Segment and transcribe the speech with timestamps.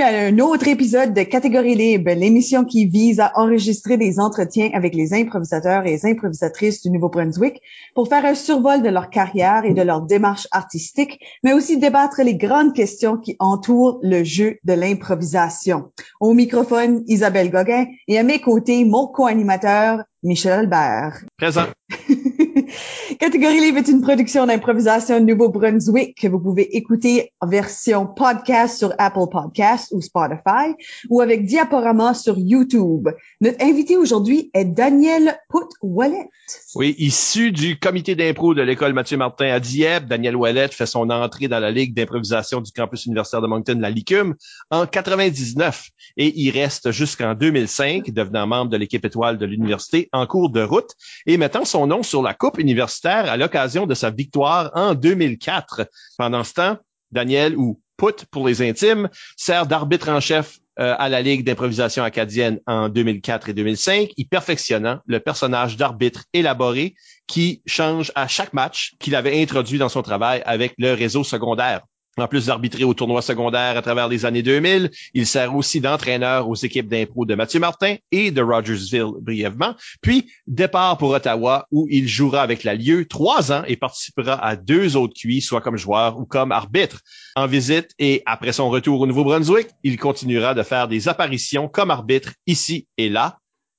[0.00, 4.94] À un autre épisode de Catégorie libre, l'émission qui vise à enregistrer des entretiens avec
[4.94, 7.60] les improvisateurs et les improvisatrices du Nouveau-Brunswick
[7.94, 12.22] pour faire un survol de leur carrière et de leur démarche artistique, mais aussi débattre
[12.22, 15.92] les grandes questions qui entourent le jeu de l'improvisation.
[16.18, 21.24] Au microphone, Isabelle Gauguin et à mes côtés, mon co-animateur, Michel Albert.
[21.38, 21.66] Présent.
[23.18, 28.92] Catégorie Livre est une production d'improvisation Nouveau-Brunswick que vous pouvez écouter en version podcast sur
[28.98, 30.74] Apple Podcasts ou Spotify
[31.08, 33.08] ou avec diaporama sur YouTube.
[33.40, 36.28] Notre invité aujourd'hui est Daniel Put-Wallet.
[36.76, 41.10] Oui, issu du comité d'impro de l'école Mathieu Martin à Dieppe, Daniel Wallet fait son
[41.10, 44.36] entrée dans la Ligue d'improvisation du campus universitaire de Moncton, la LICUM,
[44.70, 50.28] en 99 et il reste jusqu'en 2005, devenant membre de l'équipe étoile de l'université en
[50.28, 50.92] cours de route
[51.26, 55.90] et mettant son nom sur la Coupe universitaire à l'occasion de sa victoire en 2004.
[56.18, 56.76] Pendant ce temps,
[57.10, 62.02] Daniel, ou Put pour les intimes, sert d'arbitre en chef euh, à la Ligue d'improvisation
[62.02, 66.94] acadienne en 2004 et 2005, y perfectionnant le personnage d'arbitre élaboré
[67.26, 71.82] qui change à chaque match qu'il avait introduit dans son travail avec le réseau secondaire.
[72.18, 76.48] En plus d'arbitrer au tournoi secondaire à travers les années 2000, il sert aussi d'entraîneur
[76.48, 79.74] aux équipes d'impro de Mathieu Martin et de Rogersville brièvement.
[80.02, 84.56] Puis, départ pour Ottawa où il jouera avec la Lieu trois ans et participera à
[84.56, 87.00] deux autres QI, soit comme joueur ou comme arbitre.
[87.36, 91.90] En visite et après son retour au Nouveau-Brunswick, il continuera de faire des apparitions comme
[91.90, 93.38] arbitre ici et là.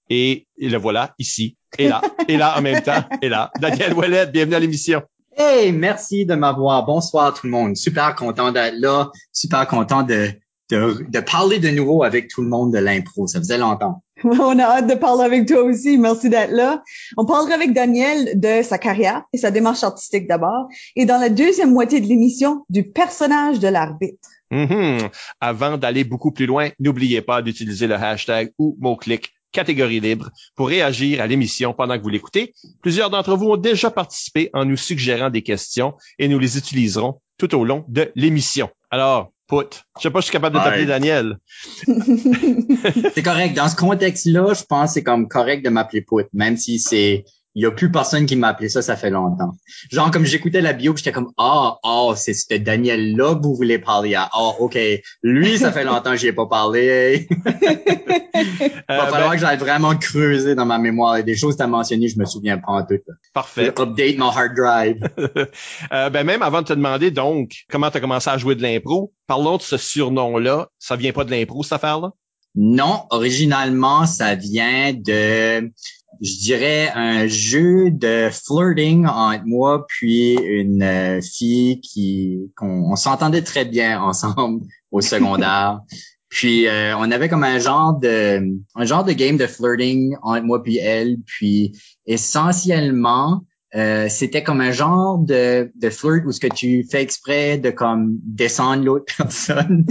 [0.10, 3.52] Et, le voilà ici et là, et là en même temps, et là.
[3.60, 5.04] Daniel Ouellet, bienvenue à l'émission.
[5.44, 6.86] Hey, merci de m'avoir.
[6.86, 7.76] Bonsoir tout le monde.
[7.76, 9.10] Super content d'être là.
[9.34, 10.30] Super content de,
[10.70, 13.26] de, de, parler de nouveau avec tout le monde de l'impro.
[13.26, 14.04] Ça faisait longtemps.
[14.24, 15.98] On a hâte de parler avec toi aussi.
[15.98, 16.84] Merci d'être là.
[17.18, 20.68] On parlera avec Daniel de sa carrière et sa démarche artistique d'abord.
[20.96, 24.30] Et dans la deuxième moitié de l'émission, du personnage de l'arbitre.
[24.52, 25.10] Mm-hmm.
[25.40, 30.68] Avant d'aller beaucoup plus loin, n'oubliez pas d'utiliser le hashtag ou mot-clic catégorie libre pour
[30.68, 32.54] réagir à l'émission pendant que vous l'écoutez.
[32.82, 37.22] Plusieurs d'entre vous ont déjà participé en nous suggérant des questions et nous les utiliserons
[37.38, 38.70] tout au long de l'émission.
[38.90, 41.38] Alors, Put, je sais pas si je suis capable de t'appeler Daniel.
[43.14, 43.54] c'est correct.
[43.56, 47.26] Dans ce contexte-là, je pense que c'est comme correct de m'appeler Put, même si c'est
[47.56, 49.52] il y a plus personne qui m'a appelé ça, ça fait longtemps.
[49.92, 53.78] Genre, comme j'écoutais la bio, j'étais comme, ah, oh, c'est ce Daniel-là que vous voulez
[53.78, 54.30] parler à.
[54.32, 54.78] Ah, OK.
[55.22, 57.28] Lui, ça fait longtemps que j'y ai pas parlé.
[57.30, 57.38] Il
[58.88, 61.18] va euh, falloir ben que j'aille vraiment creuser dans ma mémoire.
[61.18, 63.00] Et des choses que tu as mentionnées, je me souviens pas en tout.
[63.34, 63.68] Parfait.
[63.78, 65.10] update mon hard drive.
[65.92, 68.62] euh, ben, même avant de te demander, donc, comment tu as commencé à jouer de
[68.62, 70.70] l'impro, parlons de ce surnom-là.
[70.80, 72.12] Ça vient pas de l'impro, cette affaire-là?
[72.56, 75.72] Non, originalement, ça vient de
[76.20, 82.96] je dirais un jeu de flirting entre moi puis une euh, fille qui qu'on on,
[82.96, 85.82] s'entendait très bien ensemble au secondaire.
[86.30, 88.42] puis euh, on avait comme un genre de
[88.76, 91.18] un genre de game de flirting entre moi puis elle.
[91.26, 91.72] Puis
[92.06, 97.58] essentiellement euh, c'était comme un genre de, de flirt où ce que tu fais exprès
[97.58, 99.86] de comme descendre l'autre personne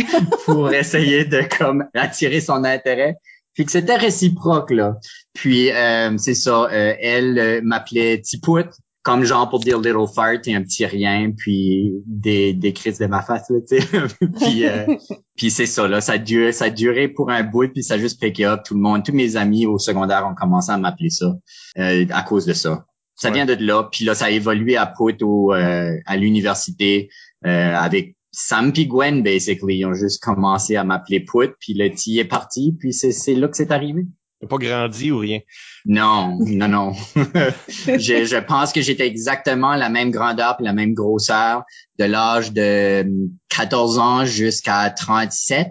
[0.45, 3.17] pour essayer de comme attirer son intérêt.
[3.55, 4.97] Puis que c'était réciproque, là.
[5.35, 8.69] Puis, euh, c'est ça, euh, elle euh, m'appelait Tipout,
[9.03, 13.07] comme genre pour dire little fart et un petit rien, puis des, des crises de
[13.07, 13.87] ma face, là, tu sais.
[14.41, 14.65] puis,
[15.37, 17.95] puis c'est ça, là, ça a, duré, ça a duré pour un bout, puis ça
[17.95, 19.05] a juste piqué up tout le monde.
[19.05, 21.35] Tous mes amis au secondaire ont commencé à m'appeler ça
[21.77, 22.85] à cause de ça.
[23.17, 27.11] Ça vient de là, puis là, ça a évolué à Pout au, à l'université
[27.43, 32.19] avec Sam puis Gwen, basically, ils ont juste commencé à m'appeler Put, puis le T
[32.19, 34.07] est parti, puis c'est là que c'est arrivé.
[34.41, 35.41] T'as pas grandi ou rien?
[35.85, 36.93] Non, non, non.
[37.15, 41.65] je, je, pense que j'étais exactement la même grandeur puis la même grosseur
[41.99, 43.05] de l'âge de
[43.51, 45.69] 14 ans jusqu'à 37.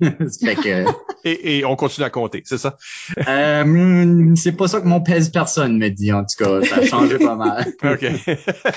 [1.24, 2.76] et, on continue à compter, c'est ça?
[3.28, 6.62] Euh, c'est pas ça que mon pèse personne me dit, en tout cas.
[6.62, 7.66] Ça a changé pas mal.
[7.84, 8.04] OK.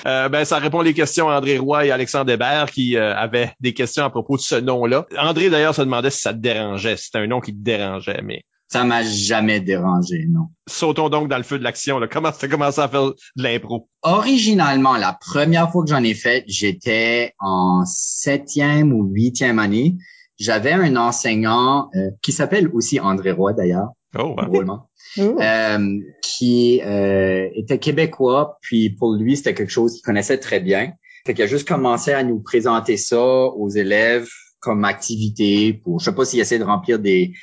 [0.06, 3.52] Euh, ben, ça répond les questions à André Roy et Alexandre Hébert qui euh, avaient
[3.60, 5.06] des questions à propos de ce nom-là.
[5.18, 6.98] André, d'ailleurs, se demandait si ça te dérangeait.
[6.98, 8.44] C'était un nom qui te dérangeait, mais...
[8.68, 10.48] Ça m'a jamais dérangé, non.
[10.68, 12.02] Sautons donc dans le feu de l'action.
[12.12, 13.90] Comment tu as commencé à faire de l'impro?
[14.02, 19.96] Originalement, la première fois que j'en ai fait, j'étais en septième ou huitième année
[20.38, 23.90] j'avais un enseignant euh, qui s'appelle aussi André Roy d'ailleurs.
[24.18, 24.46] Oh, wow.
[24.46, 25.38] drôlement, Ouh.
[25.42, 30.94] euh, qui euh, était québécois, puis pour lui, c'était quelque chose qu'il connaissait très bien.
[31.26, 34.28] Fait qu'il a juste commencé à nous présenter ça aux élèves
[34.60, 37.34] comme activité pour, je sais pas s'il essaie de remplir des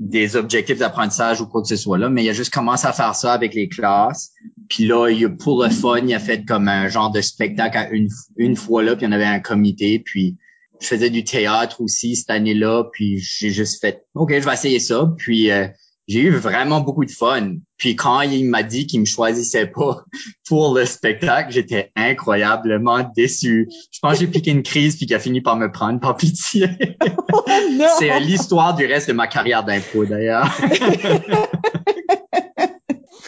[0.00, 2.92] des objectifs d'apprentissage ou quoi que ce soit là, mais il a juste commencé à
[2.92, 4.32] faire ça avec les classes.
[4.68, 7.78] Puis là, il, a- pour le fun, il a fait comme un genre de spectacle
[7.78, 10.36] à une, une fois là, puis on avait un comité, puis
[10.80, 14.78] je faisais du théâtre aussi cette année-là, puis j'ai juste fait OK, je vais essayer
[14.78, 15.66] ça, puis euh,
[16.06, 17.54] j'ai eu vraiment beaucoup de fun.
[17.78, 20.04] Puis quand il m'a dit qu'il me choisissait pas
[20.48, 23.68] pour le spectacle, j'étais incroyablement déçu.
[23.90, 26.16] Je pense que j'ai piqué une crise puis qu'il a fini par me prendre par
[26.16, 26.68] pitié.
[27.72, 27.86] non!
[27.98, 30.50] C'est l'histoire du reste de ma carrière d'impro d'ailleurs.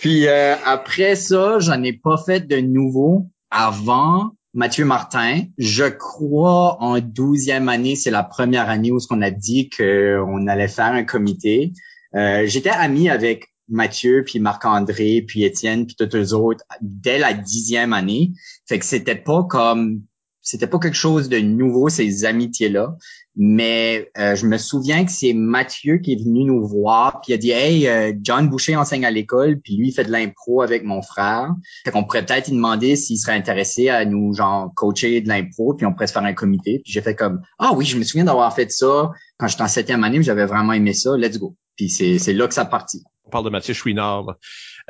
[0.06, 5.43] Puis euh, après ça, j'en ai pas fait de nouveau avant Mathieu Martin.
[5.58, 10.67] Je crois en douzième année, c'est la première année où qu'on a dit qu'on allait
[10.67, 11.75] faire un comité.
[12.14, 17.35] Euh, J'étais ami avec Mathieu, puis Marc-André, puis Étienne, puis tous les autres dès la
[17.35, 18.32] dixième année.
[18.67, 20.00] Fait que c'était pas comme
[20.41, 22.97] c'était pas quelque chose de nouveau ces amitiés là
[23.36, 27.34] mais euh, je me souviens que c'est Mathieu qui est venu nous voir puis il
[27.34, 30.62] a dit hey euh, John Boucher enseigne à l'école puis lui il fait de l'impro
[30.62, 31.50] avec mon frère.
[31.84, 35.74] Fait qu'on pourrait peut-être lui demander s'il serait intéressé à nous genre coacher de l'impro
[35.74, 36.80] puis on pourrait se faire un comité.
[36.82, 39.10] Puis j'ai fait comme ah oui je me souviens d'avoir fait ça.
[39.38, 41.16] Quand j'étais en septième année j'avais vraiment aimé ça.
[41.16, 41.56] Let's go.
[41.76, 43.02] Puis c'est c'est là que ça a parti.
[43.26, 44.36] On parle de Mathieu Chouinard.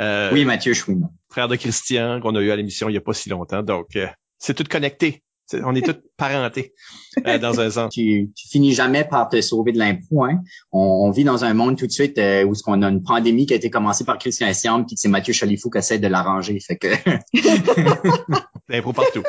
[0.00, 1.10] Euh, oui Mathieu Chouinard.
[1.30, 3.62] Frère de Christian, qu'on a eu à l'émission il y a pas si longtemps.
[3.62, 4.06] Donc, euh,
[4.38, 5.22] c'est tout connecté.
[5.52, 6.74] On est tous parentés
[7.26, 7.92] euh, dans un sens.
[7.92, 10.24] tu, tu finis jamais par te sauver de l'impro.
[10.24, 10.40] Hein.
[10.72, 13.02] On, on vit dans un monde tout de suite euh, où ce qu'on a une
[13.02, 16.08] pandémie qui a été commencée par Christian Siam, puis c'est Mathieu Chalifou qui essaie de
[16.08, 16.58] l'arranger.
[16.60, 16.88] Fait que
[18.68, 19.22] L'impro partout.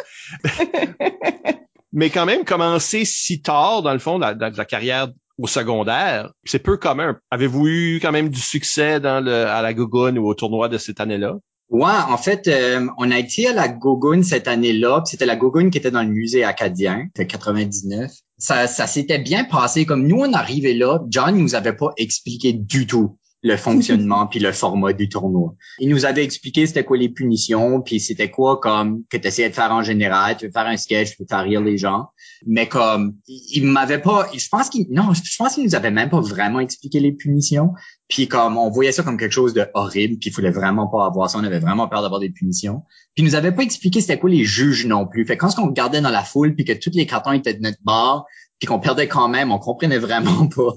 [1.93, 6.59] Mais quand même, commencer si tard, dans le fond, de la, carrière au secondaire, c'est
[6.59, 7.19] peu commun.
[7.31, 10.77] Avez-vous eu quand même du succès dans le, à la Gougoune ou au tournoi de
[10.77, 11.37] cette année-là?
[11.69, 15.01] Ouais, en fait, euh, on a été à la Gogoune cette année-là.
[15.01, 18.11] puis C'était la Gogoune qui était dans le musée acadien, c'était 99.
[18.37, 19.85] Ça, ça s'était bien passé.
[19.85, 24.39] Comme nous, on arrivait là, John nous avait pas expliqué du tout le fonctionnement puis
[24.39, 25.55] le format du tournoi.
[25.79, 29.49] Il nous avait expliqué c'était quoi les punitions, puis c'était quoi comme que tu essayais
[29.49, 32.07] de faire en général, tu veux faire un sketch, tu veux faire rire les gens.
[32.45, 36.09] Mais comme il, m'avait pas, je pense qu'il non, je pense qu'il nous avait même
[36.09, 37.73] pas vraiment expliqué les punitions.
[38.07, 41.05] Puis comme on voyait ça comme quelque chose de horrible, puis il fallait vraiment pas
[41.05, 42.83] avoir ça, on avait vraiment peur d'avoir des punitions.
[43.15, 45.25] Puis il nous avait pas expliqué c'était quoi les juges non plus.
[45.25, 47.81] Fait quand on regardait dans la foule puis que tous les cartons étaient de notre
[47.83, 48.25] bord,
[48.59, 50.73] puis qu'on perdait quand même, on comprenait vraiment pas.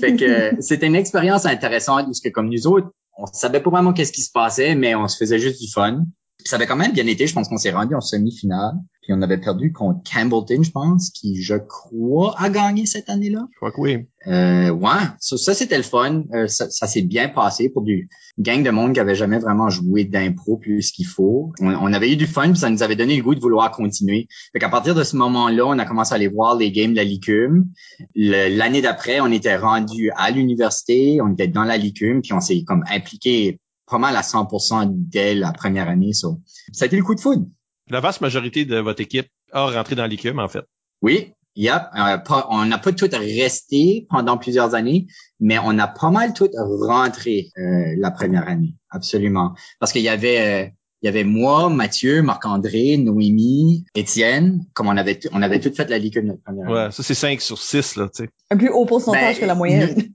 [0.00, 3.92] fait que c'était une expérience intéressante parce que comme nous autres, on savait pas vraiment
[3.92, 6.04] qu'est-ce qui se passait, mais on se faisait juste du fun.
[6.44, 7.26] Ça avait quand même bien été.
[7.26, 8.74] Je pense qu'on s'est rendu en semi-finale.
[9.02, 13.46] Puis on avait perdu contre Campbellton, je pense, qui, je crois, a gagné cette année-là.
[13.52, 14.06] Je crois que oui.
[14.26, 16.24] Euh, ouais, ça, ça, c'était le fun.
[16.34, 19.70] Euh, ça ça s'est bien passé pour du gang de monde qui avait jamais vraiment
[19.70, 21.52] joué d'impro plus qu'il faut.
[21.60, 23.70] On, on avait eu du fun, puis ça nous avait donné le goût de vouloir
[23.70, 24.28] continuer.
[24.52, 26.96] Fait qu'à partir de ce moment-là, on a commencé à aller voir les games de
[26.96, 27.70] la Licume.
[28.14, 32.64] L'année d'après, on était rendu à l'université, on était dans la Licume, puis on s'est
[32.66, 33.58] comme impliqué
[33.90, 36.12] pas mal à 100% dès la première année.
[36.12, 36.28] Ça,
[36.72, 37.46] ça a été le coup de foudre.
[37.88, 40.64] La vaste majorité de votre équipe a rentré dans l'ICUM, en fait.
[41.02, 41.82] Oui, yep.
[41.98, 45.08] Euh, pas- on n'a pas tout resté pendant plusieurs années,
[45.40, 49.54] mais on a pas mal tout rentré euh, la première année, absolument.
[49.80, 50.68] Parce qu'il y avait euh,
[51.02, 55.88] il y avait moi, Mathieu, Marc-André, Noémie, Étienne, comme on avait on avait tout fait
[55.88, 56.74] la ligue de notre première année.
[56.86, 58.30] Ouais, ça c'est 5 sur 6, là, tu sais.
[58.50, 60.10] Un plus haut pourcentage Ben, que la moyenne.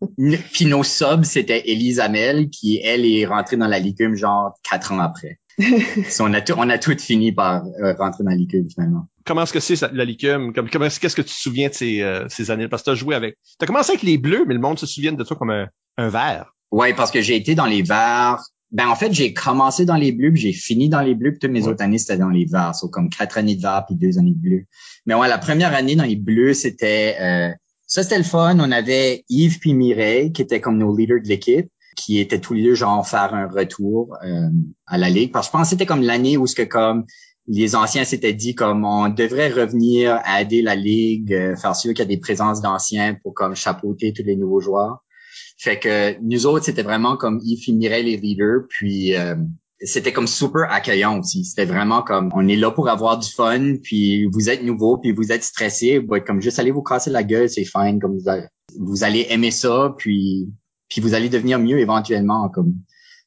[0.54, 1.64] Puis nos subs, c'était
[2.00, 5.40] Amel, qui, elle, est rentrée dans la Licume genre quatre ans après.
[6.20, 9.08] On a tout, on a tout fini par euh, rentrer dans la Licume, finalement.
[9.26, 10.54] Comment est-ce que c'est la Licume?
[10.54, 12.68] Comme, comment, est-ce- qu'est-ce que tu te souviens de ces, euh, ces années?
[12.68, 13.38] Parce que t'as joué avec...
[13.58, 15.68] T'as commencé avec les bleus, mais le monde se souvient de toi comme un,
[15.98, 16.54] un vert.
[16.72, 18.40] Ouais, parce que j'ai été dans les verts.
[18.76, 21.40] Ben, en fait, j'ai commencé dans les bleus, puis j'ai fini dans les bleus, puis
[21.40, 21.70] toutes mes Ouais.
[21.70, 22.76] autres années, c'était dans les verts.
[22.76, 24.66] So, comme quatre années de verts, puis deux années de bleus.
[25.06, 27.16] Mais ouais, la première année dans les bleus, c'était...
[27.22, 27.50] euh,
[27.88, 28.58] ça, c'était le fun.
[28.60, 32.54] On avait Yves puis Mireille, qui étaient comme nos leaders de l'équipe, qui étaient tous
[32.54, 34.50] les deux, genre, faire un retour euh,
[34.88, 35.32] à la Ligue.
[35.32, 37.06] Parce que je pense que c'était comme l'année où ce que comme
[37.48, 41.94] les anciens s'étaient dit comme on devrait revenir à aider la Ligue, euh, faire sûr
[41.94, 45.04] qu'il y a des présences d'anciens pour comme chapeauter tous les nouveaux joueurs.
[45.58, 49.36] Fait que nous autres, c'était vraiment comme Yves et Mireille les leaders, puis euh,
[49.80, 51.46] c'était comme super accueillant aussi.
[51.46, 55.12] C'était vraiment comme on est là pour avoir du fun, puis vous êtes nouveau, puis
[55.12, 58.30] vous êtes stressé, bah, comme juste allez vous casser la gueule, c'est fine, comme vous
[58.30, 58.48] allez,
[58.78, 60.50] vous allez aimer ça, puis
[60.90, 62.76] puis vous allez devenir mieux éventuellement comme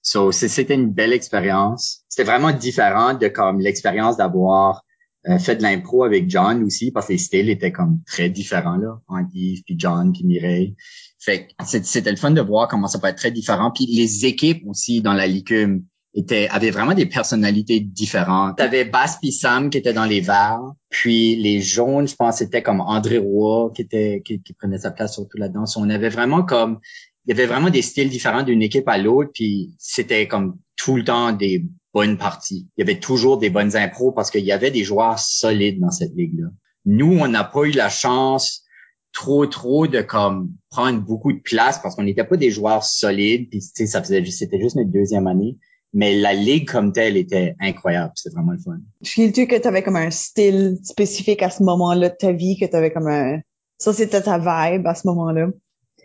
[0.03, 2.05] so c'était une belle expérience.
[2.09, 4.85] C'était vraiment différent de comme l'expérience d'avoir
[5.29, 8.77] euh, fait de l'impro avec John aussi parce que les styles étaient comme très différents
[8.77, 10.77] là entre Yves puis John puis Mireille.
[11.19, 13.73] Fait c'était le fun de voir comment ça peut être très différent.
[13.75, 15.85] Puis les équipes aussi dans la licume
[16.15, 18.57] étaient avaient vraiment des personnalités différentes.
[18.57, 22.81] T'avais Bass Sam qui étaient dans les verts, puis les jaunes, je pense c'était comme
[22.81, 25.65] André Roy qui était qui, qui prenait sa place surtout là-dedans.
[25.77, 26.79] On avait vraiment comme
[27.27, 30.97] il y avait vraiment des styles différents d'une équipe à l'autre, puis c'était comme tout
[30.97, 32.69] le temps des bonnes parties.
[32.77, 35.91] Il y avait toujours des bonnes impros parce qu'il y avait des joueurs solides dans
[35.91, 36.49] cette ligue-là.
[36.87, 38.65] Nous, on n'a pas eu la chance
[39.13, 43.49] trop trop de comme prendre beaucoup de place parce qu'on n'était pas des joueurs solides
[43.51, 45.57] puis tu sais ça faisait c'était juste notre deuxième année
[45.95, 48.79] mais la ligue comme telle était incroyable c'était vraiment le fun.
[49.03, 52.67] Files-tu que tu avais comme un style spécifique à ce moment-là de ta vie que
[52.67, 53.41] tu avais comme un
[53.79, 55.49] ça c'était ta vibe à ce moment-là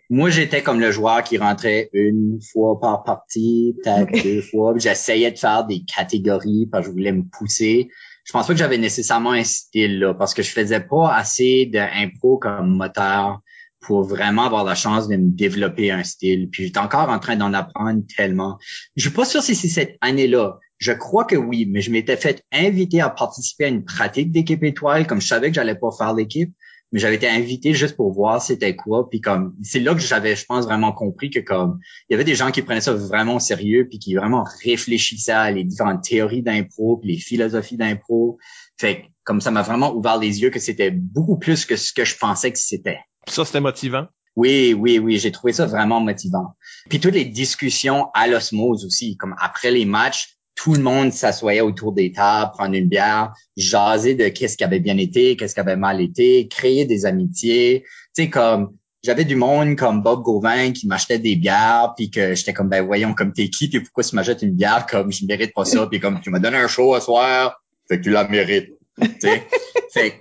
[0.10, 4.74] moi, j'étais comme le joueur qui rentrait une fois par partie, peut-être deux fois.
[4.78, 7.90] J'essayais de faire des catégories parce que je voulais me pousser.
[8.24, 11.65] Je pense pas que j'avais nécessairement un style là, parce que je faisais pas assez
[11.65, 13.42] d'impro comme moteur
[13.82, 16.50] pour vraiment avoir la chance de me développer un style.
[16.50, 18.58] Puis j'étais encore en train d'en apprendre tellement.
[18.96, 20.58] Je suis pas sûr si c'est cette année-là.
[20.77, 24.63] Je crois que oui, mais je m'étais fait inviter à participer à une pratique d'équipe
[24.63, 26.53] étoile, comme je savais que j'allais pas faire l'équipe
[26.94, 29.10] mais j'avais été invité juste pour voir c'était quoi.
[29.10, 32.24] Puis comme c'est là que j'avais je pense vraiment compris que comme il y avait
[32.24, 36.04] des gens qui prenaient ça vraiment au sérieux puis qui vraiment réfléchissaient à les différentes
[36.04, 38.38] théories d'impro puis les philosophies d'impro.
[38.80, 42.06] Fait comme ça m'a vraiment ouvert les yeux que c'était beaucoup plus que ce que
[42.06, 43.00] je pensais que c'était.
[43.28, 44.06] Ça c'était motivant?
[44.36, 46.56] Oui, oui, oui, j'ai trouvé ça vraiment motivant.
[46.90, 51.62] Puis toutes les discussions à l'osmose aussi, comme après les matchs, tout le monde s'assoyait
[51.62, 55.60] autour des tables, prendre une bière, jaser de qu'est-ce qui avait bien été, qu'est-ce qui
[55.60, 57.84] avait mal été, créer des amitiés.
[58.16, 62.36] Tu sais, comme j'avais du monde comme Bob Gauvin qui m'achetait des bières, puis que
[62.36, 65.26] j'étais comme ben voyons comme t'es qui, puis pourquoi tu m'achètes une bière comme je
[65.26, 68.12] mérite pas ça, puis comme tu m'as donné un show à soir, fait que tu
[68.12, 68.74] la mérites.
[69.92, 70.20] fait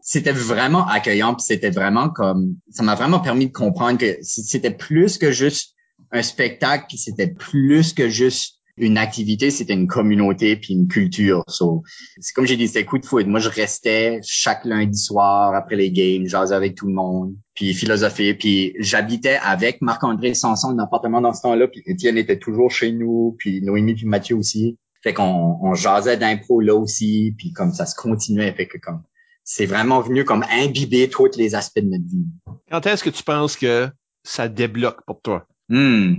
[0.00, 4.70] c'était vraiment accueillant, puis c'était vraiment comme ça m'a vraiment permis de comprendre que c'était
[4.70, 5.74] plus que juste
[6.12, 11.44] un spectacle, puis c'était plus que juste une activité, c'était une communauté puis une culture.
[11.48, 11.82] So,
[12.20, 13.26] c'est comme j'ai dit, c'était coup de foot.
[13.26, 17.72] Moi, je restais chaque lundi soir après les games, j'asais avec tout le monde, puis
[17.74, 18.34] philosopher.
[18.34, 22.92] Puis j'habitais avec Marc-André Sanson dans l'appartement dans ce temps-là, puis Étienne était toujours chez
[22.92, 24.78] nous, puis Noémie puis Mathieu aussi.
[25.02, 28.52] Fait qu'on on jasait d'impro là aussi, puis comme ça se continuait.
[28.52, 29.02] Fait que comme
[29.44, 32.26] c'est vraiment venu comme imbiber tous les aspects de notre vie.
[32.68, 33.88] Quand est-ce que tu penses que
[34.24, 35.46] ça débloque pour toi?
[35.68, 36.16] Hmm.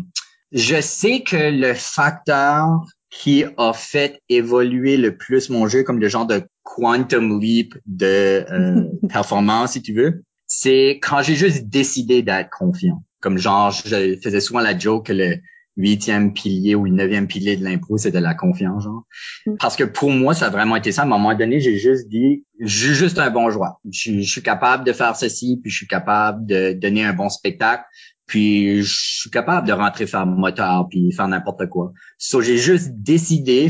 [0.51, 6.07] Je sais que le facteur qui a fait évoluer le plus mon jeu comme le
[6.09, 12.21] genre de quantum leap de euh, performance, si tu veux, c'est quand j'ai juste décidé
[12.21, 13.03] d'être confiant.
[13.19, 15.37] Comme genre, je faisais souvent la joke que le
[15.77, 19.03] huitième pilier ou le neuvième pilier de l'impro, c'était la confiance, genre.
[19.45, 19.55] Mm.
[19.59, 21.03] Parce que pour moi, ça a vraiment été ça.
[21.03, 23.79] À un moment donné, j'ai juste dit, je suis juste un bon joueur.
[23.91, 27.29] Je, je, suis capable de faire ceci, puis je suis capable de donner un bon
[27.29, 27.83] spectacle.
[28.27, 31.93] Puis je suis capable de rentrer faire moteur puis faire n'importe quoi.
[32.17, 33.69] So j'ai juste décidé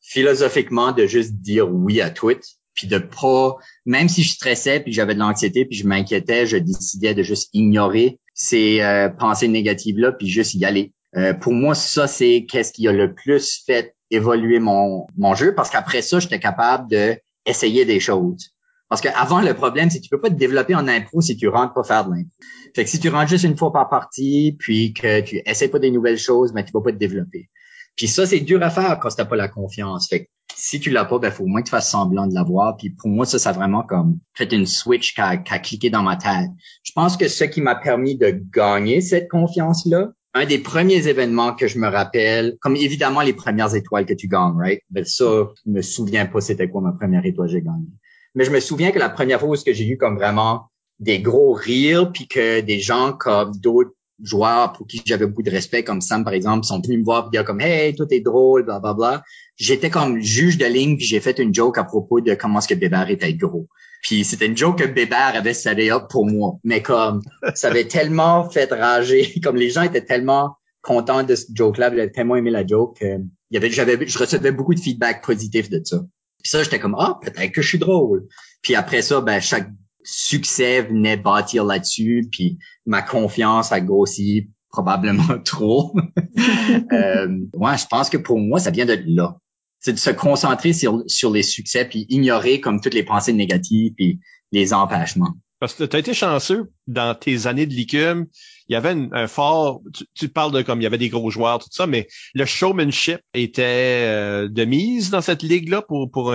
[0.00, 2.32] philosophiquement de juste dire oui à tout
[2.74, 6.56] puis de pas même si je stressais puis j'avais de l'anxiété puis je m'inquiétais, je
[6.56, 10.92] décidais de juste ignorer ces euh, pensées négatives là puis juste y aller.
[11.16, 15.54] Euh, pour moi ça c'est qu'est-ce qui a le plus fait évoluer mon mon jeu
[15.54, 18.55] parce qu'après ça j'étais capable de essayer des choses.
[18.88, 21.48] Parce qu'avant, le problème, c'est que tu peux pas te développer en impro si tu
[21.48, 22.30] rentres pas faire de l'impro.
[22.74, 25.78] Fait que si tu rentres juste une fois par partie, puis que tu essaies pas
[25.78, 27.50] des nouvelles choses, ben, tu vas pas te développer.
[27.96, 30.08] Puis ça, c'est dur à faire quand t'as pas la confiance.
[30.08, 32.34] Fait que si tu l'as pas, ben, faut au moins que tu fasses semblant de
[32.34, 32.76] l'avoir.
[32.76, 36.02] Puis pour moi, ça, ça a vraiment comme fait une switch qui a, cliqué dans
[36.02, 36.50] ma tête.
[36.84, 41.54] Je pense que ce qui m'a permis de gagner cette confiance-là, un des premiers événements
[41.54, 44.80] que je me rappelle, comme évidemment les premières étoiles que tu gagnes, right?
[44.90, 47.88] Ben ça, je me souviens pas c'était quoi ma première étoile que j'ai gagnée.
[48.36, 50.68] Mais je me souviens que la première fois où j'ai eu comme vraiment
[51.00, 55.50] des gros rires, puis que des gens comme d'autres joueurs pour qui j'avais beaucoup de
[55.50, 58.20] respect, comme Sam par exemple, sont venus me voir et dire comme Hey, tout est
[58.20, 59.22] drôle, bla bla bla.
[59.56, 62.68] J'étais comme juge de ligne, puis j'ai fait une joke à propos de comment est-ce
[62.68, 63.68] que Bébert était gros.
[64.02, 66.58] Puis c'était une joke que Bébert avait salé up pour moi.
[66.62, 67.22] Mais comme
[67.54, 72.10] ça avait tellement fait rager, comme les gens étaient tellement contents de ce joke-là, avaient
[72.10, 76.04] tellement aimé la joke, avait, j'avais, je recevais beaucoup de feedback positif de ça.
[76.46, 78.28] Puis ça, j'étais comme, ah, peut-être que je suis drôle.
[78.62, 79.68] Puis après ça, ben, chaque
[80.04, 85.92] succès venait bâtir là-dessus, puis ma confiance a grossi probablement trop.
[86.92, 89.38] euh, ouais, je pense que pour moi, ça vient de là.
[89.80, 93.94] C'est de se concentrer sur, sur les succès, puis ignorer comme toutes les pensées négatives,
[93.96, 94.20] puis
[94.52, 95.34] les empêchements.
[95.58, 98.26] Parce que tu as été chanceux dans tes années de licume.
[98.68, 99.80] Il y avait un, fort,
[100.14, 103.20] tu, parles de comme il y avait des gros joueurs, tout ça, mais le showmanship
[103.34, 103.62] était
[104.06, 106.34] euh, de mise dans cette ligue-là pour, pour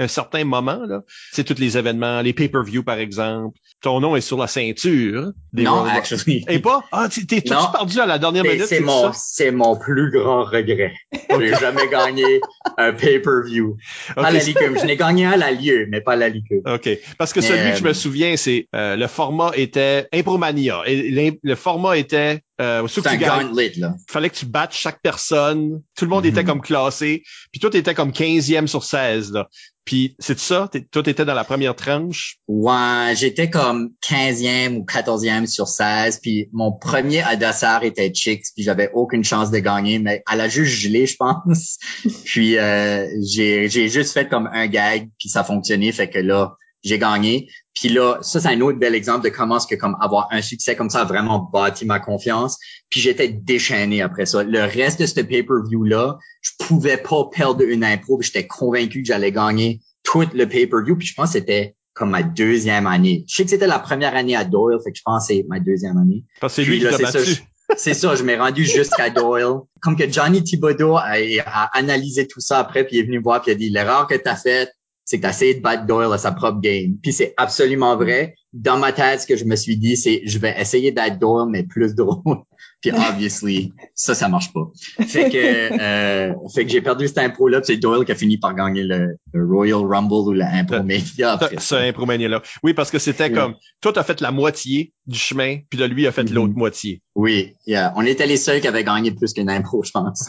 [0.00, 1.02] un, certain moment, là.
[1.32, 3.58] C'est tous les événements, les pay-per-view, par exemple.
[3.82, 5.32] Ton nom est sur la ceinture.
[5.52, 6.44] Des non, actually.
[6.48, 6.82] Et pas?
[6.92, 8.66] Ah, tu- t'es tout perdu à la dernière minute.
[8.66, 10.92] C'est mon, c'est mon plus grand regret.
[11.12, 12.40] J'ai jamais gagné
[12.76, 13.76] un pay-per-view.
[14.16, 14.78] Ok, à la Licume.
[14.78, 16.62] Je n'ai gagné un à la lieu, mais pas à la Licume.
[16.66, 16.88] OK.
[17.18, 20.82] Parce que Mais, celui que je me euh, souviens, c'est euh, le format était Impromania.
[20.86, 23.46] Et le format était euh, C'est que un tu gagnes.
[23.48, 23.94] gauntlet, là.
[24.08, 25.80] fallait que tu battes chaque personne.
[25.96, 26.30] Tout le monde Mhm.
[26.30, 27.22] était comme classé.
[27.52, 29.32] Puis toi, t'étais comme 15e sur 16.
[29.32, 29.48] Là.
[29.86, 30.68] Puis c'est ça?
[30.70, 32.36] T'es- Toi, t'étais dans la première tranche?
[32.46, 38.62] Ouais, j'étais comme 15e ou 14e sur 16, puis mon premier adversaire était Chicks, puis
[38.62, 41.78] j'avais aucune chance de gagner, mais elle a juste gelé, je pense.
[42.26, 46.54] puis euh, j'ai j'ai juste fait comme un gag, puis ça fonctionnait, fait que là,
[46.82, 47.48] j'ai gagné.
[47.74, 50.42] Puis là, ça c'est un autre bel exemple de comment est-ce que comme avoir un
[50.42, 52.58] succès comme ça a vraiment bâti ma confiance.
[52.90, 54.42] Puis j'étais déchaîné après ça.
[54.42, 59.06] Le reste de ce pay-per-view là, je pouvais pas perdre une impro, j'étais convaincu que
[59.08, 63.24] j'allais gagner tout le pay-per-view, puis je pense que c'était comme ma deuxième année.
[63.28, 65.44] Je sais que c'était la première année à Doyle, fait que je pense que c'est
[65.48, 66.24] ma deuxième année.
[66.40, 67.30] Parce que c'est lui qui t'a c'est ça, battu.
[67.32, 67.40] je-
[67.76, 69.58] C'est ça, je m'ai rendu jusqu'à Doyle.
[69.80, 71.12] Comme que Johnny Thibodeau a,
[71.46, 73.70] a analysé tout ça après, puis il est venu me voir, puis il a dit,
[73.70, 74.70] l'erreur que t'as faite,
[75.10, 76.94] c'est que essayé de battre Doyle à sa propre game.
[77.02, 78.36] Puis c'est absolument vrai.
[78.52, 81.48] Dans ma tête, ce que je me suis dit, c'est, je vais essayer d'être Doyle,
[81.50, 82.38] mais plus drôle.
[82.80, 84.70] Puis obviously, ça, ça marche pas.
[85.04, 88.38] Fait que, euh, fait que j'ai perdu cette impro-là, puis c'est Doyle qui a fini
[88.38, 91.74] par gagner le, le Royal Rumble ou la Impro Mafia après Ce.
[91.74, 92.40] Impromania-là.
[92.62, 96.06] Oui, parce que c'était comme, toi, t'as fait la moitié du chemin, puis là, lui
[96.06, 96.34] a fait Mhm.
[96.34, 97.02] l'autre moitié.
[97.16, 97.92] Oui, yeah.
[97.96, 100.28] on était les seuls qui avaient gagné plus qu'une impro, je pense.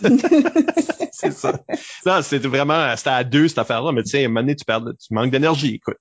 [1.12, 1.60] C'est ça.
[2.06, 4.56] Non, c'était vraiment, c'était à deux, cette affaire-là, mais tu sais, à un moment donné,
[4.56, 5.98] tu perds, tu manques d'énergie, écoute.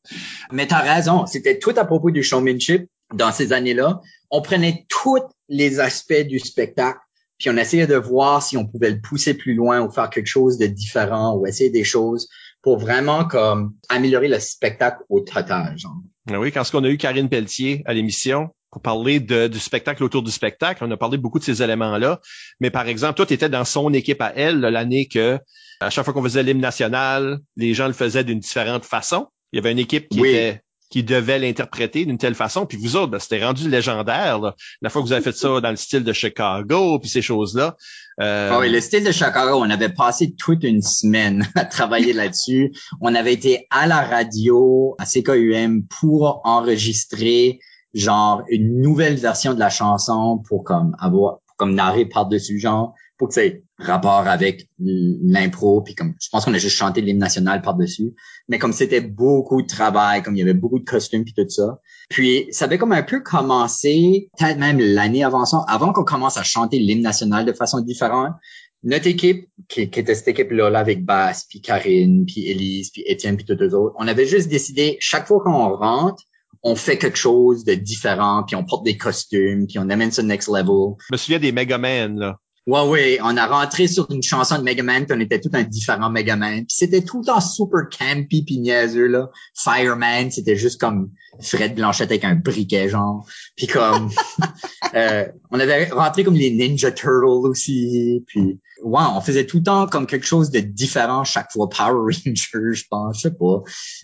[0.51, 4.01] Mais t'as raison, c'était tout à propos du showmanship dans ces années-là.
[4.29, 6.99] On prenait tous les aspects du spectacle,
[7.37, 10.27] puis on essayait de voir si on pouvait le pousser plus loin ou faire quelque
[10.27, 12.29] chose de différent ou essayer des choses
[12.61, 15.77] pour vraiment comme améliorer le spectacle au total.
[15.77, 15.97] Genre.
[16.29, 20.03] Ah Oui, quand on a eu Karine Pelletier à l'émission pour parler de, du spectacle
[20.03, 22.19] autour du spectacle, on a parlé beaucoup de ces éléments-là.
[22.59, 25.39] Mais par exemple, toi, tu étais dans son équipe à elle l'année que
[25.81, 29.27] à chaque fois qu'on faisait l'hymne national, les gens le faisaient d'une différente façon.
[29.53, 30.29] Il y avait une équipe qui Oui.
[30.29, 30.61] était
[30.91, 32.65] qui devait l'interpréter d'une telle façon.
[32.65, 34.39] Puis vous autres, ben, c'était rendu légendaire.
[34.39, 34.55] là.
[34.81, 37.77] La fois que vous avez fait ça dans le style de Chicago, puis ces choses-là.
[38.21, 42.11] Euh, Ah oui, le style de Chicago, on avait passé toute une semaine à travailler
[42.11, 42.71] là-dessus.
[43.01, 47.59] On avait été à la radio, à CKUM, pour enregistrer
[47.93, 52.93] genre une nouvelle version de la chanson pour comme avoir, pour comme narrer par-dessus genre,
[53.17, 55.81] pour que ça ait rapport avec l'impro.
[55.81, 58.13] Puis comme, je pense qu'on a juste chanté l'hymne national par-dessus.
[58.47, 61.47] Mais comme c'était beaucoup de travail, comme il y avait beaucoup de costumes puis tout
[61.49, 61.79] ça.
[62.09, 66.37] Puis ça avait comme un peu commencé, peut-être même l'année avant ça, avant qu'on commence
[66.37, 68.33] à chanter l'hymne national de façon différente.
[68.81, 73.35] Notre équipe, qui, était cette équipe-là, là, avec Bass, puis Karine, puis Élise, puis Étienne,
[73.35, 76.23] puis tous les autres, on avait juste décidé, chaque fois qu'on rentre,
[76.63, 80.23] on fait quelque chose de différent, puis on porte des costumes, puis on amène ça
[80.23, 80.95] next level.
[81.07, 82.39] Je me souviens des Megaman, là.
[82.69, 85.63] Ouais, ouais, on a rentré sur une chanson de Megaman, puis on était tout un
[85.63, 86.57] différent Megaman.
[86.67, 89.31] Puis c'était tout le temps super campy puis niaiseux, là.
[89.55, 91.09] Fireman, c'était juste comme
[91.41, 93.25] Fred Blanchette avec un briquet, genre.
[93.55, 94.11] Puis comme...
[94.93, 98.59] euh, on avait rentré comme les Ninja Turtles aussi, puis...
[98.83, 101.67] Ouais, on faisait tout le temps comme quelque chose de différent chaque fois.
[101.69, 103.63] Power Rangers, je pense, je sais pas.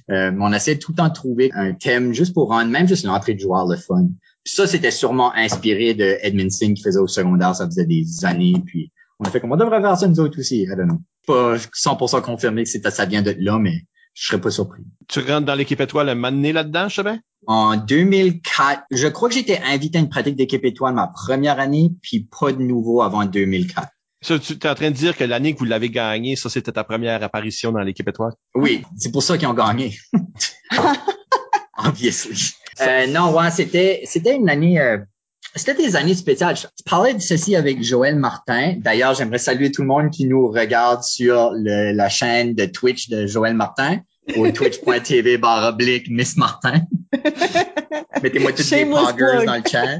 [0.10, 3.06] Euh, on essayait tout le temps de trouver un thème juste pour rendre même juste
[3.06, 4.08] l'entrée de joueur le fun.
[4.46, 8.54] Ça, c'était sûrement inspiré de Edmondson qui faisait au secondaire, ça faisait des années.
[8.66, 10.64] Puis on a fait comme on devrait faire ça nous autres aussi.
[10.64, 11.02] I don't know.
[11.26, 13.82] Pas 100% confirmé que ça vient de là, mais
[14.14, 14.84] je serais pas surpris.
[15.08, 17.02] Tu rentres dans l'équipe étoile un donné là-dedans, je?
[17.48, 21.92] En 2004, je crois que j'étais invité à une pratique d'équipe étoile ma première année,
[22.02, 23.88] puis pas de nouveau avant 2004.
[24.22, 26.72] Ça, tu es en train de dire que l'année que vous l'avez gagné, ça, c'était
[26.72, 28.34] ta première apparition dans l'équipe étoile?
[28.56, 29.96] Oui, c'est pour ça qu'ils ont gagné.
[31.86, 32.54] Obviously.
[32.82, 34.80] Euh, non, ouais, c'était c'était une année.
[34.80, 34.98] euh,
[35.56, 36.58] c'était des années spéciales.
[36.58, 38.76] Je parlais de ceci avec Joël Martin.
[38.80, 43.08] D'ailleurs, j'aimerais saluer tout le monde qui nous regarde sur le- la chaîne de Twitch
[43.10, 44.00] de Joël Martin
[44.36, 46.82] au twitch.tv barre oblique Miss Martin.
[48.24, 50.00] Mettez-moi toutes les poggers dans le chat.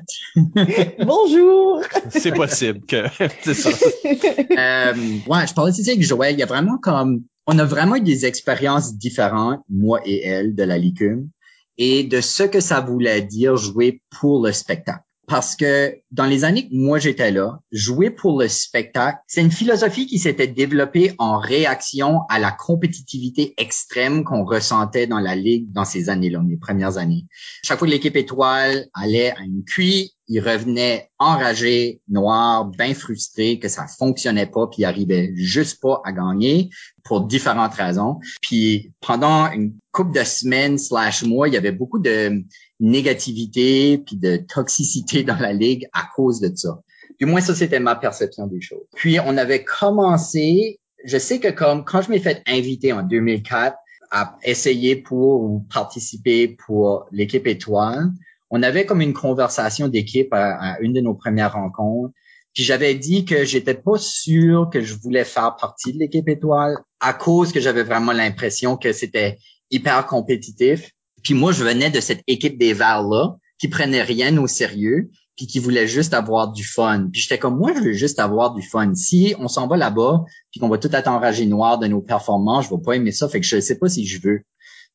[1.06, 1.82] Bonjour!
[2.10, 3.04] C'est possible que
[3.44, 3.70] c'est ça.
[3.70, 4.94] Euh,
[5.28, 6.34] ouais, je parlais de ça avec Joël.
[6.34, 10.56] Il y a vraiment comme, on a vraiment eu des expériences différentes, moi et elle,
[10.56, 11.30] de la licume,
[11.78, 15.04] et de ce que ça voulait dire jouer pour le spectacle.
[15.28, 19.52] Parce que dans les années que moi j'étais là, jouer pour le spectacle, c'est une
[19.52, 25.72] philosophie qui s'était développée en réaction à la compétitivité extrême qu'on ressentait dans la ligue
[25.72, 27.26] dans ces années-là, mes premières années.
[27.64, 33.60] Chaque fois que l'équipe étoile allait à une QI, il revenait enragé, noir, bien frustré
[33.60, 36.70] que ça fonctionnait pas, puis il arrivait juste pas à gagner
[37.04, 38.20] pour différentes raisons.
[38.42, 42.44] Puis pendant une couple de semaines slash mois, il y avait beaucoup de
[42.80, 46.82] négativité puis de toxicité dans la ligue à cause de ça.
[47.20, 48.86] Du moins, ça, c'était ma perception des choses.
[48.96, 53.78] Puis, on avait commencé, je sais que comme quand je m'ai fait inviter en 2004
[54.12, 58.12] à essayer pour ou participer pour l'équipe étoile,
[58.50, 62.14] on avait comme une conversation d'équipe à, une de nos premières rencontres.
[62.54, 66.78] Puis j'avais dit que j'étais pas sûr que je voulais faire partie de l'équipe étoile
[67.02, 69.38] à cause que j'avais vraiment l'impression que c'était
[69.72, 70.92] hyper compétitif.
[71.22, 75.10] Puis moi, je venais de cette équipe des Verts là qui prenait rien au sérieux
[75.36, 77.10] puis qui voulait juste avoir du fun.
[77.12, 78.94] Puis j'étais comme moi, je veux juste avoir du fun.
[78.96, 82.66] Si on s'en va là-bas, puis qu'on va tout être enragé noir de nos performances,
[82.66, 83.28] je vais pas aimer ça.
[83.28, 84.44] Fait que je sais pas si je veux.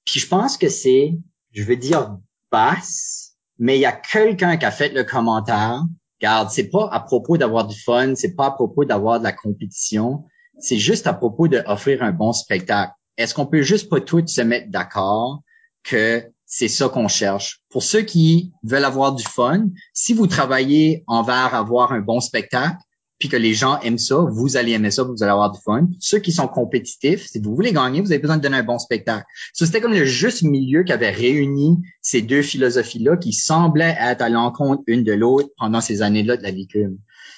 [0.06, 1.18] Puis je pense que c'est,
[1.52, 2.16] je veux dire
[2.50, 3.29] basse,
[3.60, 5.84] mais il y a quelqu'un qui a fait le commentaire.
[6.18, 9.32] Regarde, c'est pas à propos d'avoir du fun, c'est pas à propos d'avoir de la
[9.32, 10.24] compétition,
[10.58, 12.92] c'est juste à propos d'offrir un bon spectacle.
[13.16, 15.42] Est-ce qu'on peut juste pas tous se mettre d'accord
[15.84, 17.60] que c'est ça qu'on cherche?
[17.68, 22.76] Pour ceux qui veulent avoir du fun, si vous travaillez envers avoir un bon spectacle,
[23.20, 25.86] puis que les gens aiment ça, vous allez aimer ça, vous allez avoir du fun.
[26.00, 28.78] Ceux qui sont compétitifs, si vous voulez gagner, vous avez besoin de donner un bon
[28.78, 29.26] spectacle.
[29.52, 34.22] Ça, c'était comme le juste milieu qui avait réuni ces deux philosophies-là qui semblaient être
[34.22, 36.66] à l'encontre une de l'autre pendant ces années-là de la vie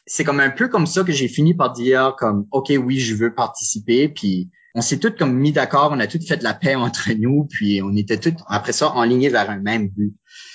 [0.07, 3.16] C'est comme un peu comme ça que j'ai fini par dire comme, OK, oui, je
[3.16, 6.77] veux participer, puis on s'est tous comme mis d'accord, on a tous fait la paix
[6.77, 10.14] entre nous, puis on était tous après ça enlignés vers un même but.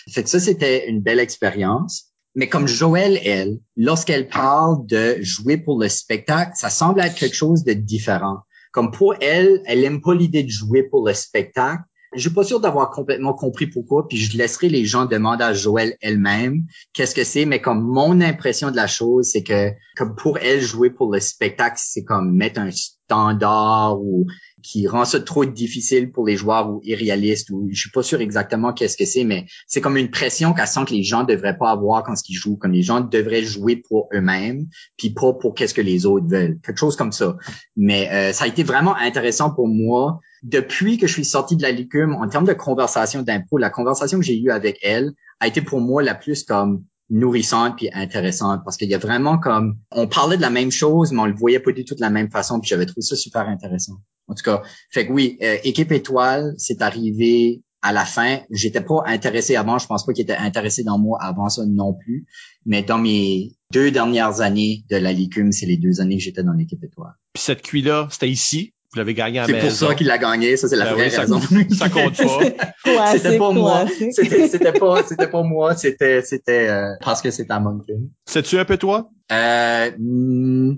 [0.10, 2.13] Fait que ça c'était une belle expérience.
[2.38, 7.36] Mais comme Joël, elle, lorsqu'elle parle de jouer pour le spectacle, ça semble être quelque
[7.36, 8.41] chose de différent.
[8.71, 11.82] Comme pour elle, elle aime pas l'idée de jouer pour le spectacle,
[12.13, 15.54] je suis pas sûr d'avoir complètement compris pourquoi, puis je laisserai les gens demander à
[15.54, 20.15] Joël elle-même qu'est-ce que c'est, mais comme mon impression de la chose, c'est que comme
[20.15, 24.28] pour elle jouer pour le spectacle, c'est comme mettre un standard ou
[24.67, 28.19] qui rend ça trop difficile pour les joueurs ou irréaliste ou je suis pas sûr
[28.19, 31.58] exactement qu'est-ce que c'est, mais c'est comme une pression qu'elle sent que les gens devraient
[31.58, 34.65] pas avoir quand ils jouent, comme les gens devraient jouer pour eux-mêmes,
[34.97, 37.38] puis pas pour qu'est-ce que les autres veulent, quelque chose comme ça.
[37.77, 41.62] Mais euh, ça a été vraiment intéressant pour moi depuis que je suis sorti de
[41.62, 45.47] la licume, en termes de conversation d'impro, la conversation que j'ai eue avec elle a
[45.47, 49.78] été pour moi la plus comme nourrissante puis intéressante parce qu'il y a vraiment comme
[49.91, 52.10] on parlait de la même chose mais on le voyait pas du tout de la
[52.10, 53.98] même façon puis j'avais trouvé ça super intéressant.
[54.28, 58.39] En tout cas, fait que oui, euh, équipe étoile, c'est arrivé à la fin.
[58.52, 61.93] J'étais pas intéressé avant, je pense pas qu'il était intéressé dans moi avant ça non
[61.93, 62.26] plus,
[62.65, 66.43] mais dans mes deux dernières années de la licume, c'est les deux années que j'étais
[66.43, 67.13] dans l'équipe étoile.
[67.34, 68.74] Puis cette cuit là, c'était ici?
[68.93, 71.08] Vous l'avez gagné à C'est pour ça qu'il l'a gagné, ça c'est la ben vraie
[71.10, 71.41] raison.
[71.78, 73.12] Ça, compte pas.
[73.12, 73.86] c'était pas moi.
[74.12, 78.10] C'était pas c'était pas moi, c'était c'était euh, parce que c'était à Moncton.
[78.26, 79.10] C'est-tu un peu toi?
[79.32, 80.78] Euh hmm,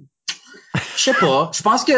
[0.98, 1.94] je sais pas, je pense que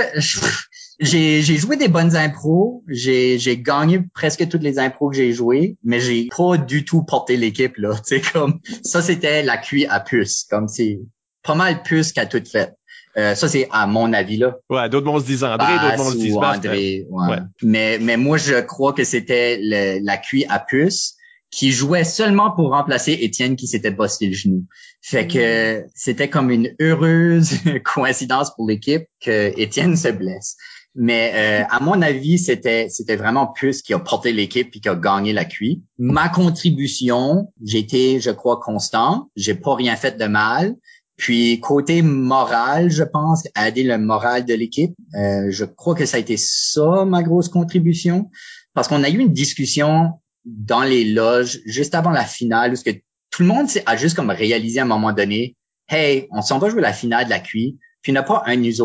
[0.99, 5.31] j'ai j'ai joué des bonnes impros, j'ai j'ai gagné presque toutes les impros que j'ai
[5.31, 9.57] jouées, mais j'ai pas du tout porté l'équipe là, tu sais comme ça c'était la
[9.57, 10.99] cuit à puce, comme c'est
[11.43, 12.73] pas mal puce qu'à tout fait.
[13.17, 14.57] Euh, ça, c'est à mon avis, là.
[14.69, 17.37] Ouais, d'autres mondes se disent André, d'autres mondes se disent André, ouais.
[17.61, 21.15] Mais, mais moi, je crois que c'était la QI à puce
[21.51, 24.65] qui jouait seulement pour remplacer Étienne qui s'était bossé le genou.
[25.01, 27.51] Fait que c'était comme une heureuse
[27.83, 30.55] coïncidence pour l'équipe que Étienne se blesse.
[30.95, 34.89] Mais euh, à mon avis, c'était c'était vraiment Puce qui a porté l'équipe et qui
[34.89, 35.83] a gagné la QI.
[35.97, 39.29] Ma contribution, j'étais, je crois, constant.
[39.35, 40.75] J'ai pas rien fait de mal.
[41.17, 46.17] Puis côté moral, je pense, aider le moral de l'équipe, euh, je crois que ça
[46.17, 48.29] a été ça ma grosse contribution,
[48.73, 50.13] parce qu'on a eu une discussion
[50.45, 52.91] dans les loges juste avant la finale, où que
[53.29, 55.55] tout le monde a juste comme réalisé à un moment donné,
[55.89, 58.43] hey, on s'en va jouer la finale de la QI, puis il n'y a pas
[58.45, 58.81] un nous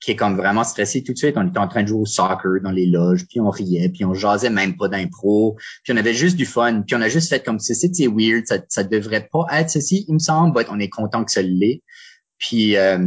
[0.00, 1.36] qui est comme vraiment stressé tout de suite.
[1.36, 4.04] On était en train de jouer au soccer dans les loges, puis on riait, puis
[4.04, 7.28] on jasait même pas d'impro, puis on avait juste du fun, puis on a juste
[7.28, 10.78] fait comme si c'était weird, ça, ça devrait pas être ceci, il me semble, on
[10.78, 11.82] est content que ça l'est.
[12.38, 13.06] Puis euh,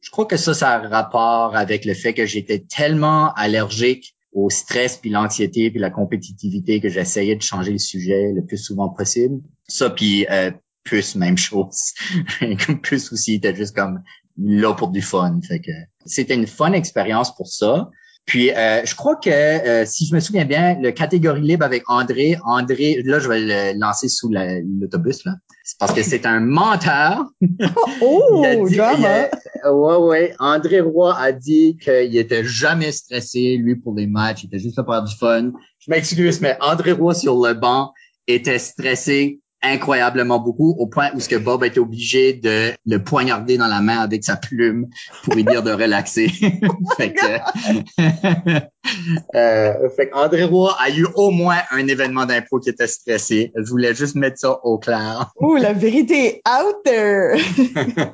[0.00, 4.50] je crois que ça, ça a rapport avec le fait que j'étais tellement allergique au
[4.50, 8.88] stress, puis l'anxiété, puis la compétitivité que j'essayais de changer le sujet le plus souvent
[8.88, 9.40] possible.
[9.66, 10.52] Ça, puis euh,
[10.84, 11.92] plus même chose.
[12.82, 14.02] plus aussi, était juste comme
[14.38, 15.40] là pour du fun.
[15.46, 15.72] Fait que
[16.06, 17.90] c'était une fun expérience pour ça.
[18.28, 21.82] Puis euh, je crois que euh, si je me souviens bien, le catégorie libre avec
[21.88, 25.32] André, André, là je vais le lancer sous l'autobus là,
[25.64, 27.24] c'est parce que c'est un menteur.
[28.02, 29.28] oh, drama.
[29.64, 34.48] ouais ouais, André Roy a dit qu'il était jamais stressé lui pour les matchs, il
[34.48, 35.52] était juste là pour avoir du fun.
[35.78, 37.94] Je m'excuse, mais André Roy sur le banc
[38.26, 43.02] était stressé incroyablement beaucoup au point où ce que Bob a été obligé de le
[43.02, 44.86] poignarder dans la main avec sa plume
[45.24, 46.28] pour lui dire de relaxer.
[46.96, 47.40] fait que,
[49.34, 53.52] euh, fait André Roy a eu au moins un événement d'impro qui était stressé.
[53.56, 55.32] Je voulais juste mettre ça au clair.
[55.40, 57.40] Ouh, la vérité out there.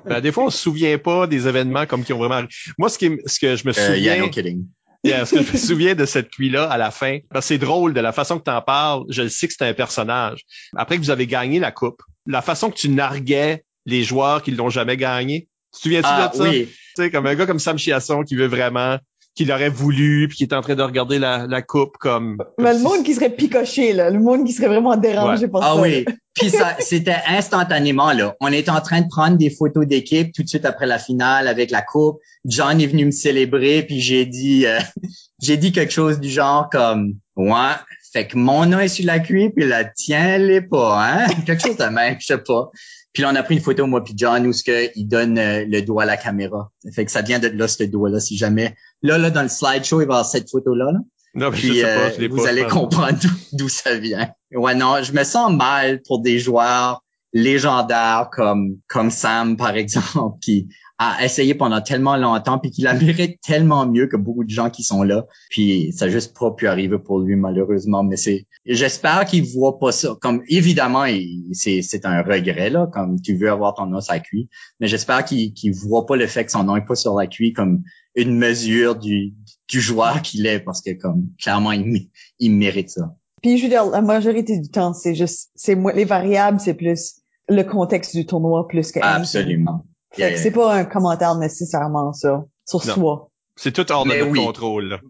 [0.07, 2.47] ben, des fois, on se souvient pas des événements comme qui ont vraiment.
[2.79, 3.91] Moi, ce qui, ce que je me souviens.
[3.91, 4.65] Euh, yeah, no kidding.
[5.09, 7.59] Yeah, ce que je me souviens de cette cuit-là à la fin, parce que c'est
[7.59, 10.40] drôle de la façon que tu en parles, je sais que c'est un personnage.
[10.77, 14.51] Après que vous avez gagné la coupe, la façon que tu narguais les joueurs qui
[14.53, 16.43] l'ont jamais gagné, tu te souviens-tu Ah, de ça?
[16.45, 16.69] oui.
[16.97, 18.99] Tu sais, comme un gars comme Sam Chiasson qui veut vraiment,
[19.35, 22.38] qu'il aurait voulu, puis qui est en train de regarder la, la coupe comme...
[22.59, 24.11] Mais le monde qui serait picoché, là.
[24.11, 25.81] Le monde qui serait vraiment dérangé par Ah ça.
[25.81, 26.05] oui.
[26.07, 26.12] là.
[26.35, 28.35] Puis ça, c'était instantanément, là.
[28.40, 31.47] On était en train de prendre des photos d'équipe tout de suite après la finale
[31.47, 32.18] avec la coupe.
[32.44, 34.79] John est venu me célébrer, puis j'ai dit, euh,
[35.42, 37.73] j'ai dit quelque chose du genre comme, ouais,
[38.12, 41.27] fait que mon nom est sur la cuisse, puis la tienne, elle est pas, hein?
[41.47, 42.70] quelque chose de même, je sais pas.
[43.14, 45.38] Puis là, on a pris une photo, moi puis John, où ce que il donne
[45.38, 46.70] euh, le doigt à la caméra.
[46.92, 48.74] Fait que ça vient de là, ce doigt-là, si jamais.
[49.03, 50.98] Là, là, dans le slideshow, il va y avoir cette photo-là, là.
[51.37, 53.57] Non, mais je Puis sais euh, pas, je l'ai vous pas, allez je comprendre d'où-
[53.57, 54.31] d'où ça vient.
[54.53, 60.38] Ouais, non, je me sens mal pour des joueurs légendaires comme comme Sam par exemple
[60.40, 60.68] qui
[60.99, 64.71] a essayé pendant tellement longtemps puis qui la mérite tellement mieux que beaucoup de gens
[64.71, 65.27] qui sont là.
[65.51, 69.79] Puis ça a juste pas pu arriver pour lui malheureusement, mais c'est j'espère qu'il voit
[69.79, 71.05] pas ça comme évidemment
[71.53, 74.47] c'est c'est un regret là comme tu veux avoir ton sur la cuisse,
[74.81, 77.27] mais j'espère qu'il qu'il voit pas le fait que son nom est pas sur la
[77.27, 77.83] cuisse comme
[78.15, 79.35] une mesure du
[79.69, 83.17] du joueur qu'il est parce que comme clairement il, il mérite ça.
[83.43, 87.17] Puis je veux dire, la majorité du temps, c'est juste, c'est les variables, c'est plus
[87.47, 89.85] le contexte du tournoi plus que Absolument.
[90.14, 90.42] Fait Yeah, que yeah.
[90.42, 92.94] c'est pas un commentaire nécessairement ça sur Non.
[92.94, 93.31] soi.
[93.57, 94.44] C'est tout hors de Mais oui.
[94.44, 94.88] contrôle.
[94.88, 95.00] là.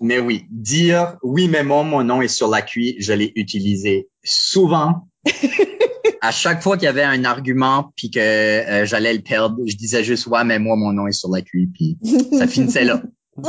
[0.00, 4.08] Mais oui, dire oui, mais moi, mon nom est sur la cuisse, je l'ai utilisé
[4.24, 5.06] souvent.
[6.22, 9.76] à chaque fois qu'il y avait un argument puis que euh, j'allais le perdre, je
[9.76, 11.98] disais juste ouais, mais moi, mon nom est sur la cuisse, puis
[12.32, 13.02] ça finissait là.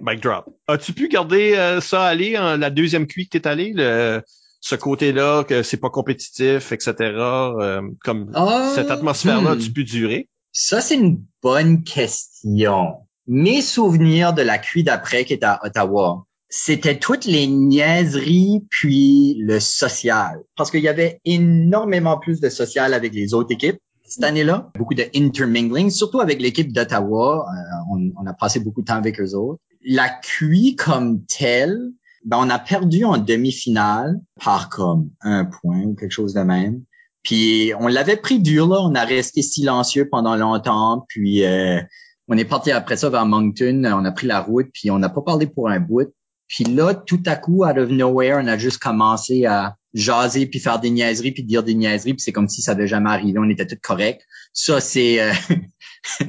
[0.00, 0.46] Mic drop.
[0.68, 4.22] As-tu pu garder euh, ça aller en la deuxième cuite que t'es allé, le,
[4.60, 6.94] ce côté-là, que c'est pas compétitif, etc.
[7.00, 9.58] euh, comme Ah, cette atmosphère-là, hmm.
[9.58, 10.28] tu peux durer?
[10.58, 12.94] Ça, c'est une bonne question.
[13.26, 19.36] Mes souvenirs de la cuite d'après qui était à Ottawa, c'était toutes les niaiseries puis
[19.38, 20.40] le social.
[20.56, 24.70] Parce qu'il y avait énormément plus de social avec les autres équipes cette année-là.
[24.78, 27.46] Beaucoup de intermingling, surtout avec l'équipe d'Ottawa.
[27.46, 29.60] Euh, on, a passé beaucoup de temps avec eux autres.
[29.84, 31.78] La cuite comme telle,
[32.24, 36.82] ben, on a perdu en demi-finale par comme un point ou quelque chose de même.
[37.26, 38.76] Puis on l'avait pris dur, là.
[38.80, 41.04] On a resté silencieux pendant longtemps.
[41.08, 41.80] Puis euh,
[42.28, 43.82] on est parti après ça vers Moncton.
[43.84, 46.14] On a pris la route, puis on n'a pas parlé pour un bout.
[46.46, 50.60] Puis là, tout à coup, out of nowhere, on a juste commencé à jaser, puis
[50.60, 53.40] faire des niaiseries, puis dire des niaiseries, puis c'est comme si ça avait jamais arrivé.
[53.40, 54.22] On était tous corrects.
[54.52, 55.32] Ça, c'est euh,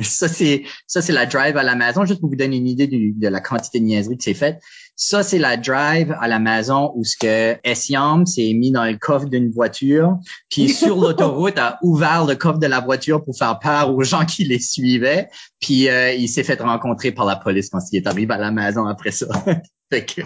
[0.02, 2.06] ça, c'est ça, c'est la drive à la maison.
[2.06, 4.60] Juste pour vous donner une idée de la quantité de niaiseries que c'est faite.
[5.00, 8.98] Ça, c'est la drive à la maison où ce que Essiam s'est mis dans le
[8.98, 10.18] coffre d'une voiture,
[10.50, 14.26] puis sur l'autoroute a ouvert le coffre de la voiture pour faire peur aux gens
[14.26, 18.08] qui les suivaient, puis euh, il s'est fait rencontrer par la police quand il est
[18.08, 19.28] arrivé à la maison après ça.
[19.90, 20.22] fait que,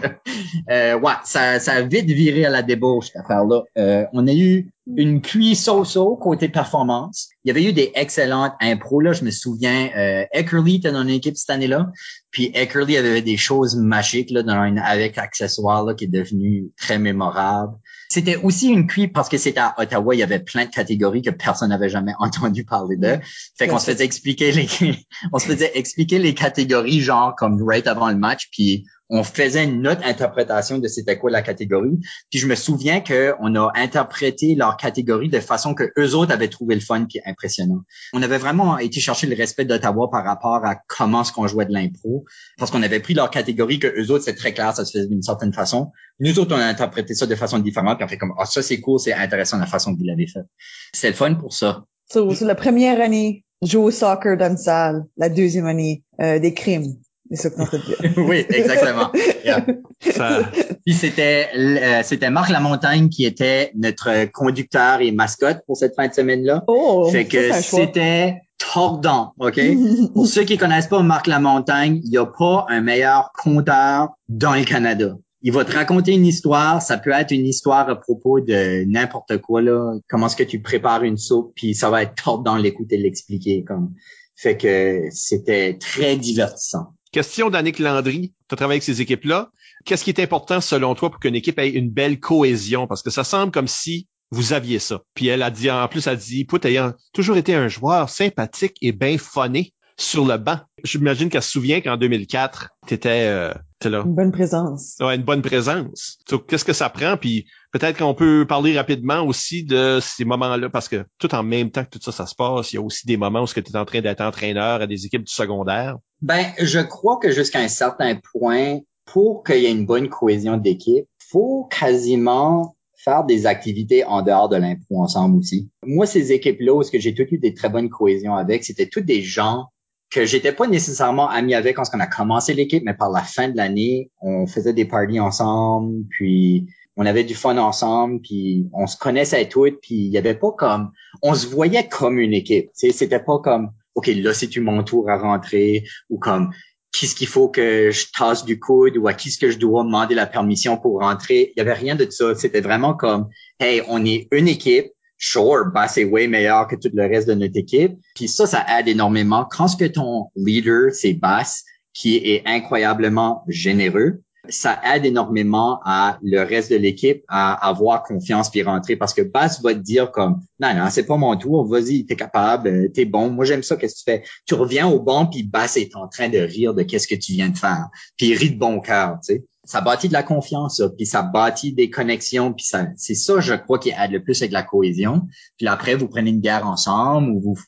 [0.72, 3.62] euh, ouais, ça, ça a vite viré à la débauche cette affaire-là.
[3.78, 7.30] Euh, on a eu une cuisse so-so côté performance.
[7.44, 9.14] Il y avait eu des excellentes impros là.
[9.14, 11.92] Je me souviens, euh, Eckerly était dans une équipe cette année-là.
[12.32, 16.72] Puis Eckerly avait des choses magiques là, dans un, avec accessoires là, qui est devenu
[16.78, 17.74] très mémorable.
[18.10, 21.22] C'était aussi une cuisse parce que c'était à Ottawa, il y avait plein de catégories
[21.22, 23.20] que personne n'avait jamais entendu parler de.
[23.58, 24.68] Fait qu'on se faisait expliquer les,
[25.32, 29.68] on se faisait expliquer les catégories genre comme right avant le match, puis on faisait
[29.68, 32.00] notre interprétation de c'était quoi la catégorie.
[32.30, 36.32] Puis je me souviens que on a interprété leur catégorie de façon que eux autres
[36.32, 37.82] avaient trouvé le fun puis impressionnant.
[38.14, 41.66] On avait vraiment été chercher le respect d'Ottawa par rapport à comment ce qu'on jouait
[41.66, 42.26] de l'impro,
[42.58, 45.08] parce qu'on avait pris leur catégorie que eux autres c'est très clair, ça se faisait
[45.08, 45.92] d'une certaine façon.
[46.20, 48.64] Nous autres on a interprété ça de façon différente, puis on fait comme ah ça
[48.64, 50.46] c'est cool, c'est intéressant la façon que vous l'avez fait.
[50.94, 51.84] C'est le fun pour ça.
[52.10, 55.06] So, so la première année, jouer au soccer dans une salle.
[55.18, 56.96] La deuxième année, euh, des crimes.
[57.32, 58.14] Dire.
[58.18, 59.10] oui, exactement.
[59.46, 59.66] Yeah.
[60.02, 60.42] Ça,
[60.86, 66.08] Puis c'était euh, c'était Marc Lamontagne qui était notre conducteur et mascotte pour cette fin
[66.08, 66.64] de semaine-là.
[66.68, 69.60] Oh, fait que c'était tordant, OK?
[70.14, 74.54] pour ceux qui connaissent pas Marc Lamontagne, il n'y a pas un meilleur conteur dans
[74.54, 75.16] le Canada.
[75.44, 79.40] Il va te raconter une histoire, ça peut être une histoire à propos de n'importe
[79.40, 82.98] quoi là, comment est-ce que tu prépares une soupe, puis ça va être tordant l'écouter
[82.98, 83.94] l'expliquer comme.
[84.36, 86.94] Fait que c'était très divertissant.
[87.12, 88.34] Question d'Annick Landry.
[88.48, 89.52] Tu as travaillé avec ces équipes-là.
[89.86, 92.88] Qu'est-ce qui est important selon toi pour qu'une équipe ait une belle cohésion?
[92.88, 95.02] Parce que ça semble comme si vous aviez ça.
[95.14, 98.10] Puis elle a dit, en plus, elle a dit, Pout ayant toujours été un joueur
[98.10, 100.60] sympathique et bien phoné sur le banc.
[100.84, 103.54] J'imagine qu'elle se souvient qu'en 2004, t'étais euh,
[103.90, 104.04] là.
[104.06, 104.96] Une bonne présence.
[105.00, 106.18] Ouais, une bonne présence.
[106.48, 107.18] Qu'est-ce que ça prend?
[107.18, 111.72] Puis peut-être qu'on peut parler rapidement aussi de ces moments-là, parce que tout en même
[111.72, 113.60] temps que tout ça, ça se passe, il y a aussi des moments où tu
[113.60, 115.98] es en train d'être entraîneur à des équipes du secondaire.
[116.22, 120.58] Ben, je crois que jusqu'à un certain point, pour qu'il y ait une bonne cohésion
[120.58, 125.72] d'équipe, faut quasiment faire des activités en dehors de l'impro ensemble aussi.
[125.84, 128.88] Moi, ces équipes-là, où ce que j'ai toutes eu des très bonnes cohésions avec, c'était
[128.88, 129.68] tous des gens
[130.12, 133.50] que j'étais pas nécessairement ami avec quand on a commencé l'équipe, mais par la fin
[133.50, 138.88] de l'année, on faisait des parties ensemble, puis on avait du fun ensemble, puis on
[138.88, 142.70] se connaissait toutes, puis il y avait pas comme, on se voyait comme une équipe.
[142.74, 146.52] C'était pas comme, ok, là c'est tu mon tour à rentrer, ou comme,
[146.92, 149.84] qu'est-ce qu'il faut que je tasse du coude, ou à qui est-ce que je dois
[149.84, 151.54] demander la permission pour rentrer?
[151.56, 152.36] Il y avait rien de ça.
[152.36, 153.30] C'était vraiment comme,
[153.62, 154.88] hey, on est une équipe,
[155.22, 157.94] sure, Bass est way meilleur que tout le reste de notre équipe.
[158.16, 159.48] Puis ça, ça aide énormément.
[159.50, 166.20] Quand ce que ton leader, c'est Bass, qui est incroyablement généreux, ça aide énormément à
[166.22, 170.12] le reste de l'équipe à avoir confiance puis rentrer parce que Bass va te dire
[170.12, 173.64] comme non non c'est pas mon tour vas-y t'es capable euh, t'es bon moi j'aime
[173.64, 174.24] ça qu'est-ce que tu fais?
[174.46, 177.34] Tu reviens au banc puis Bass est en train de rire de qu'est-ce que tu
[177.34, 177.88] viens de faire
[178.18, 181.06] puis il rit de bon cœur tu sais ça bâtit de la confiance, ça, puis
[181.06, 184.52] ça bâtit des connexions, puis ça, c'est ça, je crois, qui aide le plus avec
[184.52, 185.28] la cohésion.
[185.58, 187.60] Puis après, vous prenez une bière ensemble, ou vous,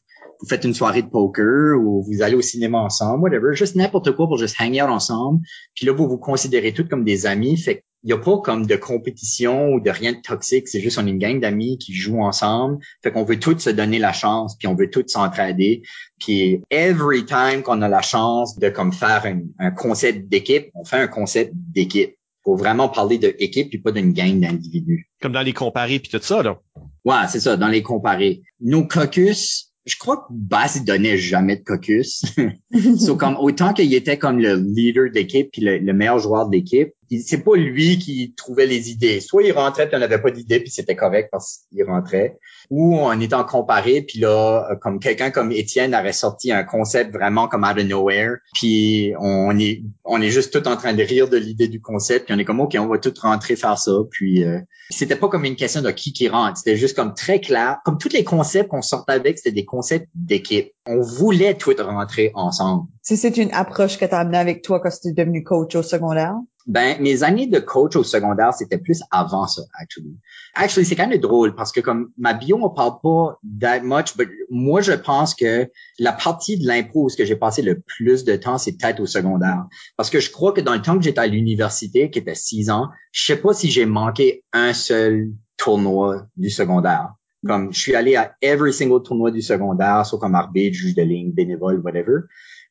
[0.43, 4.11] vous faites une soirée de poker, ou vous allez au cinéma ensemble, whatever, juste n'importe
[4.11, 5.39] quoi pour juste hang out ensemble.
[5.73, 8.65] Puis là, vous vous considérez tous comme des amis, fait il n'y a pas comme
[8.65, 10.67] de compétition ou de rien de toxique.
[10.67, 12.79] C'est juste on est une gang d'amis qui jouent ensemble.
[13.01, 15.83] Fait qu'on veut tous se donner la chance, puis on veut tous s'entraider.
[16.19, 19.25] Puis every time qu'on a la chance de comme faire
[19.57, 22.17] un, concept d'équipe, on fait un concept d'équipe.
[22.43, 25.09] Faut vraiment parler de équipe puis pas d'une gang d'individus.
[25.21, 26.59] Comme dans les comparés puis tout ça, là.
[27.05, 28.43] Ouais, c'est ça, dans les comparés.
[28.59, 32.23] Nos caucus, je crois que Bass il donnait jamais de caucus.
[32.99, 36.55] so, comme autant qu'il était comme le leader d'équipe puis le, le, meilleur joueur de
[36.55, 39.19] l'équipe, c'est pas lui qui trouvait les idées.
[39.19, 42.37] Soit il rentrait puis on n'avait pas d'idée puis c'était correct parce qu'il rentrait
[42.69, 46.63] ou on est en comparé, puis là, euh, comme quelqu'un comme Étienne aurait sorti un
[46.63, 50.93] concept vraiment comme out of nowhere, puis on est on est juste tout en train
[50.93, 53.55] de rire de l'idée du concept, puis on est comme ok, on va tout rentrer
[53.55, 56.95] faire ça, puis euh, c'était pas comme une question de qui qui rentre, c'était juste
[56.95, 60.71] comme très clair, comme tous les concepts qu'on sortait avec, c'était des concepts d'équipe.
[60.85, 62.87] On voulait tout rentrer ensemble.
[63.01, 65.75] Si c'est une approche que tu as amenée avec toi quand tu es devenu coach
[65.75, 66.35] au secondaire?
[66.65, 70.17] Ben, mes années de coach au secondaire, c'était plus avant ça, actually.
[70.55, 74.15] Actually, c'est quand même drôle parce que comme ma bio, on parle pas that much,
[74.17, 78.23] mais moi, je pense que la partie de l'impro où que j'ai passé le plus
[78.23, 79.65] de temps, c'est peut-être au secondaire.
[79.97, 82.69] Parce que je crois que dans le temps que j'étais à l'université, qui était six
[82.69, 87.13] ans, je sais pas si j'ai manqué un seul tournoi du secondaire.
[87.45, 91.01] Comme je suis allé à every single tournoi du secondaire, soit comme arbitre, juge de
[91.01, 92.21] ligne, bénévole, whatever.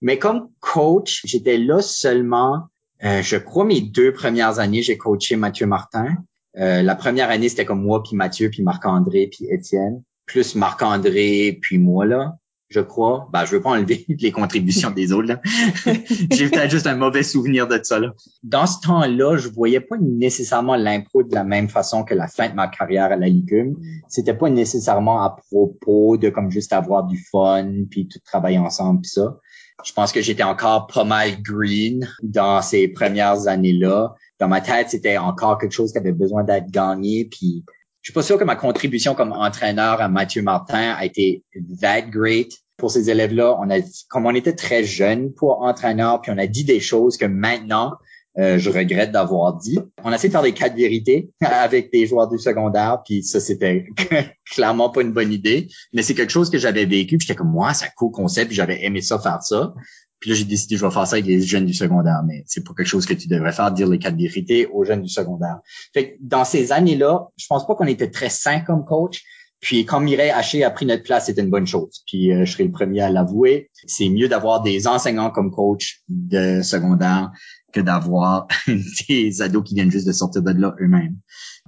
[0.00, 2.68] Mais comme coach, j'étais là seulement
[3.04, 6.16] euh, je crois mes deux premières années, j'ai coaché Mathieu Martin.
[6.58, 10.02] Euh, la première année, c'était comme moi, puis Mathieu, puis Marc-André, puis Étienne.
[10.26, 12.36] Plus Marc-André, puis moi, là,
[12.68, 13.28] je crois.
[13.32, 15.40] Ben, je veux pas enlever les contributions des autres, là.
[16.30, 18.12] j'ai peut-être juste un mauvais souvenir de ça, là.
[18.42, 22.48] Dans ce temps-là, je voyais pas nécessairement l'impro de la même façon que la fin
[22.48, 23.76] de ma carrière à la Licume.
[24.08, 29.00] C'était pas nécessairement à propos de comme juste avoir du fun, puis tout travailler ensemble,
[29.00, 29.38] puis ça.
[29.84, 34.14] Je pense que j'étais encore pas mal green dans ces premières années-là.
[34.38, 37.24] Dans ma tête, c'était encore quelque chose qui avait besoin d'être gagné.
[37.24, 37.64] Puis,
[38.00, 41.44] je suis pas sûr que ma contribution comme entraîneur à Mathieu Martin a été
[41.80, 43.56] that great pour ces élèves-là.
[43.60, 47.16] On a, comme on était très jeunes pour entraîneur, puis on a dit des choses
[47.16, 47.92] que maintenant,
[48.38, 49.78] euh, je regrette d'avoir dit.
[50.02, 53.40] On a essayé de faire des quatre vérités avec des joueurs du secondaire, puis ça,
[53.40, 53.86] c'était
[54.50, 57.50] clairement pas une bonne idée, mais c'est quelque chose que j'avais vécu, puis j'étais comme,
[57.50, 59.74] moi, c'est un cool concept, puis j'avais aimé ça faire ça.
[60.22, 62.64] Puis là, j'ai décidé, je vais faire ça avec les jeunes du secondaire, mais c'est
[62.64, 65.58] pas quelque chose que tu devrais faire, dire les quatre vérités aux jeunes du secondaire.
[65.92, 69.24] Fait que dans ces années-là, je pense pas qu'on était très sains comme coach,
[69.62, 72.02] puis quand Mireille Haché a pris notre place, c'était une bonne chose.
[72.08, 73.70] Puis euh, je serai le premier à l'avouer.
[73.86, 77.30] C'est mieux d'avoir des enseignants comme coach de secondaire
[77.72, 78.48] que d'avoir
[79.08, 81.16] des ados qui viennent juste de sortir de là eux-mêmes.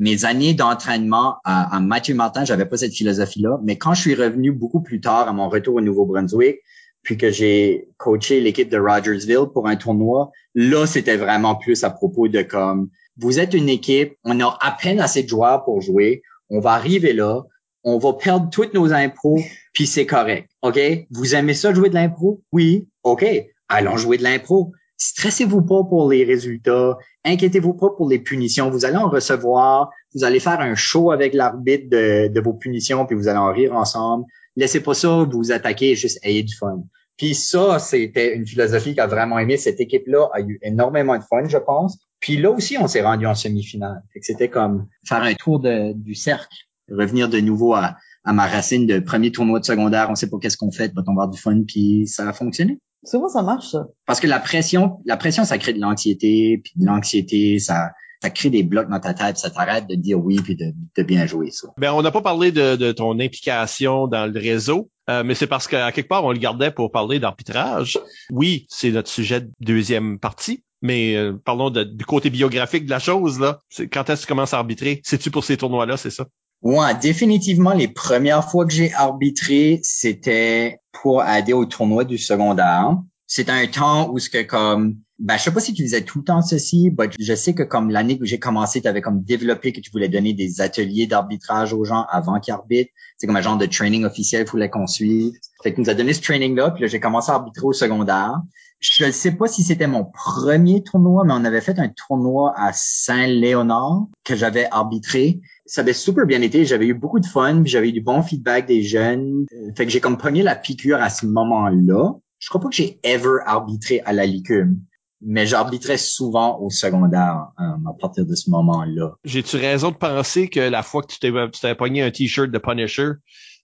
[0.00, 4.50] Mes années d'entraînement à, Mathieu Martin, j'avais pas cette philosophie-là, mais quand je suis revenu
[4.50, 6.56] beaucoup plus tard à mon retour au Nouveau-Brunswick,
[7.04, 11.90] puis que j'ai coaché l'équipe de Rogersville pour un tournoi, là, c'était vraiment plus à
[11.90, 15.80] propos de comme, vous êtes une équipe, on a à peine assez de joueurs pour
[15.80, 17.44] jouer, on va arriver là,
[17.84, 19.38] on va perdre toutes nos impros,
[19.72, 20.78] puis c'est correct, OK?
[21.10, 22.42] Vous aimez ça jouer de l'impro?
[22.52, 23.24] Oui, OK,
[23.68, 28.70] allons jouer de l'impro stressez-vous pas pour les résultats, inquiétez-vous pas pour les punitions.
[28.70, 33.16] Vous allez en recevoir, vous allez faire un show avec l'arbitre de, vos punitions, puis
[33.16, 34.24] vous allez en rire ensemble.
[34.56, 36.82] Laissez pas ça vous attaquer, juste ayez du fun.
[37.16, 39.56] Puis ça, c'était une philosophie qu'a vraiment aimé.
[39.56, 41.98] Cette équipe-là a eu énormément de fun, je pense.
[42.18, 44.02] Puis là aussi, on s'est rendu en semi-finale.
[44.20, 46.56] C'était comme faire un tour du cercle,
[46.90, 50.08] revenir de nouveau à, à ma racine de premier tournoi de secondaire.
[50.10, 52.78] On sait pas qu'est-ce qu'on fait, va tomber du fun, puis ça a fonctionné.
[53.04, 53.86] Souvent, ça marche, ça.
[54.06, 57.90] Parce que la pression, la pression, ça crée de l'anxiété, puis de l'anxiété, ça,
[58.22, 61.02] ça crée des blocs dans ta tête, ça t'arrête de dire oui puis de, de
[61.02, 61.68] bien jouer ça.
[61.76, 65.46] Ben on n'a pas parlé de, de, ton implication dans le réseau, euh, mais c'est
[65.46, 67.98] parce qu'à quelque part on le gardait pour parler d'arbitrage.
[68.30, 72.90] Oui, c'est notre sujet de deuxième partie, mais euh, parlons de, du côté biographique de
[72.90, 73.58] la chose là.
[73.92, 75.02] Quand est-ce que tu commences à arbitrer?
[75.04, 76.24] C'est-tu pour ces tournois-là, c'est ça?
[76.64, 82.96] Ouais, définitivement, les premières fois que j'ai arbitré, c'était pour aider au tournoi du secondaire.
[83.26, 86.18] C'était un temps où ce que comme ben, je sais pas si tu faisais tout
[86.18, 89.22] le temps ceci, mais je sais que comme l'année où j'ai commencé, tu avais comme
[89.22, 92.90] développé que tu voulais donner des ateliers d'arbitrage aux gens avant qu'ils arbitrent.
[93.18, 95.34] C'est comme un genre de training officiel, il fallait qu'on suive.
[95.62, 98.40] Fait que nous a donné ce training-là, puis là, j'ai commencé à arbitrer au secondaire.
[98.80, 102.52] Je ne sais pas si c'était mon premier tournoi, mais on avait fait un tournoi
[102.56, 105.40] à Saint-Léonard que j'avais arbitré.
[105.66, 106.64] Ça avait super bien été.
[106.64, 109.46] J'avais eu beaucoup de fun, j'avais eu du bon feedback des jeunes.
[109.76, 112.12] Fait que j'ai comme pogné la piqûre à ce moment-là.
[112.38, 114.80] Je crois pas que j'ai ever arbitré à la licume
[115.24, 119.12] mais j'arbitrais souvent au secondaire hein, à partir de ce moment-là.
[119.24, 123.12] J'ai-tu raison de penser que la fois que tu t'es, pogné un t-shirt de Punisher,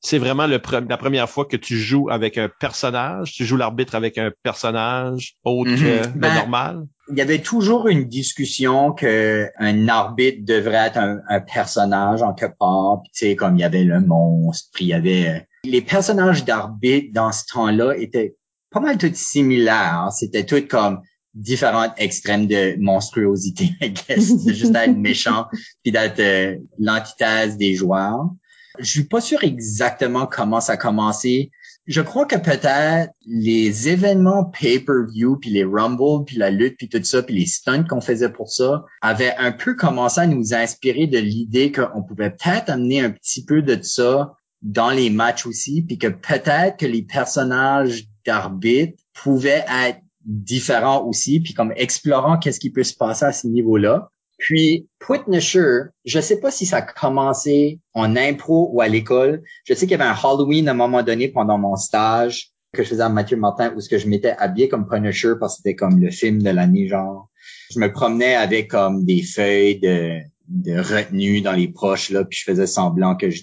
[0.00, 3.94] c'est vraiment le la première fois que tu joues avec un personnage, tu joues l'arbitre
[3.94, 6.12] avec un personnage autre que mhm.
[6.18, 6.86] ben, normal?
[7.10, 12.58] Il y avait toujours une discussion que un arbitre devrait être un, personnage en quelque
[12.58, 13.02] part.
[13.04, 16.44] tu sais, comme il y avait le monstre, puis il y avait euh, les personnages
[16.44, 18.36] d'arbitre dans ce temps-là étaient
[18.70, 20.08] pas mal tous similaires.
[20.12, 21.02] C'était tout comme
[21.34, 25.46] différentes extrêmes de monstruosité, I guess, de juste être méchant
[25.82, 28.30] puis d'être euh, l'antithèse des joueurs.
[28.78, 31.50] Je suis pas sûr exactement comment ça a commencé.
[31.86, 37.02] Je crois que peut-être les événements pay-per-view puis les rumble puis la lutte puis tout
[37.02, 41.06] ça puis les stunts qu'on faisait pour ça avaient un peu commencé à nous inspirer
[41.06, 45.82] de l'idée qu'on pouvait peut-être amener un petit peu de ça dans les matchs aussi
[45.82, 52.60] puis que peut-être que les personnages d'arbitre pouvaient être différent aussi, puis comme explorant qu'est-ce
[52.60, 54.10] qui peut se passer à ce niveau-là.
[54.40, 59.42] Puis Putnisher, je sais pas si ça a commencé en impro ou à l'école.
[59.64, 62.82] Je sais qu'il y avait un Halloween à un moment donné pendant mon stage que
[62.82, 65.56] je faisais à Mathieu Martin où ce que je m'étais habillé comme Punisher parce que
[65.58, 67.28] c'était comme le film de l'année genre.
[67.70, 72.38] Je me promenais avec comme des feuilles de, de retenue dans les proches là, puis
[72.38, 73.42] je faisais semblant que je,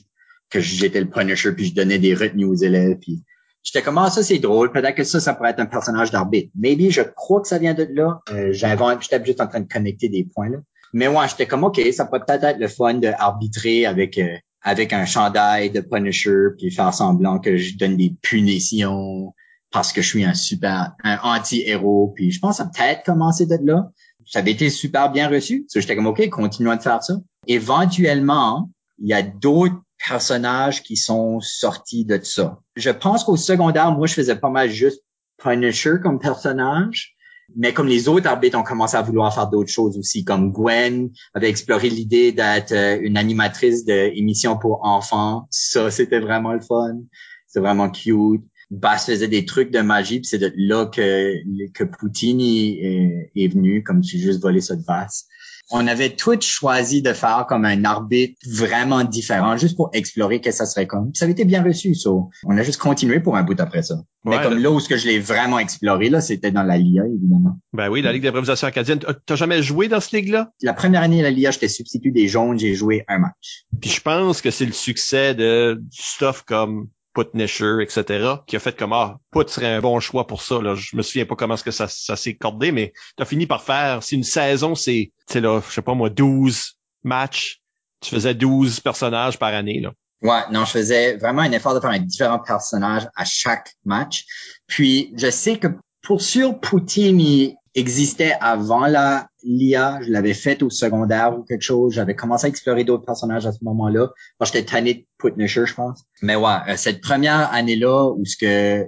[0.50, 3.24] que j'étais le Punisher puis je donnais des retenues aux élèves puis
[3.64, 4.72] J'étais comme, ah, ça, c'est drôle.
[4.72, 6.50] Peut-être que ça, ça pourrait être un personnage d'arbitre.
[6.56, 8.22] Maybe, je crois que ça vient de là.
[8.32, 10.60] Euh, j'invente, j'étais juste en train de connecter des points, là.
[10.94, 14.94] Mais ouais, j'étais comme, OK, ça pourrait peut-être être le fun d'arbitrer avec, euh, avec
[14.94, 19.34] un chandail de Punisher puis faire semblant que je donne des punitions
[19.72, 22.14] parce que je suis un super, un anti-héros.
[22.16, 23.90] Puis je pense que ça peut-être commencé de là.
[24.26, 25.66] Ça avait été super bien reçu.
[25.74, 27.16] j'étais comme, OK, continuons de faire ça.
[27.48, 28.70] Éventuellement,
[29.00, 32.60] il y a d'autres personnages qui sont sortis de ça.
[32.76, 35.02] Je pense qu'au secondaire, moi, je faisais pas mal juste
[35.38, 37.16] Punisher comme personnage.
[37.56, 41.10] Mais comme les autres arbitres ont commencé à vouloir faire d'autres choses aussi, comme Gwen
[41.34, 45.48] avait exploré l'idée d'être euh, une animatrice d'émissions pour enfants.
[45.50, 46.98] Ça, c'était vraiment le fun.
[47.48, 48.44] C'est vraiment cute.
[48.70, 51.36] Bass faisait des trucs de magie, puis c'est de là que,
[51.72, 55.28] que Poutine est, est venu, comme tu juste volé ça de Bass
[55.72, 60.60] on avait tout choisi de faire comme un arbitre vraiment différent, juste pour explorer qu'est-ce
[60.60, 61.12] que ça serait comme.
[61.14, 62.10] ça avait été bien reçu, ça.
[62.46, 63.96] On a juste continué pour un bout après ça.
[64.26, 67.04] Mais comme là où ce que je l'ai vraiment exploré, là, c'était dans la LIA,
[67.06, 67.58] évidemment.
[67.74, 69.00] Ben oui, la Ligue d'improvisation acadienne.
[69.26, 70.52] T'as jamais joué dans cette ligue-là?
[70.62, 73.66] La première année de la LIA, j'étais substitut des jaunes, j'ai joué un match.
[73.82, 76.88] Puis je pense que c'est le succès de stuff comme
[77.18, 80.62] Putnisher, etc., qui a fait comme ah, Put serait un bon choix pour ça.
[80.62, 80.76] Là.
[80.76, 83.64] Je me souviens pas comment est-ce que ça, s'est cordé, mais tu as fini par
[83.64, 87.62] faire, si une saison, c'est, tu là, je sais pas moi, 12 matchs,
[88.02, 89.82] tu faisais 12 personnages par année.
[89.82, 89.94] Là.
[90.22, 94.26] Ouais, non, je faisais vraiment un effort de faire un différent personnage à chaque match.
[94.68, 95.68] Puis je sais que
[96.04, 101.94] pour sûr, Poutine existait avant la l'IA, je l'avais fait au secondaire ou quelque chose.
[101.94, 104.10] J'avais commencé à explorer d'autres personnages à ce moment-là.
[104.40, 106.04] Moi, j'étais tanné de Putnisher, je pense.
[106.22, 108.86] Mais ouais, euh, cette première année-là où ce que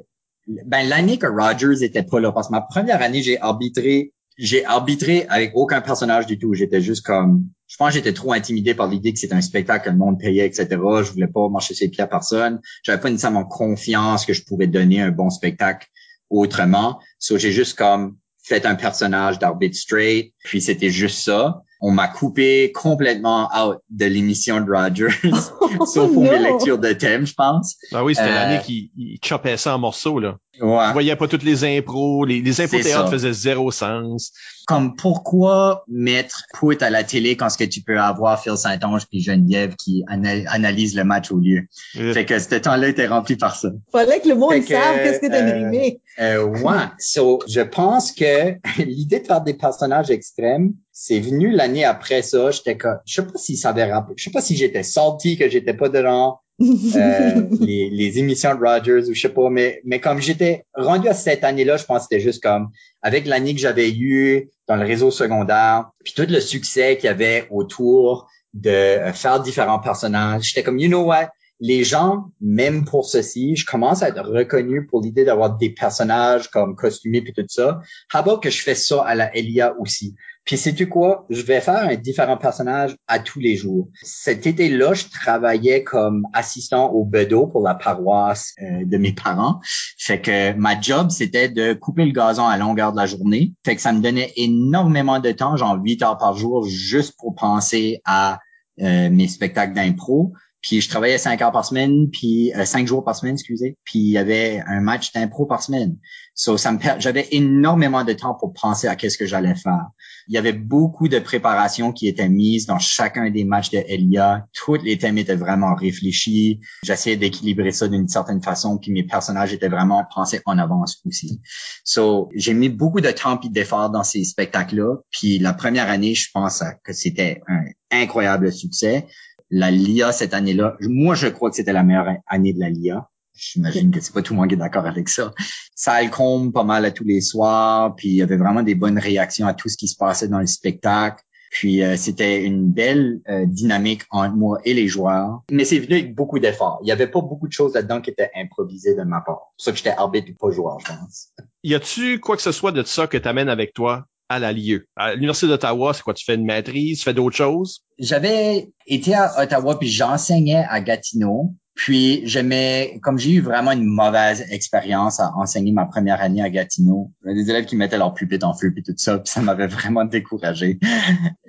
[0.65, 4.65] ben l'année que Rogers était pas là, parce que ma première année, j'ai arbitré, j'ai
[4.65, 6.55] arbitré avec aucun personnage du tout.
[6.55, 9.91] J'étais juste comme, je pense j'étais trop intimidé par l'idée que c'était un spectacle que
[9.91, 10.67] le monde payait, etc.
[10.71, 12.59] Je voulais pas marcher ses pieds à personne.
[12.81, 15.87] J'avais pas nécessairement confiance que je pouvais donner un bon spectacle
[16.31, 16.99] autrement.
[17.19, 21.61] So, j'ai juste comme faites un personnage d'arbitre straight, puis c'était juste ça.
[21.81, 25.13] On m'a coupé complètement out de l'émission de Rogers,
[25.85, 27.77] sauf pour mes lectures de thème, je pense.
[27.93, 30.37] Ah oui, c'était Euh, l'année qui il chopait ça en morceaux, là.
[30.59, 30.67] Ouais.
[30.67, 34.33] On voyait pas toutes les impros, les, les impros théâtre faisaient zéro sens.
[34.70, 39.07] Comme pourquoi mettre put à la télé quand ce que tu peux avoir Phil Saint-Onge
[39.09, 41.63] puis Geneviève qui ana- analyse le match au lieu?
[41.97, 43.70] Euh, Fait que ce temps-là était rempli par ça.
[43.91, 46.01] Fallait que le monde sache qu'est-ce que t'as euh, dérivé.
[46.20, 46.86] Euh, ouais.
[46.99, 48.53] So, je pense que
[48.84, 52.51] l'idée de faire des personnages extrêmes, c'est venu l'année après ça.
[52.51, 55.49] J'étais comme, je sais pas s'il s'avait rappelé, je sais pas si j'étais salty que
[55.49, 60.22] j'étais pas dedans euh, les, émissions de Rogers ou je sais pas, mais, mais comme
[60.22, 62.70] j'étais rendu à cette année-là, je pense que c'était juste comme
[63.01, 67.10] avec l'année que j'avais eue dans le réseau secondaire, puis tout le succès qu'il y
[67.10, 71.30] avait autour de euh, faire différents personnages, j'étais comme, you know what,
[71.60, 76.49] les gens, même pour ceci, je commence à être reconnu pour l'idée d'avoir des personnages
[76.49, 77.82] comme costumés puis tout ça.
[78.14, 80.16] How about que je fais ça à la LIA aussi?
[80.49, 81.27] Puis sais-tu quoi?
[81.29, 83.87] Je vais faire un différent personnage à tous les jours.
[84.01, 89.59] Cet été-là, je travaillais comme assistant au bedeau pour la paroisse euh, de mes parents.
[89.99, 93.53] Fait que ma job, c'était de couper le gazon à longueur de la journée.
[93.63, 97.35] Fait que ça me donnait énormément de temps, genre 8 heures par jour, juste pour
[97.35, 98.39] penser à
[98.81, 100.33] euh, mes spectacles d'impro.
[100.62, 103.78] Puis je travaillais cinq heures par semaine, puis euh, cinq jours par semaine, excusez.
[103.86, 105.97] Puis il y avait un match d'impro par semaine.
[106.36, 106.57] So
[106.99, 109.88] j'avais énormément de temps pour penser à qu'est-ce que j'allais faire.
[110.28, 114.45] Il y avait beaucoup de préparation qui étaient mises dans chacun des matchs de Elia.
[114.53, 116.62] Tous les thèmes étaient vraiment réfléchis.
[116.84, 121.41] J'essayais d'équilibrer ça d'une certaine façon, puis mes personnages étaient vraiment pensés en avance aussi.
[121.84, 124.97] So, j'ai mis beaucoup de temps et d'efforts dans ces spectacles-là.
[125.12, 129.07] Puis la première année, je pense que c'était un incroyable succès.
[129.51, 133.09] La LIA cette année-là, moi je crois que c'était la meilleure année de la LIA.
[133.33, 135.33] J'imagine que c'est pas tout le monde qui est d'accord avec ça.
[135.73, 138.75] Ça le comble pas mal à tous les soirs, puis il y avait vraiment des
[138.75, 141.23] bonnes réactions à tout ce qui se passait dans le spectacle.
[141.51, 145.41] Puis euh, c'était une belle euh, dynamique entre moi et les joueurs.
[145.51, 146.79] Mais c'est venu avec beaucoup d'efforts.
[146.83, 149.51] Il y avait pas beaucoup de choses là-dedans qui étaient improvisées de ma part.
[149.57, 151.29] C'est pour ça que j'étais arbitre et pas joueur, je pense.
[151.63, 154.05] Y a-tu quoi que ce soit de ça que t'amènes avec toi?
[154.30, 154.82] À la LIE?
[154.95, 156.13] À l'Université d'Ottawa, c'est quoi?
[156.13, 156.99] Tu fais une maîtrise?
[156.99, 157.84] Tu fais d'autres choses?
[157.97, 161.55] J'avais été à Ottawa puis j'enseignais à Gatineau.
[161.75, 166.49] Puis j'aimais, comme j'ai eu vraiment une mauvaise expérience à enseigner ma première année à
[166.49, 169.67] Gatineau, des élèves qui mettaient leur pupitre en feu puis tout ça, puis ça m'avait
[169.67, 170.77] vraiment découragé.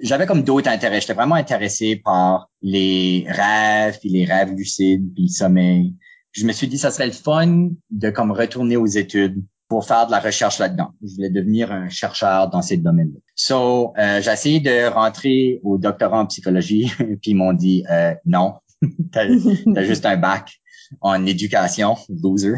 [0.00, 1.00] J'avais comme d'autres intérêts.
[1.00, 5.96] J'étais vraiment intéressé par les rêves, puis les rêves lucides, puis le sommeil.
[6.30, 10.06] Je me suis dit, ça serait le fun de comme retourner aux études pour faire
[10.06, 10.88] de la recherche là-dedans.
[11.00, 13.20] Je voulais devenir un chercheur dans ces domaines-là.
[13.36, 18.12] So, euh, j'ai essayé de rentrer au doctorat en psychologie, puis ils m'ont dit euh,
[18.26, 18.54] non,
[19.12, 19.26] t'as
[19.72, 20.60] t'as juste un bac
[21.00, 22.56] en éducation, loser.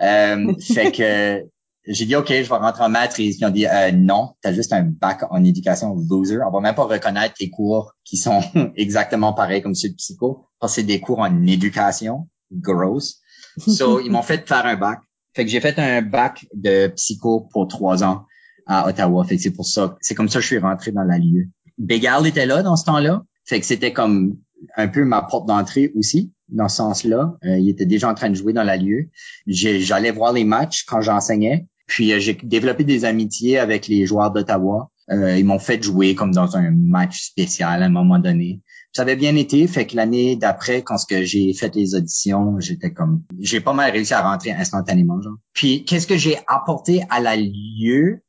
[0.00, 1.44] Euh, fait que
[1.88, 3.36] j'ai dit OK, je vais rentrer en maîtrise.
[3.36, 6.38] Puis ils ont dit euh, non, t'as juste un bac en éducation, loser.
[6.46, 8.42] On va même pas reconnaître tes cours qui sont
[8.76, 13.20] exactement pareils comme ceux de psycho, parce que c'est des cours en éducation, gross.
[13.58, 15.00] So ils m'ont fait faire un bac.
[15.34, 18.24] Fait que j'ai fait un bac de psycho pour trois ans
[18.66, 19.24] à Ottawa.
[19.24, 21.48] Fait que c'est pour ça, c'est comme ça que je suis rentré dans la lieu.
[21.78, 23.24] Bégal était là dans ce temps-là.
[23.44, 24.36] Fait que c'était comme
[24.76, 27.36] un peu ma porte d'entrée aussi, dans ce sens-là.
[27.44, 29.10] Euh, il était déjà en train de jouer dans la lieu.
[29.46, 31.66] J'allais voir les matchs quand j'enseignais.
[31.86, 34.90] Puis euh, j'ai développé des amitiés avec les joueurs d'Ottawa.
[35.10, 38.62] Euh, ils m'ont fait jouer comme dans un match spécial à un moment donné.
[38.94, 42.60] Ça avait bien été, fait que l'année d'après, quand ce que j'ai fait les auditions,
[42.60, 45.34] j'étais comme, j'ai pas mal réussi à rentrer instantanément, genre.
[45.52, 48.22] Puis, qu'est-ce que j'ai apporté à la lieu?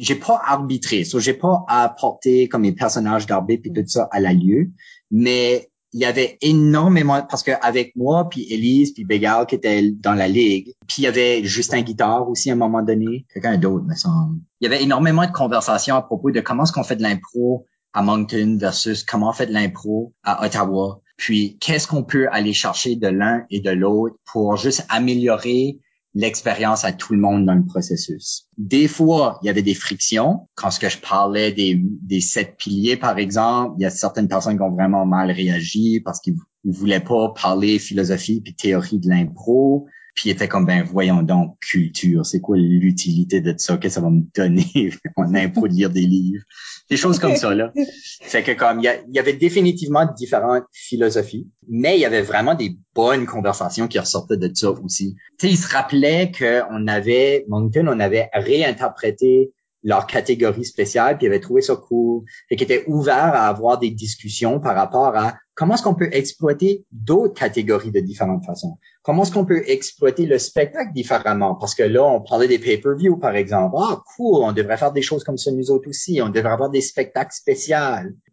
[0.00, 4.20] J'ai pas arbitré, so j'ai pas apporté comme les personnages d'arbitre puis tout ça à
[4.20, 4.70] la lieu,
[5.10, 9.90] mais il y avait énormément parce que avec moi puis Elise puis Bégal qui étaient
[9.90, 13.58] dans la ligue, puis il y avait Justin Guitare aussi à un moment donné, quelqu'un
[13.58, 14.38] d'autre me semble.
[14.60, 17.66] Il y avait énormément de conversations à propos de comment est-ce qu'on fait de l'impro
[17.92, 21.00] à Moncton versus comment fait de l'impro à Ottawa.
[21.16, 25.78] Puis qu'est-ce qu'on peut aller chercher de l'un et de l'autre pour juste améliorer
[26.14, 28.48] l'expérience à tout le monde dans le processus?
[28.56, 30.48] Des fois, il y avait des frictions.
[30.54, 34.28] Quand ce que je parlais des, des sept piliers, par exemple, il y a certaines
[34.28, 38.98] personnes qui ont vraiment mal réagi parce qu'ils ils voulaient pas parler philosophie puis théorie
[38.98, 39.86] de l'impro.
[40.14, 43.76] Puis ils étaient comme, ben voyons donc, culture, c'est quoi l'utilité de ça?
[43.76, 46.44] Qu'est-ce que ça va me donner en impro de lire des livres?
[46.90, 47.72] Des choses comme ça, là.
[48.22, 52.76] Fait que comme il y, avait définitivement différentes philosophies, mais il y avait vraiment des
[52.94, 55.14] bonnes conversations qui ressortaient de ça aussi.
[55.38, 59.52] Tu sais, il se rappelait qu'on avait, Moncton, on avait réinterprété
[59.82, 63.78] leur catégorie spéciale, puis ils avaient trouvé ça cool, et qu'ils étaient ouverts à avoir
[63.78, 68.78] des discussions par rapport à comment est-ce qu'on peut exploiter d'autres catégories de différentes façons?
[69.02, 71.54] Comment est-ce qu'on peut exploiter le spectacle différemment?
[71.54, 73.76] Parce que là, on parlait des pay-per-view, par exemple.
[73.78, 76.20] Ah, cool, on devrait faire des choses comme ça nous autres aussi.
[76.22, 77.76] On devrait avoir des spectacles spéciaux.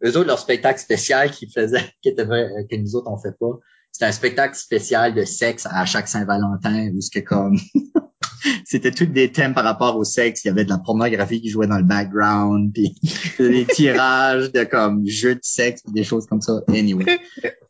[0.04, 3.36] Eux autres, leur spectacle spécial qu'ils faisaient, qui était vrai, que nous autres, on fait
[3.38, 3.58] pas,
[3.92, 7.58] c'était un spectacle spécial de sexe à chaque Saint-Valentin, où ce que comme
[8.64, 10.44] c'était tous des thèmes par rapport au sexe.
[10.44, 12.94] Il y avait de la pornographie qui jouait dans le background, puis
[13.38, 16.60] des tirages de comme jeux de sexe, des choses comme ça.
[16.68, 17.04] Anyway,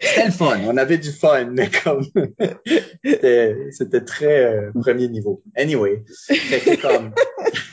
[0.00, 0.58] c'était le fun.
[0.64, 2.04] On avait du fun, mais comme
[3.04, 5.42] c'était très euh, premier niveau.
[5.56, 7.12] Anyway, c'était comme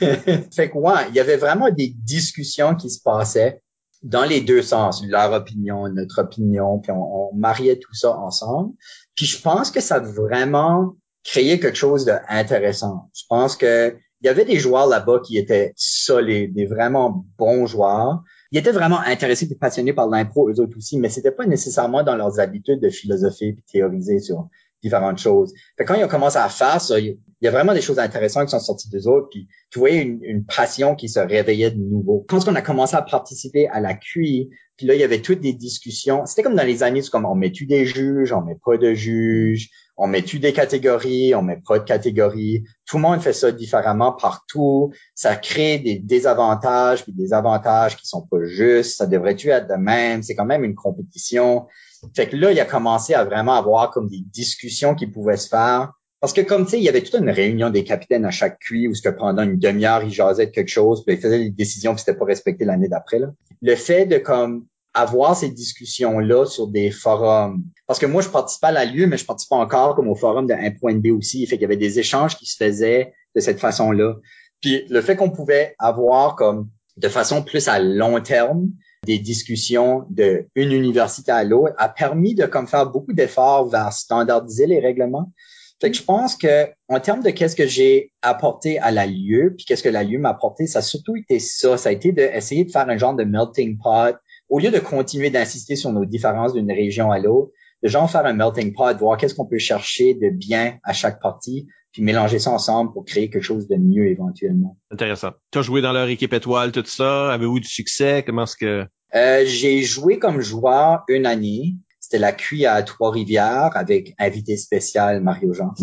[0.54, 3.60] fait que ouais, il y avait vraiment des discussions qui se passaient
[4.02, 8.74] dans les deux sens, leur opinion, notre opinion, puis on, on mariait tout ça ensemble.
[9.14, 10.94] Puis je pense que ça a vraiment
[11.24, 13.10] créé quelque chose d'intéressant.
[13.14, 17.66] Je pense que il y avait des joueurs là-bas qui étaient solides, des vraiment bons
[17.66, 18.22] joueurs.
[18.50, 22.02] Ils étaient vraiment intéressés et passionnés par l'impro, eux autres aussi, mais c'était pas nécessairement
[22.02, 24.48] dans leurs habitudes de philosopher et théoriser sur
[24.82, 25.52] différentes choses.
[25.76, 28.46] Fait quand ils ont commencé à faire ça, il y a vraiment des choses intéressantes
[28.46, 31.78] qui sont sorties d'eux autres, puis tu voyais une, une, passion qui se réveillait de
[31.78, 32.24] nouveau.
[32.28, 35.40] Quand on a commencé à participer à la QI, puis là, il y avait toutes
[35.40, 36.26] des discussions.
[36.26, 38.92] C'était comme dans les années, c'est comme on met-tu des juges, on met pas de
[38.92, 42.64] juges, on met-tu des catégories, on met pas de catégories.
[42.84, 44.92] Tout le monde fait ça différemment partout.
[45.14, 48.98] Ça crée des désavantages puis des avantages qui sont pas justes.
[48.98, 50.22] Ça devrait-tu être de même?
[50.22, 51.66] C'est quand même une compétition.
[52.14, 55.48] Fait que là, il a commencé à vraiment avoir comme des discussions qui pouvaient se
[55.48, 55.92] faire.
[56.20, 58.58] Parce que comme tu sais, il y avait toute une réunion des capitaines à chaque
[58.58, 61.50] cuit où ce que pendant une demi-heure, ils jasaient quelque chose, puis ils faisaient des
[61.50, 63.20] décisions, puis c'était pas respecté l'année d'après.
[63.62, 64.66] Le fait de comme
[64.96, 67.62] avoir ces discussions-là sur des forums.
[67.86, 70.46] Parce que moi, je participe à la lieu, mais je participe encore comme au forum
[70.46, 71.46] de 1.b aussi.
[71.46, 74.14] Fait qu'il y avait des échanges qui se faisaient de cette façon-là.
[74.62, 78.70] Puis le fait qu'on pouvait avoir comme de façon plus à long terme
[79.06, 83.92] des discussions de une université à l'autre a permis de comme faire beaucoup d'efforts vers
[83.92, 85.32] standardiser les règlements.
[85.80, 89.54] Fait que je pense que en termes de qu'est-ce que j'ai apporté à la lieu,
[89.56, 91.76] puis qu'est-ce que la lieu m'a apporté, ça a surtout été ça.
[91.76, 94.16] Ça a été d'essayer de faire un genre de melting pot.
[94.48, 97.52] Au lieu de continuer d'insister sur nos différences d'une région à l'autre,
[97.82, 101.20] de genre faire un melting pot, voir qu'est-ce qu'on peut chercher de bien à chaque
[101.20, 104.78] partie, puis mélanger ça ensemble pour créer quelque chose de mieux éventuellement.
[104.90, 105.32] Intéressant.
[105.50, 107.32] Tu as joué dans leur équipe étoile, tout ça.
[107.32, 108.22] Avez-vous du succès?
[108.24, 108.86] Comment est-ce que...
[109.14, 111.74] Euh, j'ai joué comme joueur une année.
[112.00, 115.74] C'était la cuit à Trois-Rivières avec invité spécial Mario Jean.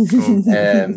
[0.48, 0.88] euh,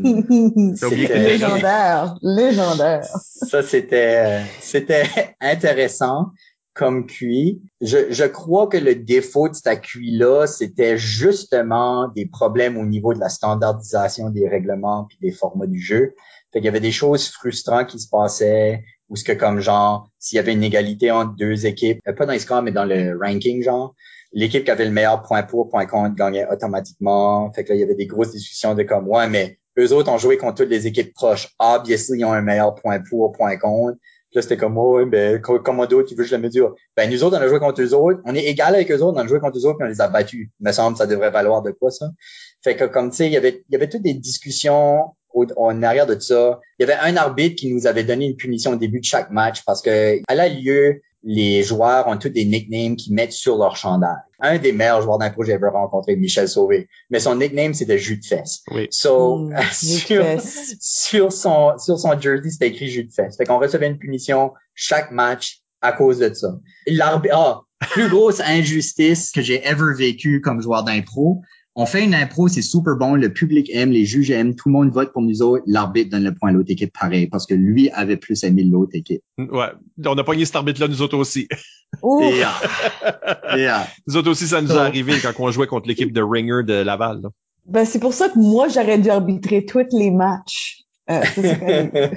[1.17, 3.05] légendaire, légendaire.
[3.49, 5.05] Ça c'était c'était
[5.41, 6.27] intéressant
[6.75, 7.61] comme cuit.
[7.81, 13.15] Je, je crois que le défaut de cette cuit-là, c'était justement des problèmes au niveau
[13.15, 16.15] de la standardisation des règlements puis des formats du jeu.
[16.53, 20.11] Fait qu'il y avait des choses frustrantes qui se passaient, ou ce que comme genre,
[20.19, 22.85] s'il y avait une égalité entre deux équipes, euh, pas dans les scores, mais dans
[22.85, 23.95] le ranking, genre,
[24.33, 27.53] l'équipe qui avait le meilleur point pour, point contre gagnait automatiquement.
[27.53, 30.11] Fait que là, il y avait des grosses discussions de comme, ouais, mais eux autres
[30.11, 31.55] ont joué contre toutes les équipes proches.
[31.59, 33.99] Obviously, ils ont un meilleur point pour, point contre.
[34.31, 36.75] Puis là, c'était comme, ouais, ben, comment d'autres, tu veux que je le mesure?
[36.97, 38.21] Ben, nous autres, on a joué contre eux autres.
[38.25, 40.01] On est égal avec eux autres, on a joué contre eux autres, puis on les
[40.01, 40.49] a battus.
[40.61, 42.11] Il me semble, ça devrait valoir de quoi, ça?
[42.63, 45.15] Fait que, comme, tu sais, il y avait, il y avait toutes des discussions
[45.57, 46.61] en arrière de ça.
[46.79, 49.31] Il y avait un arbitre qui nous avait donné une punition au début de chaque
[49.31, 53.59] match parce que à la lieu, les joueurs ont tous des nicknames qu'ils mettent sur
[53.59, 54.17] leur chandail.
[54.39, 56.89] Un des meilleurs joueurs d'impro que j'ai ever rencontré, Michel Sauvé.
[57.11, 58.63] Mais son nickname, c'était jus de fesse.
[58.71, 58.87] Oui.
[58.91, 60.25] So, mmh, sur,
[60.81, 63.37] sur, son, sur son jersey, c'était écrit jus de fesse.
[63.37, 66.59] Fait qu'on recevait une punition chaque match à cause de ça.
[66.87, 71.43] L'arbitre, ah, plus grosse injustice que j'ai ever vécu comme joueur d'impro,
[71.79, 74.73] on fait une impro, c'est super bon, le public aime, les juges aiment, tout le
[74.73, 77.53] monde vote pour nous autres, l'arbitre donne le point à l'autre équipe pareil, parce que
[77.53, 79.21] lui avait plus aimé l'autre équipe.
[79.37, 79.69] Ouais,
[80.05, 81.49] on a pogné cet arbitre-là, nous autres aussi.
[82.03, 82.55] Yeah.
[83.57, 83.87] yeah.
[84.07, 86.83] Nous autres aussi, ça nous est arrivé quand on jouait contre l'équipe de Ringer de
[86.83, 87.21] Laval.
[87.23, 87.29] Là.
[87.67, 90.85] Ben, c'est pour ça que moi, j'aurais dû arbitrer tous les matchs.
[91.11, 91.21] Euh,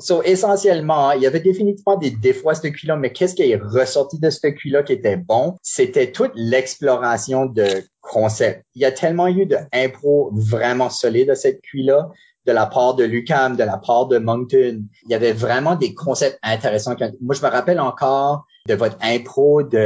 [0.00, 3.56] So, essentiellement, il y avait définitivement des défauts à ce cuit-là, mais qu'est-ce qui est
[3.56, 5.56] ressorti de ce cuit-là qui était bon?
[5.62, 7.66] C'était toute l'exploration de
[8.00, 8.64] concepts.
[8.74, 12.08] Il y a tellement eu de impro vraiment solide à cette cuit-là
[12.46, 14.82] de la part de Lucam, de la part de Moncton.
[15.04, 16.96] Il y avait vraiment des concepts intéressants.
[17.20, 19.76] Moi, je me rappelle encore de votre impro de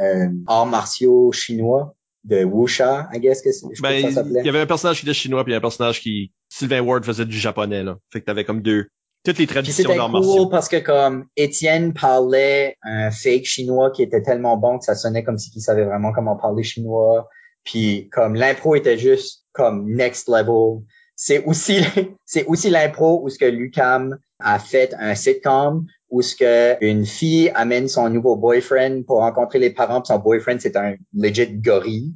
[0.00, 1.94] euh, arts martiaux chinois
[2.24, 4.40] de Wuxia, I guess que, je ben, que ça s'appelait.
[4.40, 7.24] Il y avait un personnage qui était chinois puis un personnage qui Sylvain Ward faisait
[7.24, 7.96] du japonais là.
[8.12, 8.88] Fait que t'avais comme deux
[9.24, 14.22] toutes les traditions d'arts cool parce que comme Étienne parlait un fake chinois qui était
[14.22, 17.28] tellement bon que ça sonnait comme si il savait vraiment comment parler chinois.
[17.64, 20.82] Puis comme l'impro était juste comme next level.
[21.16, 21.80] c'est aussi
[22.24, 27.04] c'est aussi l'impro où ce que Lucam a fait un sitcom où ce que une
[27.04, 32.14] fille amène son nouveau boyfriend pour rencontrer les parents, son boyfriend c'est un legit gorille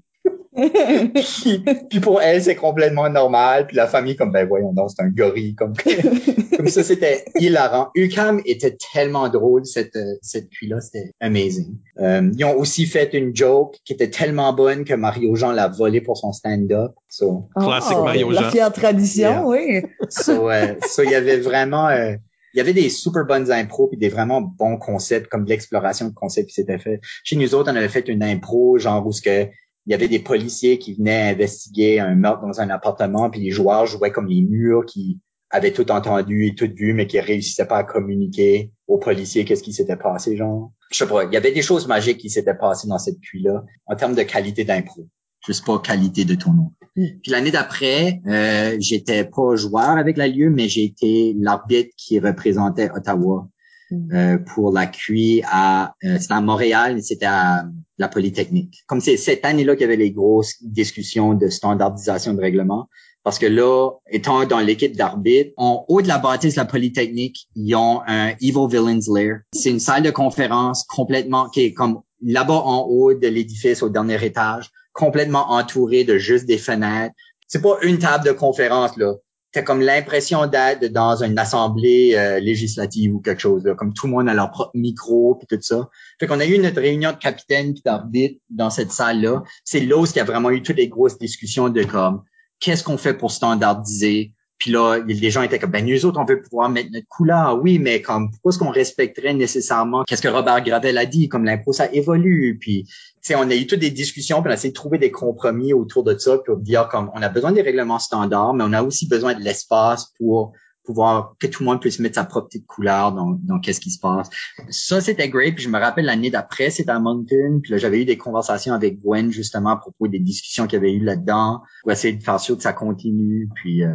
[0.55, 3.67] puis, pour elle, c'est complètement normal.
[3.67, 5.55] Puis la famille, comme, ben voyons non, c'est un gorille.
[5.55, 5.73] Comme,
[6.57, 7.89] comme ça, c'était hilarant.
[7.95, 11.77] UCAM était tellement drôle, cette, cette là C'était amazing.
[12.01, 15.69] Euh, ils ont aussi fait une joke qui était tellement bonne que Mario Jean l'a
[15.69, 16.93] volé pour son stand-up.
[17.09, 18.43] So, Classique oh, Mario Jean.
[18.43, 19.83] La fière tradition, oui.
[20.09, 21.89] So, euh, so, il y avait vraiment...
[21.89, 22.15] Euh,
[22.55, 26.15] il y avait des super bonnes impros puis des vraiment bons concepts comme l'exploration de
[26.15, 27.01] concepts qui s'étaient fait.
[27.25, 29.49] Chez nous autres, on avait fait une impro genre où ce que
[29.87, 33.51] il y avait des policiers qui venaient investiguer un meurtre dans un appartement, puis les
[33.51, 35.21] joueurs jouaient comme les murs qui
[35.51, 39.63] avaient tout entendu et tout vu, mais qui réussissaient pas à communiquer aux policiers qu'est-ce
[39.63, 40.73] qui s'était passé, genre.
[40.91, 43.65] Je sais pas, il y avait des choses magiques qui s'étaient passées dans cette pluie-là,
[43.87, 45.07] en termes de qualité d'impro.
[45.47, 46.71] Juste pas qualité de tournoi.
[46.97, 47.07] Mm.
[47.23, 52.19] Puis l'année d'après, euh, j'étais pas joueur avec la lieu, mais j'ai été l'arbitre qui
[52.19, 53.49] représentait Ottawa
[53.91, 54.15] Mm.
[54.15, 57.67] Euh, pour la QI à euh, c'était à Montréal, c'était à
[57.99, 58.85] la Polytechnique.
[58.87, 62.89] Comme c'est cette année-là qu'il y avait les grosses discussions de standardisation de règlement.
[63.23, 67.49] Parce que là, étant dans l'équipe d'arbitre, en haut de la bâtisse de la Polytechnique,
[67.57, 69.39] ils ont un Evil Villains Lair.
[69.53, 73.89] C'est une salle de conférence complètement, qui est comme là-bas en haut de l'édifice au
[73.89, 77.15] dernier étage, complètement entourée de juste des fenêtres.
[77.49, 79.15] C'est pas une table de conférence, là
[79.55, 84.09] t'as comme l'impression d'être dans une assemblée euh, législative ou quelque chose, là, comme tout
[84.09, 85.89] le monde a leur propre micro puis tout ça.
[86.19, 89.45] Fait qu'on a eu notre réunion de capitaine puis d'arbitre dans cette salle-là.
[89.65, 92.25] C'est là où y a vraiment eu toutes les grosses discussions de comme
[92.59, 96.25] qu'est-ce qu'on fait pour standardiser, puis là, les gens étaient comme, ben nous autres, on
[96.25, 100.29] veut pouvoir mettre notre couleur, oui, mais comme pourquoi est-ce qu'on respecterait nécessairement qu'est-ce que
[100.29, 102.57] Robert Gravel a dit, comme l'impôt, ça évolue.
[102.61, 102.87] Puis,
[103.31, 106.05] on a eu toutes des discussions, puis on a essayé de trouver des compromis autour
[106.05, 109.09] de ça, pour dire comme on a besoin des règlements standards, mais on a aussi
[109.09, 110.53] besoin de l'espace pour
[110.85, 113.91] pouvoir que tout le monde puisse mettre sa propre petite couleur dans, dans qu'est-ce qui
[113.91, 114.29] se passe.
[114.69, 115.55] Ça, c'était great.
[115.55, 117.61] Puis je me rappelle l'année d'après, c'était à Moncton.
[117.63, 120.83] Puis là, j'avais eu des conversations avec Gwen justement à propos des discussions qu'il y
[120.83, 123.49] avait eu là-dedans pour essayer de faire sûr que ça continue.
[123.55, 123.95] Puis euh,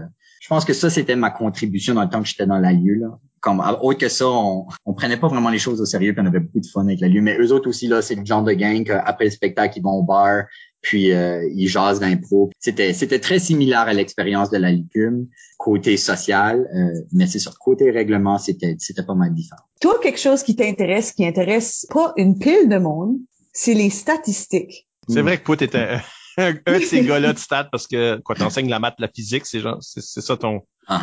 [0.49, 2.95] pense que ça, c'était ma contribution dans le temps que j'étais dans la lieu.
[2.95, 3.19] Là.
[3.39, 6.27] Comme autre que ça, on, on prenait pas vraiment les choses au sérieux, puis on
[6.27, 7.21] avait beaucoup de fun avec la lieu.
[7.21, 9.93] Mais eux autres aussi, là, c'est le genre de gang qu'après le spectacle, ils vont
[9.93, 10.43] au bar,
[10.81, 12.49] puis euh, ils jasent d'impro.
[12.59, 15.27] C'était c'était très similaire à l'expérience de la licume,
[15.57, 19.61] côté social, euh, mais c'est sur côté règlement, c'était c'était pas mal différent.
[19.81, 23.17] Toi, quelque chose qui t'intéresse, qui intéresse pas une pile de monde,
[23.53, 24.87] c'est les statistiques.
[25.07, 25.97] C'est vrai que toi, t'étais
[26.39, 29.59] un, de ces gars-là de stats parce que quoi t'enseignes la maths, la physique, c'est
[29.59, 30.61] genre c'est ça ton.
[30.89, 30.93] Uh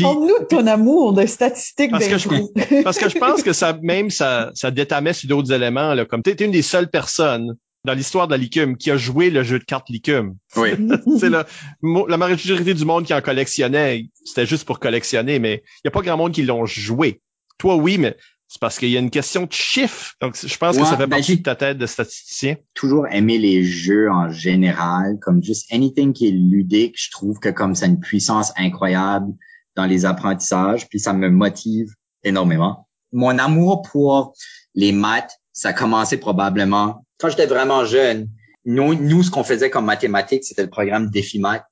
[0.00, 4.10] nous ton amour de statistiques parce que je, parce que je pense que ça même
[4.10, 8.26] ça ça détamait sur d'autres éléments là comme t'es une des seules personnes dans l'histoire
[8.26, 10.36] de la Licume qui a joué le jeu de cartes Licume.
[10.56, 10.70] Oui.
[11.20, 11.46] c'est la,
[11.82, 15.90] la majorité du monde qui en collectionnait, c'était juste pour collectionner, mais il y a
[15.90, 17.20] pas grand monde qui l'ont joué.
[17.56, 18.16] Toi, oui, mais
[18.48, 20.14] c'est parce qu'il y a une question de chiffres.
[20.22, 22.56] Donc, je pense que ça fait ben, partie de ta tête de statisticien.
[22.72, 26.94] Toujours aimé les jeux en général, comme juste anything qui est ludique.
[26.98, 29.34] Je trouve que comme ça a une puissance incroyable
[29.76, 31.94] dans les apprentissages, puis ça me motive
[32.24, 32.88] énormément.
[33.12, 34.34] Mon amour pour
[34.74, 38.28] les maths, ça a commencé probablement quand j'étais vraiment jeune.
[38.64, 41.64] Nous, nous ce qu'on faisait comme mathématiques, c'était le programme Défi Math.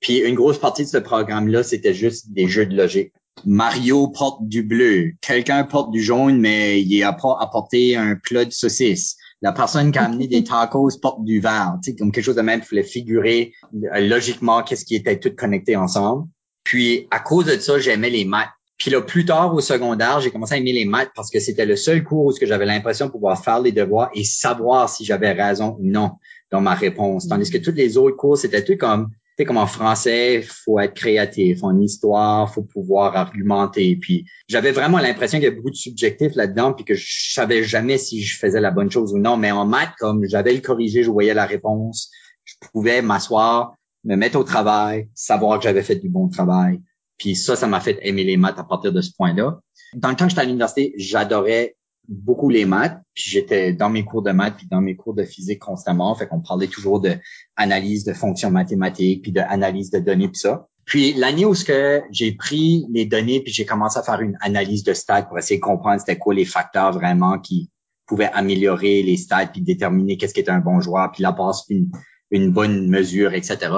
[0.00, 3.12] Puis une grosse partie de ce programme-là, c'était juste des jeux de logique.
[3.44, 8.44] Mario porte du bleu, quelqu'un porte du jaune, mais il a pas apporté un plat
[8.44, 9.16] de saucisse.
[9.42, 12.36] La personne qui a amené des tacos porte du vert, tu sais, comme quelque chose
[12.36, 16.28] de même qui voulait figurer euh, logiquement qu'est-ce qui était tout connecté ensemble.
[16.62, 18.48] Puis à cause de ça, j'aimais les maths.
[18.78, 21.66] Puis là, plus tard au secondaire, j'ai commencé à aimer les maths parce que c'était
[21.66, 25.32] le seul cours où j'avais l'impression de pouvoir faire les devoirs et savoir si j'avais
[25.32, 26.12] raison ou non
[26.50, 27.28] dans ma réponse.
[27.28, 30.94] Tandis que tous les autres cours, c'était tout comme sais, comme en français, faut être
[30.94, 31.62] créatif.
[31.62, 33.96] En histoire, faut pouvoir argumenter.
[33.96, 37.64] Puis j'avais vraiment l'impression qu'il y avait beaucoup de subjectifs là-dedans, puis que je savais
[37.64, 39.36] jamais si je faisais la bonne chose ou non.
[39.36, 42.10] Mais en maths, comme j'avais le corrigé, je voyais la réponse,
[42.44, 43.74] je pouvais m'asseoir,
[44.04, 46.80] me mettre au travail, savoir que j'avais fait du bon travail.
[47.18, 49.60] Puis ça, ça m'a fait aimer les maths à partir de ce point-là.
[49.94, 51.76] Dans le temps que j'étais à l'université, j'adorais
[52.08, 55.24] beaucoup les maths, puis j'étais dans mes cours de maths puis dans mes cours de
[55.24, 57.16] physique constamment, fait qu'on parlait toujours de
[57.56, 60.68] analyse de fonctions mathématiques puis de analyse de données puis ça.
[60.84, 64.36] Puis l'année où ce que j'ai pris les données puis j'ai commencé à faire une
[64.40, 67.70] analyse de stats pour essayer de comprendre c'était quoi les facteurs vraiment qui
[68.06, 71.64] pouvaient améliorer les stats puis déterminer qu'est-ce qui était un bon joueur puis la passe
[71.70, 71.90] une,
[72.30, 73.70] une bonne mesure etc.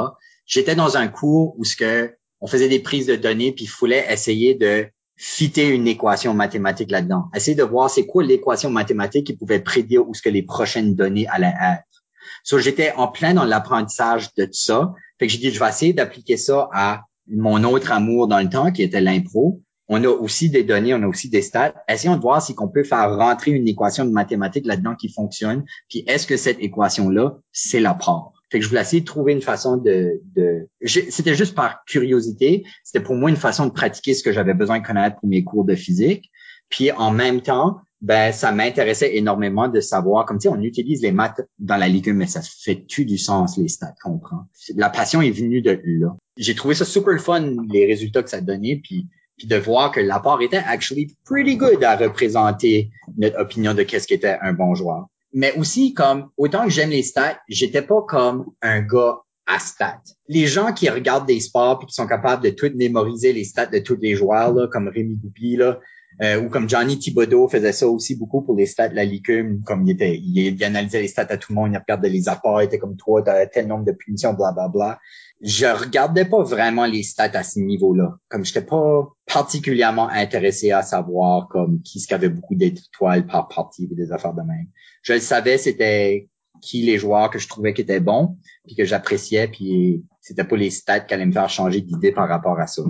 [0.47, 3.69] J'étais dans un cours où ce que on faisait des prises de données puis il
[3.69, 7.25] fallait essayer de fitter une équation mathématique là-dedans.
[7.35, 10.95] Essayer de voir c'est quoi l'équation mathématique qui pouvait prédire où ce que les prochaines
[10.95, 12.05] données allaient être.
[12.45, 14.95] So, j'étais en plein dans l'apprentissage de tout ça.
[15.19, 18.49] Fait que j'ai dit, je vais essayer d'appliquer ça à mon autre amour dans le
[18.49, 19.63] temps, qui était l'impro.
[19.89, 21.75] On a aussi des données, on a aussi des stats.
[21.89, 25.65] Essayons de voir si on peut faire rentrer une équation de mathématiques là-dedans qui fonctionne.
[25.89, 28.36] Puis est-ce que cette équation-là, c'est la part?
[28.51, 30.21] Fait que je voulais essayer de trouver une façon de...
[30.37, 30.69] de...
[30.83, 32.65] C'était juste par curiosité.
[32.85, 35.43] C'était pour moi une façon de pratiquer ce que j'avais besoin de connaître pour mes
[35.43, 36.31] cours de physique.
[36.69, 41.03] Puis en même temps, ben ça m'intéressait énormément de savoir, comme tu sais, on utilise
[41.03, 43.95] les maths dans la légume, mais ça fait-tu du sens, les stats?
[44.03, 44.47] Qu'on prend?
[44.77, 46.17] La passion est venue de là.
[46.37, 50.01] J'ai trouvé ça super fun, les résultats que ça donnait, puis puis de voir que
[50.01, 55.07] l'apport était actually pretty good à représenter notre opinion de qu'est-ce qu'était un bon joueur.
[55.33, 60.03] Mais aussi, comme, autant que j'aime les stats, j'étais pas comme un gars à stats.
[60.29, 63.67] Les gens qui regardent des sports puis qui sont capables de tout mémoriser les stats
[63.67, 65.81] de tous les joueurs, là, comme Rémi Goupil, là,
[66.23, 69.63] euh, ou comme Johnny Thibodeau faisait ça aussi beaucoup pour les stats de la licume,
[69.63, 72.63] comme il était, il, analysait les stats à tout le monde, il regardait les apports,
[72.63, 74.99] il était comme toi, t'as tel nombre de punitions, bla bla bla.
[75.43, 78.17] Je regardais pas vraiment les stats à ce niveau-là.
[78.29, 83.49] Comme j'étais pas particulièrement intéressé à savoir comme qui ce qui avait beaucoup d'étoiles par
[83.49, 84.67] partie et des affaires de même.
[85.03, 86.31] Je le savais, c'était
[86.63, 90.57] qui les joueurs que je trouvais qui étaient bons, puis que j'appréciais, puis c'était pas
[90.57, 92.83] les stats qui allaient me faire changer d'idée par rapport à ça.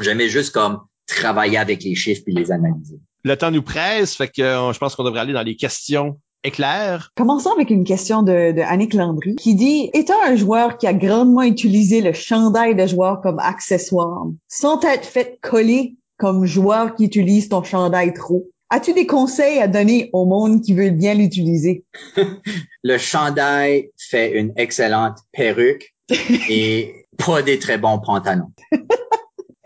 [0.00, 0.80] J'aimais juste comme
[1.14, 2.98] travailler avec les chiffres puis les analyser.
[3.24, 6.18] Le temps nous presse, fait que euh, je pense qu'on devrait aller dans les questions
[6.42, 7.10] éclairs.
[7.16, 10.94] Commençons avec une question de, de Annick Landry qui dit Étant un joueur qui a
[10.94, 17.04] grandement utilisé le chandail de joueur comme accessoire, sans être fait coller comme joueur qui
[17.04, 21.84] utilise ton chandail trop, As-tu des conseils à donner au monde qui veut bien l'utiliser?
[22.84, 25.92] le chandail fait une excellente perruque
[26.48, 28.52] et pas des très bons pantalons.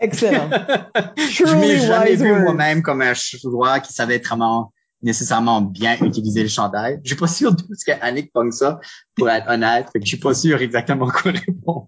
[0.05, 0.49] Excellent.
[1.17, 6.49] je m'ai jamais vu moi-même comme un joueur qui savait vraiment nécessairement bien utiliser le
[6.49, 6.99] chandail.
[7.03, 8.79] Je suis pas sûr de ce qu'Annick pense ça,
[9.15, 9.87] pour être honnête.
[9.93, 11.87] Fait que je suis pas sûr exactement quoi répondre.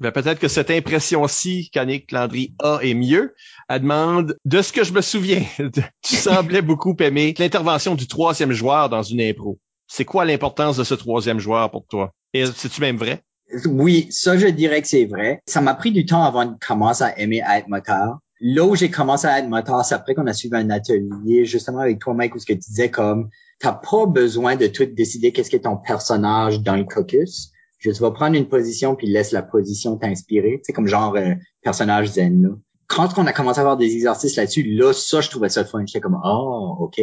[0.00, 3.34] Ben, peut-être que cette impression-ci qu'Annick Landry a est mieux.
[3.68, 5.42] Elle demande, de ce que je me souviens,
[6.02, 9.58] tu semblais beaucoup aimer l'intervention du troisième joueur dans une impro.
[9.88, 12.12] C'est quoi l'importance de ce troisième joueur pour toi?
[12.32, 13.22] Et c'est-tu même vrai?
[13.66, 15.42] Oui, ça, je dirais que c'est vrai.
[15.46, 18.18] Ça m'a pris du temps avant de commencer à aimer être moteur.
[18.40, 21.78] Là où j'ai commencé à être moteur, c'est après qu'on a suivi un atelier, justement
[21.78, 23.28] avec toi, Mike, où ce que tu disais comme,
[23.60, 27.52] t'as pas besoin de tout décider qu'est-ce est ton personnage dans le caucus.
[27.78, 30.60] Je tu vas prendre une position puis laisse la position t'inspirer.
[30.64, 32.48] C'est comme genre euh, personnage zen, là.
[32.86, 35.82] Quand on a commencé à avoir des exercices là-dessus, là, ça, je trouvais ça fun.
[35.86, 37.00] J'étais comme, oh, OK.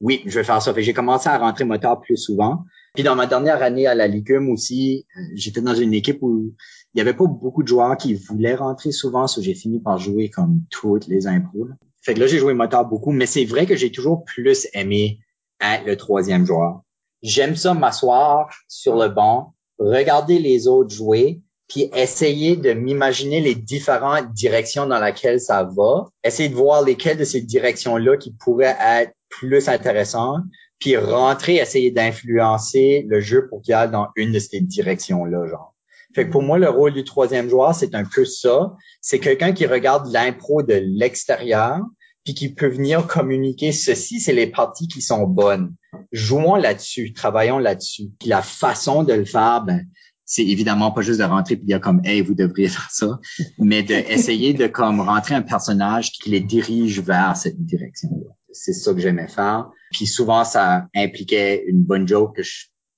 [0.00, 0.72] Oui, je vais faire ça.
[0.76, 2.64] J'ai commencé à rentrer moteur plus souvent.
[2.94, 6.54] Puis dans ma dernière année à la Licume aussi, euh, j'étais dans une équipe où
[6.94, 9.98] il y avait pas beaucoup de joueurs qui voulaient rentrer souvent, so j'ai fini par
[9.98, 11.68] jouer comme toutes les impros.
[12.02, 15.20] Fait que là, j'ai joué moteur beaucoup, mais c'est vrai que j'ai toujours plus aimé
[15.60, 16.80] être le troisième joueur.
[17.22, 23.54] J'aime ça m'asseoir sur le banc, regarder les autres jouer, puis essayer de m'imaginer les
[23.54, 28.76] différentes directions dans lesquelles ça va, essayer de voir lesquelles de ces directions-là qui pourraient
[28.80, 30.42] être plus intéressantes,
[30.80, 35.74] puis rentrer, essayer d'influencer le jeu pour qu'il aille dans une de ces directions-là, genre.
[36.14, 38.74] Fait que pour moi, le rôle du troisième joueur, c'est un peu ça.
[39.00, 41.78] C'est quelqu'un qui regarde l'impro de l'extérieur,
[42.24, 45.74] puis qui peut venir communiquer ceci, c'est les parties qui sont bonnes.
[46.10, 48.10] Jouons là-dessus, travaillons là-dessus.
[48.18, 49.86] Puis la façon de le faire, ben,
[50.30, 53.18] c'est évidemment pas juste de rentrer puis dire comme hey vous devriez faire ça
[53.58, 58.72] mais d'essayer de comme rentrer un personnage qui les dirige vers cette direction là c'est
[58.72, 62.42] ça que j'aimais faire puis souvent ça impliquait une bonne joke que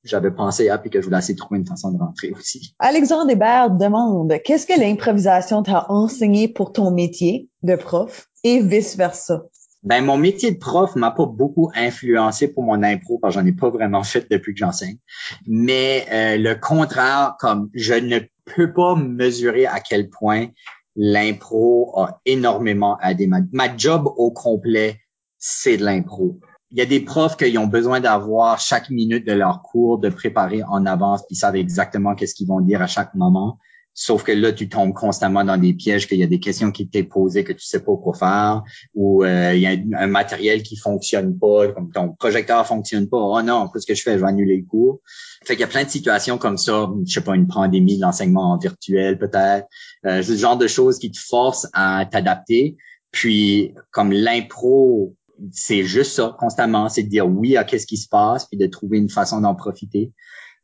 [0.05, 2.75] j'avais pensé à puis que je voulais essayer de trouver une façon de rentrer aussi.
[2.79, 8.97] Alexandre Hébert demande qu'est-ce que l'improvisation t'a enseigné pour ton métier de prof et vice
[8.97, 9.45] versa.
[9.85, 13.47] Ben mon métier de prof m'a pas beaucoup influencé pour mon impro parce que j'en
[13.47, 14.99] ai pas vraiment fait depuis que j'enseigne.
[15.47, 20.49] Mais euh, le contraire, comme je ne peux pas mesurer à quel point
[20.95, 25.01] l'impro a énormément aidé ma, ma job au complet,
[25.39, 26.39] c'est de l'impro.
[26.73, 30.09] Il y a des profs qui ont besoin d'avoir chaque minute de leur cours de
[30.09, 33.59] préparer en avance, puis savent exactement qu'est-ce qu'ils vont dire à chaque moment.
[33.95, 36.89] Sauf que là, tu tombes constamment dans des pièges, qu'il y a des questions qui
[36.89, 38.63] t'es posées que tu sais pas quoi faire,
[38.95, 43.19] ou euh, il y a un matériel qui fonctionne pas, comme ton projecteur fonctionne pas.
[43.19, 44.15] Oh non, qu'est-ce que je fais?
[44.15, 45.01] Je vais annuler le cours.
[45.45, 48.53] Fait qu'il y a plein de situations comme ça, je sais pas, une pandémie, l'enseignement
[48.53, 49.67] en virtuel peut-être,
[50.07, 52.79] euh, ce genre de choses qui te forcent à t'adapter.
[53.11, 55.15] Puis comme l'impro,
[55.51, 58.67] c'est juste ça constamment, c'est de dire oui à qu'est-ce qui se passe, puis de
[58.67, 60.13] trouver une façon d'en profiter.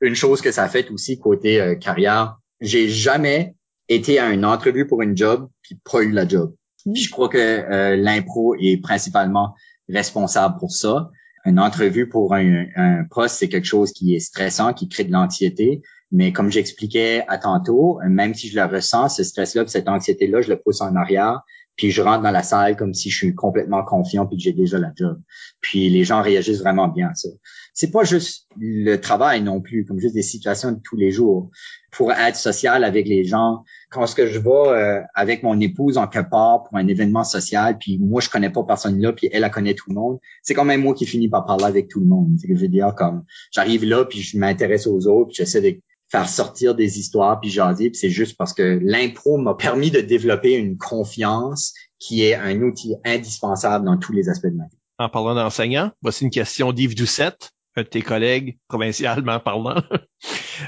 [0.01, 3.55] Une chose que ça fait aussi côté euh, carrière, j'ai jamais
[3.89, 6.55] été à une entrevue pour une job puis pas eu la job.
[6.87, 6.95] Hmm.
[6.95, 9.55] je crois que euh, l'impro est principalement
[9.89, 11.11] responsable pour ça.
[11.45, 15.13] Une entrevue pour un, un poste, c'est quelque chose qui est stressant, qui crée de
[15.13, 15.83] l'anxiété.
[16.11, 20.49] Mais comme j'expliquais à tantôt, même si je le ressens, ce stress-là, cette anxiété-là, je
[20.49, 21.43] le pousse en arrière,
[21.79, 24.53] puis je rentre dans la salle comme si je suis complètement confiant puis que j'ai
[24.53, 25.21] déjà la job.
[25.61, 27.29] Puis les gens réagissent vraiment bien à ça.
[27.73, 31.51] C'est pas juste le travail non plus, comme juste des situations de tous les jours.
[31.93, 35.99] Pour être social avec les gens, quand ce que je vais euh, avec mon épouse
[35.99, 39.31] en quelque part pour un événement social, puis moi je connais pas personne là, puis
[39.33, 41.89] elle a connaît tout le monde, c'est quand même moi qui finis par parler avec
[41.89, 42.35] tout le monde.
[42.39, 45.61] C'est que je veux dire comme j'arrive là puis je m'intéresse aux autres, puis j'essaie
[45.61, 45.81] de
[46.11, 50.01] faire sortir des histoires puis jaser, puis c'est juste parce que l'impro m'a permis de
[50.01, 54.79] développer une confiance qui est un outil indispensable dans tous les aspects de ma vie.
[54.99, 59.83] En parlant d'enseignants, voici une question d'Yves Doucette, un de tes collègues, provincialement parlant.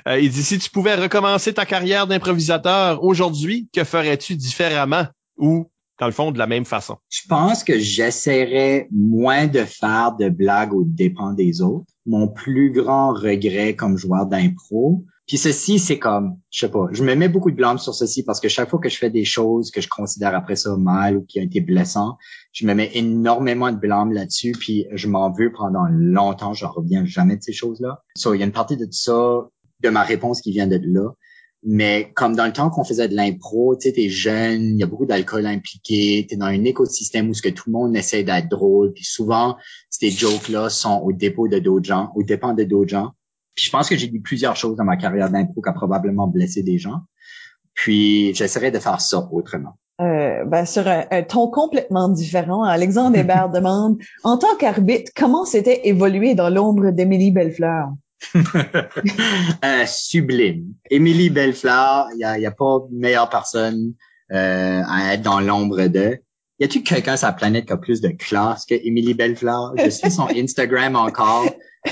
[0.06, 5.68] Euh, il dit, si tu pouvais recommencer ta carrière d'improvisateur aujourd'hui, que ferais-tu différemment ou,
[5.98, 6.98] dans le fond, de la même façon?
[7.08, 11.92] Je pense que j'essaierais moins de faire de blagues aux dépens des autres.
[12.06, 17.04] Mon plus grand regret comme joueur d'impro, puis ceci, c'est comme, je sais pas, je
[17.04, 19.24] me mets beaucoup de blâme sur ceci parce que chaque fois que je fais des
[19.24, 22.16] choses que je considère après ça mal ou qui ont été blessantes,
[22.50, 27.04] je me mets énormément de blâme là-dessus, puis je m'en veux pendant longtemps, je reviens
[27.04, 28.02] jamais de ces choses-là.
[28.16, 29.46] So, il y a une partie de ça,
[29.78, 31.12] de ma réponse qui vient de là.
[31.62, 34.82] Mais comme dans le temps qu'on faisait de l'impro, tu sais, t'es jeune, il y
[34.82, 38.24] a beaucoup d'alcool impliqué, t'es dans un écosystème où ce que tout le monde essaie
[38.24, 39.56] d'être drôle, puis souvent,
[39.90, 43.12] ces jokes-là sont au dépôt de d'autres gens, au dépend de d'autres gens.
[43.54, 46.26] Puis je pense que j'ai dit plusieurs choses dans ma carrière d'impro qui a probablement
[46.26, 47.00] blessé des gens.
[47.74, 49.76] Puis j'essaierai de faire ça autrement.
[50.00, 55.88] Euh, ben, sur un, ton complètement différent, Alexandre Hébert demande, en tant qu'arbitre, comment s'était
[55.88, 57.88] évolué dans l'ombre d'Émilie Bellefleur?
[58.34, 60.74] euh, sublime.
[60.90, 63.94] Émilie Bellefleur, il n'y a, y a pas meilleure personne
[64.32, 66.18] euh, à être dans l'ombre de.
[66.58, 69.74] Y a-tu quelqu'un sur la planète qui a plus de classe que Émilie Bellefleur?
[69.76, 71.46] Je suis son Instagram encore.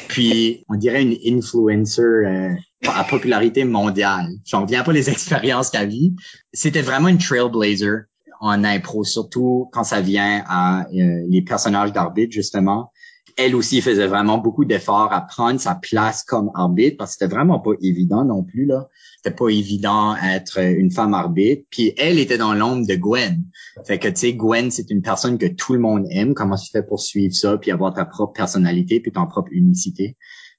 [0.09, 2.55] Puis, on dirait une influencer euh,
[2.87, 4.29] à popularité mondiale.
[4.45, 6.15] J'en reviens pas les expériences qu'elle vit.
[6.53, 8.05] C'était vraiment une trailblazer
[8.41, 12.93] en impro, surtout quand ça vient à euh, les personnages d'arbitre, justement
[13.39, 17.35] elle aussi faisait vraiment beaucoup d'efforts à prendre sa place comme arbitre parce que c'était
[17.35, 18.89] vraiment pas évident non plus là.
[19.17, 21.63] C'était pas évident être une femme arbitre.
[21.71, 23.45] Puis elle était dans l'ombre de Gwen.
[23.87, 26.35] Fait que tu sais Gwen c'est une personne que tout le monde aime.
[26.35, 30.17] Comment tu fais pour suivre ça puis avoir ta propre personnalité puis ton propre unicité?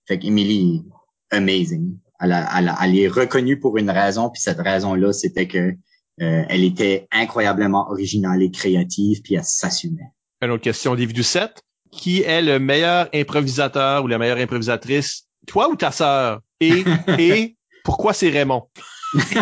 [0.08, 0.86] Fait qu'Emily
[1.32, 1.98] amazing.
[2.22, 5.76] Elle, a, elle, est reconnue pour une raison puis cette raison là c'était que
[6.22, 10.12] euh, elle était incroyablement originale et créative puis elle s'assumait.
[10.42, 11.62] Une autre question d'Yves Doucette
[11.92, 16.42] qui est le meilleur improvisateur ou la meilleure improvisatrice, toi ou ta sœur?
[16.60, 16.84] Et,
[17.20, 18.68] et pourquoi c'est Raymond?
[19.14, 19.38] qui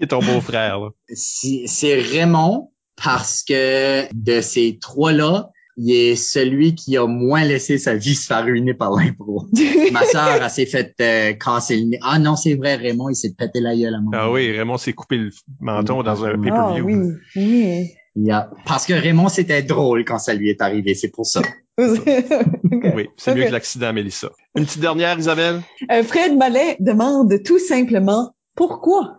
[0.00, 0.90] est ton beau-frère.
[1.12, 2.70] C'est Raymond
[3.02, 8.26] parce que de ces trois-là, il est celui qui a moins laissé sa vie se
[8.26, 9.46] faire ruiner par l'impro.
[9.92, 11.98] Ma sœur, elle s'est fait euh, casser le nez.
[12.02, 14.12] Ah non, c'est vrai, Raymond, il s'est pété la gueule à moi.
[14.14, 15.30] Ah oui, Raymond s'est coupé le
[15.60, 16.56] menton dans un pay-per-view.
[16.56, 16.96] Ah oui,
[17.36, 17.90] oui.
[18.16, 18.50] Yeah.
[18.66, 21.42] Parce que Raymond, c'était drôle quand ça lui est arrivé, c'est pour ça.
[21.78, 24.30] oui, c'est mieux que l'accident, Mélissa.
[24.56, 25.62] Une petite dernière, Isabelle?
[25.90, 29.18] Euh, Fred Mallet demande tout simplement pourquoi?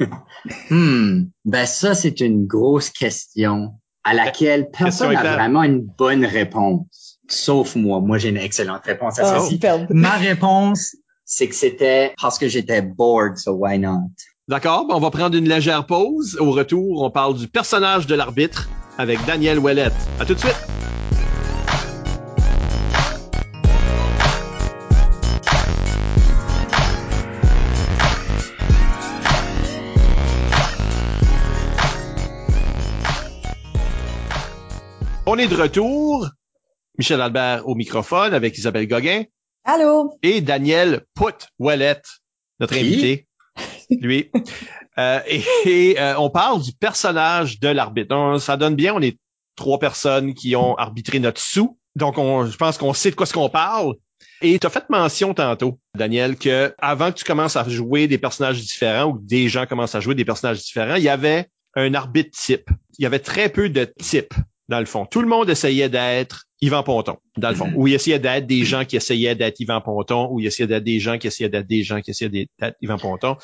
[0.70, 1.24] hmm.
[1.44, 7.20] Ben ça, c'est une grosse question à laquelle personne n'a vraiment une bonne réponse.
[7.28, 8.00] Sauf moi.
[8.00, 12.80] Moi, j'ai une excellente réponse à oh, Ma réponse, c'est que c'était parce que j'étais
[12.80, 14.10] bored, so why not?
[14.48, 16.38] D'accord, on va prendre une légère pause.
[16.40, 19.92] Au retour, on parle du personnage de l'arbitre avec Daniel Ouellette.
[20.18, 20.56] À tout de suite.
[35.26, 36.26] On est de retour.
[36.96, 39.24] Michel Albert au microphone avec Isabelle Gauguin.
[39.64, 40.14] Allô?
[40.22, 42.06] Et Daniel Put Ouellette,
[42.60, 43.27] notre invité
[43.90, 44.30] lui.
[44.98, 45.20] Euh,
[45.64, 48.38] et, euh, on parle du personnage de l'arbitre.
[48.40, 49.16] Ça donne bien, on est
[49.54, 51.78] trois personnes qui ont arbitré notre sou.
[51.94, 53.94] Donc, on, je pense qu'on sait de quoi ce qu'on parle.
[54.40, 58.18] Et tu as fait mention tantôt, Daniel, que avant que tu commences à jouer des
[58.18, 61.48] personnages différents ou que des gens commencent à jouer des personnages différents, il y avait
[61.74, 62.70] un arbitre type.
[62.98, 64.34] Il y avait très peu de types,
[64.68, 65.06] dans le fond.
[65.06, 67.72] Tout le monde essayait d'être Yvan Ponton, dans le fond.
[67.74, 70.84] Ou il essayait d'être des gens qui essayaient d'être Yvan Ponton, ou il essayait d'être
[70.84, 73.36] des gens qui essayaient d'être des gens qui essayaient d'être Yvan Ponton.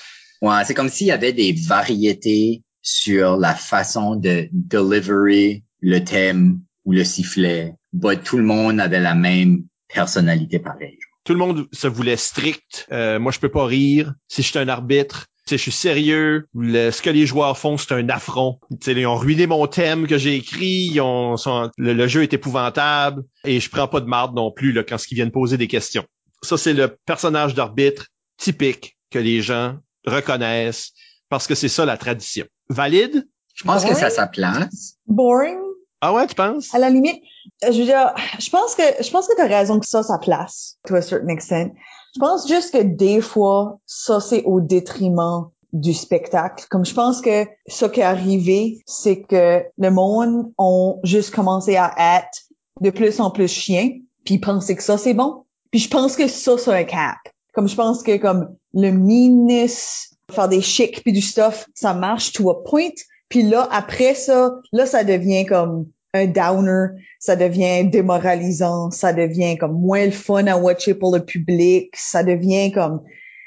[0.64, 6.92] C'est comme s'il y avait des variétés sur la façon de delivery le thème ou
[6.92, 7.74] le sifflet.
[7.92, 10.98] But tout le monde avait la même personnalité pareille.
[11.24, 12.86] Tout le monde se voulait strict.
[12.92, 14.12] Euh, moi, je peux pas rire.
[14.28, 16.46] Si je suis un arbitre, je suis sérieux.
[16.54, 18.58] ce que les joueurs font, c'est un affront.
[18.86, 20.98] ils ont ruiné mon thème que j'ai écrit.
[21.00, 21.36] Ont,
[21.76, 25.14] le, jeu est épouvantable et je prends pas de marde non plus là, quand ils
[25.14, 26.04] viennent poser des questions.
[26.42, 30.92] Ça, c'est le personnage d'arbitre typique que les gens reconnaissent
[31.28, 32.46] parce que c'est ça la tradition.
[32.68, 33.26] Valide?
[33.54, 34.00] Je pense que Boring?
[34.00, 34.94] ça a sa place.
[35.06, 35.58] Boring,
[36.00, 36.74] Ah ouais, tu penses?
[36.74, 37.22] à la limite.
[37.64, 40.18] euh, Je veux dire, je pense que je pense que t'as raison que ça, ça
[40.18, 41.72] place, to a certain extent.
[42.14, 46.66] Je pense juste que des fois, ça c'est au détriment du spectacle.
[46.70, 51.76] Comme je pense que ce qui est arrivé, c'est que le monde ont juste commencé
[51.76, 52.42] à être
[52.80, 53.90] de plus en plus chien,
[54.24, 55.44] puis penser que ça c'est bon.
[55.70, 57.16] Puis je pense que ça c'est un cap.
[57.54, 62.32] Comme je pense que comme le meanness, faire des chics puis du stuff, ça marche
[62.32, 62.94] to a point.
[63.28, 66.88] Puis là après ça, là ça devient comme un downer,
[67.18, 72.22] ça devient démoralisant, ça devient comme moins le fun à watcher pour le public, ça
[72.22, 73.02] devient comme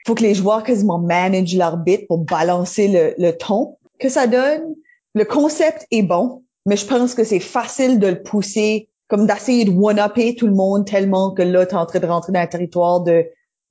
[0.06, 4.76] faut que les joueurs quasiment managent l'arbitre pour balancer le, le ton que ça donne.
[5.14, 9.66] Le concept est bon, mais je pense que c'est facile de le pousser, comme d'essayer
[9.66, 12.48] de one-upper tout le monde tellement que là, t'es en train de rentrer dans un
[12.48, 13.26] territoire de,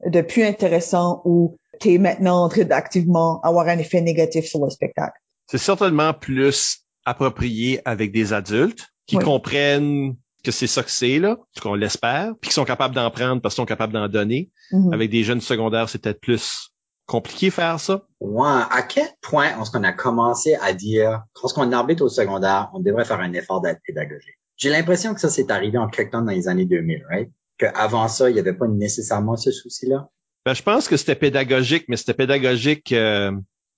[0.05, 4.70] de plus intéressant où t'es maintenant en train d'activement avoir un effet négatif sur le
[4.70, 5.16] spectacle.
[5.47, 9.24] C'est certainement plus approprié avec des adultes qui Oui.
[9.24, 13.40] comprennent que c'est ça que c'est, là, qu'on l'espère, puis qui sont capables d'en prendre
[13.40, 14.51] parce qu'ils sont capables d'en donner.
[14.72, 14.92] Mhm.
[14.92, 16.70] Avec des jeunes secondaires, c'est peut-être plus
[17.07, 18.03] compliqué faire ça.
[18.20, 22.80] Ouais, à quel point est-ce qu'on a commencé à dire, lorsqu'on arbitre au secondaire, on
[22.80, 24.34] devrait faire un effort d'être pédagogique?
[24.57, 27.30] J'ai l'impression que ça s'est arrivé en quelque temps dans les années 2000, right?
[27.59, 30.11] Qu'avant ça, il n'y avait pas nécessairement ce souci-là?
[30.44, 33.32] Ben, je pense que c'était pédagogique, mais c'était pédagogique euh,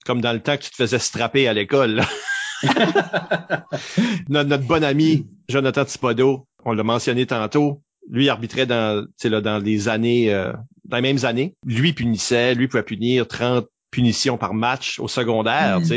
[0.04, 2.02] comme dans le temps que tu te faisais strapper à l'école.
[4.28, 9.28] notre, notre bon ami Jonathan Thibodeau, on l'a mentionné tantôt, lui arbitrait dans, tu sais,
[9.28, 10.52] là, dans les années, euh,
[10.84, 11.54] dans les mêmes années.
[11.64, 15.80] Lui punissait, lui pouvait punir 30 punitions par match au secondaire.
[15.80, 15.92] Mmh.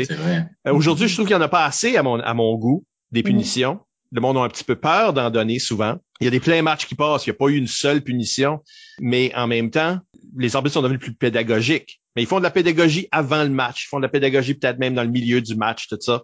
[0.66, 2.84] Euh, Aujourd'hui, je trouve qu'il n'y en a pas assez à mon, à mon goût,
[3.10, 3.80] des punitions.
[4.12, 5.96] Le monde a un petit peu peur d'en donner souvent.
[6.20, 8.02] Il y a des pleins matchs qui passent, il n'y a pas eu une seule
[8.02, 8.62] punition,
[9.00, 9.98] mais en même temps,
[10.36, 12.00] les arbitres sont devenus plus pédagogiques.
[12.14, 14.78] Mais ils font de la pédagogie avant le match, ils font de la pédagogie peut-être
[14.78, 16.22] même dans le milieu du match, tout ça.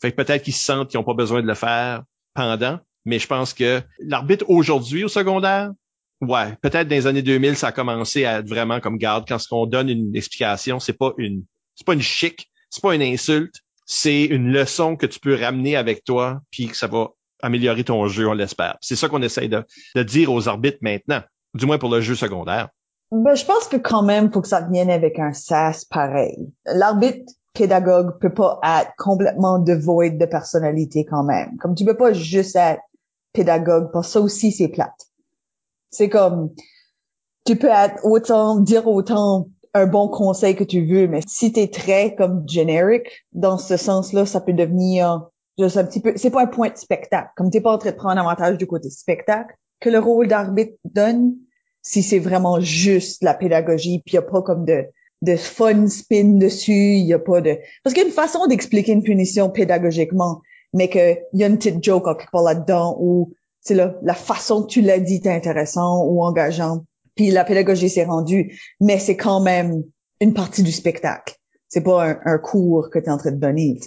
[0.00, 2.02] Fait que peut-être qu'ils se sentent qu'ils n'ont pas besoin de le faire
[2.34, 5.70] pendant, mais je pense que l'arbitre aujourd'hui au secondaire,
[6.20, 9.38] ouais, peut-être dans les années 2000, ça a commencé à être vraiment comme garde quand
[9.38, 13.02] ce qu'on donne une explication, c'est pas une, c'est pas une chic, c'est pas une
[13.02, 17.08] insulte, c'est une leçon que tu peux ramener avec toi, puis que ça va
[17.42, 18.76] améliorer ton jeu, on l'espère.
[18.80, 19.64] C'est ça qu'on essaye de,
[20.02, 21.20] dire aux arbitres maintenant,
[21.54, 22.68] du moins pour le jeu secondaire.
[23.12, 26.52] Ben, je pense que quand même, faut que ça vienne avec un sas pareil.
[26.64, 31.56] L'arbitre pédagogue peut pas être complètement devoid de personnalité quand même.
[31.58, 32.80] Comme tu peux pas juste être
[33.32, 35.08] pédagogue, parce que ça aussi, c'est plate.
[35.90, 36.50] C'est comme,
[37.44, 41.68] tu peux être autant, dire autant un bon conseil que tu veux, mais si t'es
[41.68, 45.28] très comme generic, dans ce sens-là, ça peut devenir
[45.58, 47.30] c'est pas un point de spectacle.
[47.36, 50.74] Comme t'es pas en train de prendre avantage du côté spectacle que le rôle d'arbitre
[50.84, 51.34] donne,
[51.82, 54.84] si c'est vraiment juste la pédagogie, puis y a pas comme de
[55.22, 58.92] de fun spin dessus, y a pas de parce qu'il y a une façon d'expliquer
[58.92, 60.40] une punition pédagogiquement,
[60.72, 64.62] mais que y a une petite joke quelque part là-dedans où c'est là la façon
[64.62, 66.84] que tu l'as dit est intéressant ou engageant,
[67.16, 69.82] puis la pédagogie s'est rendue, mais c'est quand même
[70.20, 71.36] une partie du spectacle.
[71.68, 73.78] C'est pas un, cours que tu es en train de donner.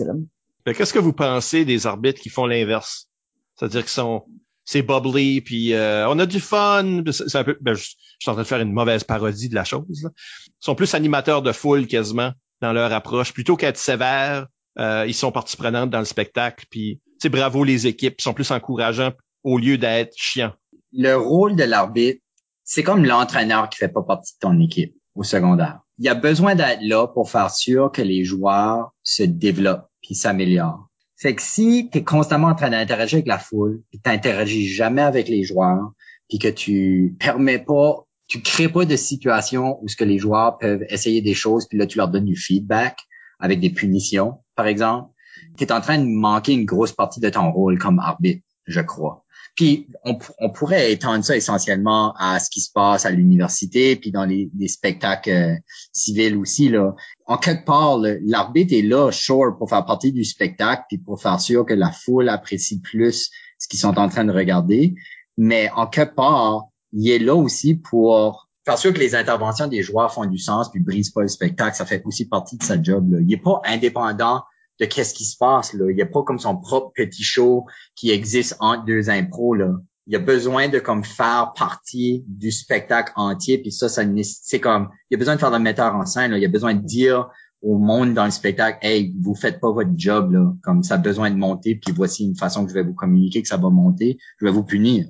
[0.66, 3.10] Qu'est-ce que vous pensez des arbitres qui font l'inverse?
[3.56, 4.26] C'est-à-dire qu'ils sont
[4.66, 7.04] c'est bubbly, puis euh, on a du fun.
[7.12, 9.64] C'est un peu, ben, je, suis en train de faire une mauvaise parodie de la
[9.64, 9.84] chose.
[9.90, 14.48] Ils sont plus animateurs de foule quasiment dans leur approche, plutôt qu'être sévères.
[14.80, 18.34] euh, ils sont partie prenante dans le spectacle, puis c'est bravo les équipes, ils sont
[18.34, 19.12] plus encourageants
[19.44, 20.54] au lieu d'être chiants.
[20.94, 22.22] Le rôle de l'arbitre,
[22.64, 25.80] c'est comme l'entraîneur qui fait pas partie de ton équipe au secondaire.
[26.00, 30.16] Il y a besoin d'être là pour faire sûr que les joueurs se développent puis
[30.16, 30.90] s'améliorent.
[31.18, 35.02] Fait que si tu es constamment en train d'interagir avec la foule, puis t'interagis jamais
[35.02, 35.94] avec les joueurs,
[36.30, 40.58] puis que tu permets pas, tu crées pas de situation où ce que les joueurs
[40.58, 42.98] peuvent essayer des choses, puis là tu leur donnes du feedback
[43.40, 45.12] avec des punitions, par exemple,
[45.58, 48.82] tu es en train de manquer une grosse partie de ton rôle comme arbitre, je
[48.82, 49.23] crois.
[49.56, 50.18] Puis on,
[50.50, 54.68] pourrait étendre ça essentiellement à ce qui se passe à l'université, puis dans les, les
[54.68, 55.56] spectacles euh,
[55.92, 56.70] civils aussi.
[56.70, 56.96] Là.
[57.28, 61.40] En quelque part, l'arbitre est là, sure, pour faire partie du spectacle, puis pour faire
[61.40, 64.96] sûr que la foule apprécie plus ce qu'ils sont en train de regarder.
[65.38, 69.84] Mais en quelque part, il est là aussi pour faire sûr que les interventions des
[69.84, 71.76] joueurs font du sens, puis brisent pas le spectacle.
[71.76, 73.12] Ça fait aussi partie de sa job.
[73.12, 73.20] Là.
[73.22, 74.42] Il est pas indépendant
[74.84, 75.74] de qu'est-ce qui se passe.
[75.74, 75.90] Là.
[75.90, 77.66] Il n'y a pas comme son propre petit show
[77.96, 79.56] qui existe entre deux impros.
[79.56, 79.72] Là.
[80.08, 83.58] Il y a besoin de comme faire partie du spectacle entier.
[83.60, 86.32] Puis ça, ça c'est comme il y a besoin de faire le metteur en scène.
[86.32, 86.38] Là.
[86.38, 87.30] Il y a besoin de dire
[87.62, 90.98] au monde dans le spectacle, hey, vous faites pas votre job là, comme ça a
[90.98, 91.76] besoin de monter.
[91.76, 94.18] Puis voici une façon que je vais vous communiquer que ça va monter.
[94.40, 95.06] Je vais vous punir.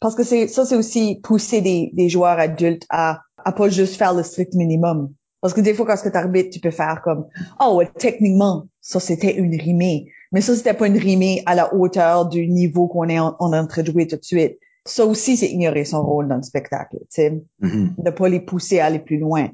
[0.00, 3.96] Parce que c'est ça, c'est aussi pousser des, des joueurs adultes à à pas juste
[3.96, 5.14] faire le strict minimum.
[5.40, 7.26] Parce que des fois, quand tu arbitres, tu peux faire comme,
[7.60, 10.06] oh, ouais, techniquement, ça c'était une rimée.
[10.32, 13.66] Mais ça, c'était pas une rimée à la hauteur du niveau qu'on est en, en
[13.66, 14.58] train de jouer tout de suite.
[14.86, 17.42] Ça aussi, c'est ignorer son rôle dans le spectacle, tu sais.
[17.60, 17.94] Mhm.
[17.98, 19.48] De pas les pousser à aller plus loin.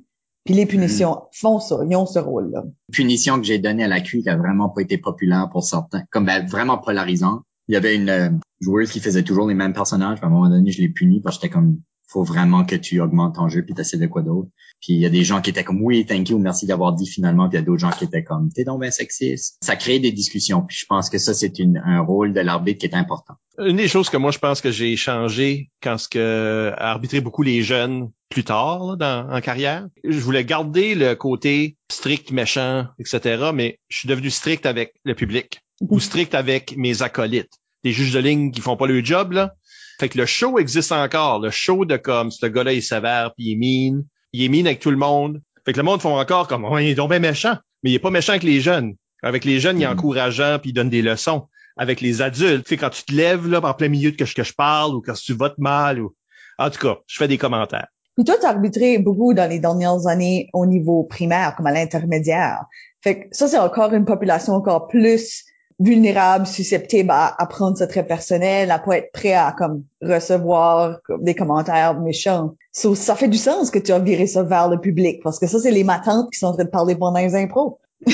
[0.45, 1.21] Puis les punitions Mm.
[1.33, 2.65] font ça, ils ont ce rôle-là.
[2.93, 6.03] Punition que j'ai donnée à la QI qui a vraiment pas été populaire pour certains,
[6.13, 7.41] comme ben, vraiment polarisant.
[7.67, 8.31] Il y avait une euh,
[8.61, 10.19] joueuse qui faisait toujours les mêmes personnages.
[10.19, 12.77] puis À un moment donné, je l'ai punie parce que j'étais comme, faut vraiment que
[12.77, 14.49] tu augmentes ton jeu puis t'essaies de quoi d'autre.
[14.81, 17.07] Puis il y a des gens qui étaient comme, oui, thank you, merci d'avoir dit
[17.07, 17.49] finalement.
[17.49, 19.57] Puis il y a d'autres gens qui étaient comme, t'es donc bien sexiste.
[19.63, 20.63] Ça crée des discussions.
[20.63, 23.35] Puis je pense que ça, c'est une- un rôle de l'arbitre qui est important.
[23.59, 27.43] Une des choses que moi je pense que j'ai changé quand ce que arbitrer beaucoup
[27.43, 32.85] les jeunes plus tard là, dans, en carrière, je voulais garder le côté strict, méchant,
[32.99, 33.51] etc.
[33.55, 37.53] Mais je suis devenu strict avec le public ou strict avec mes acolytes,
[37.83, 39.55] des juges de ligne qui font pas le job là.
[39.99, 43.33] Fait que le show existe encore, le show de comme ce gars-là il est sévère
[43.37, 43.57] puis il est
[43.91, 45.41] mean, il est mean avec tout le monde.
[45.65, 47.95] Fait que le monde font encore comme oh, il est donc bien méchant, mais il
[47.95, 48.95] est pas méchant avec les jeunes.
[49.23, 49.93] Avec les jeunes, il est Mhm.
[49.95, 51.49] encourageant puis il donne des leçons
[51.79, 52.67] avec les adultes.
[52.67, 54.95] Tu quand tu te lèves là, en plein milieu de que, je- que je parle
[54.95, 56.15] ou quand tu votes mal ou
[56.59, 57.89] en tout cas, je fais des commentaires.
[58.15, 61.73] Puis toi, tu as arbitré beaucoup dans les dernières années au niveau primaire, comme à
[61.73, 62.65] l'intermédiaire.
[63.03, 65.45] Fait que ça, c'est encore une population encore plus
[65.79, 71.01] vulnérable, susceptible à, à prendre ça très personnel, à pas être prêt à comme recevoir
[71.21, 72.55] des commentaires méchants.
[72.73, 75.47] So, ça fait du sens que tu as viré ça vers le public, parce que
[75.47, 77.79] ça, c'est les matantes qui sont en train de parler pendant les impros.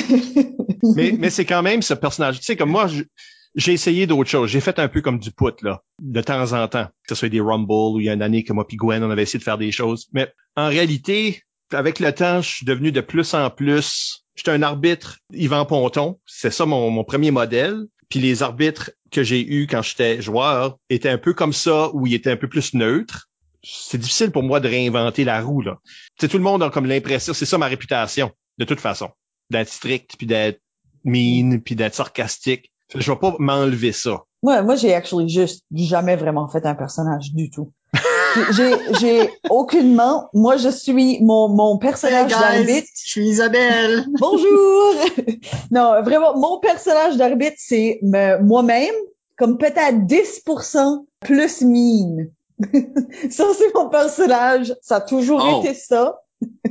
[0.95, 2.39] Mais, mais c'est quand même ce personnage.
[2.39, 2.87] Tu sais, comme moi,
[3.55, 4.49] j'ai essayé d'autres choses.
[4.49, 6.87] J'ai fait un peu comme du put, là, de temps en temps.
[7.07, 9.01] Que ce soit des Rumble ou il y a une année que moi puis Gwen,
[9.01, 10.09] on avait essayé de faire des choses.
[10.11, 10.27] Mais
[10.57, 11.41] en réalité,
[11.71, 14.22] avec le temps, je suis devenu de plus en plus...
[14.35, 16.19] J'étais un arbitre Yvan Ponton.
[16.25, 17.85] C'est ça mon, mon premier modèle.
[18.09, 22.05] Puis les arbitres que j'ai eus quand j'étais joueur étaient un peu comme ça, où
[22.05, 23.29] ils étaient un peu plus neutres.
[23.63, 25.79] C'est difficile pour moi de réinventer la roue, là.
[26.19, 29.09] Tout le monde a comme l'impression, c'est ça ma réputation, de toute façon.
[29.49, 30.61] D'être strict, puis d'être
[31.05, 32.71] mean, puis d'être sarcastique.
[32.93, 34.23] Je vais pas m'enlever ça.
[34.41, 37.71] Moi, moi, j'ai actually juste jamais vraiment fait un personnage du tout.
[38.51, 42.87] J'ai, j'ai aucunement, moi, je suis mon, mon personnage d'arbitre.
[43.03, 44.05] je suis Isabelle.
[44.19, 44.93] Bonjour!
[45.71, 48.93] non, vraiment, mon personnage d'arbitre, c'est me- moi-même,
[49.37, 52.31] comme peut-être 10% plus mine.
[53.29, 54.75] ça, c'est mon personnage.
[54.81, 55.61] Ça a toujours Oh.
[55.63, 56.19] été ça.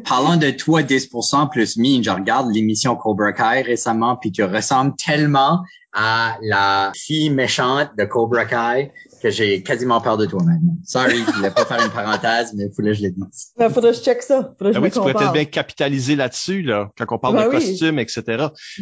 [0.04, 4.94] Parlant de toi 10% plus mine, je regarde l'émission Cobra Kai récemment, puis tu ressembles
[4.96, 5.60] tellement
[5.94, 8.92] à la fille méchante de Cobra Kai
[9.22, 10.74] que j'ai quasiment peur de toi maintenant.
[10.84, 13.52] Sorry, je voulais pas faire une parenthèse, mais il fallait que je le dise.
[13.58, 14.52] Il faudrait que je check ça.
[14.58, 17.36] Faudrait que Ah je oui, tu pourrais peut-être bien capitaliser là-dessus, là, quand on parle
[17.36, 17.66] Ben de oui.
[17.66, 18.22] costumes, etc.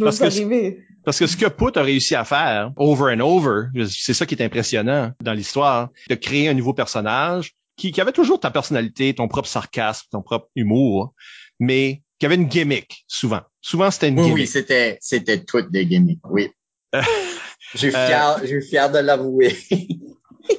[0.01, 0.79] Parce que- arriver.
[1.05, 4.35] Parce que ce que Put a réussi à faire, over and over, c'est ça qui
[4.35, 9.15] est impressionnant dans l'histoire, de créer un nouveau personnage qui, qui avait toujours ta personnalité,
[9.15, 11.15] ton propre sarcasme, ton propre humour,
[11.59, 13.41] mais qui avait une gimmick, souvent.
[13.63, 14.41] Souvent, c'était une Oui, gimmick.
[14.41, 16.51] oui, c'était, c'était toutes des gimmicks, oui.
[17.73, 19.57] Je suis Euh, fier, je suis fier de l'avouer.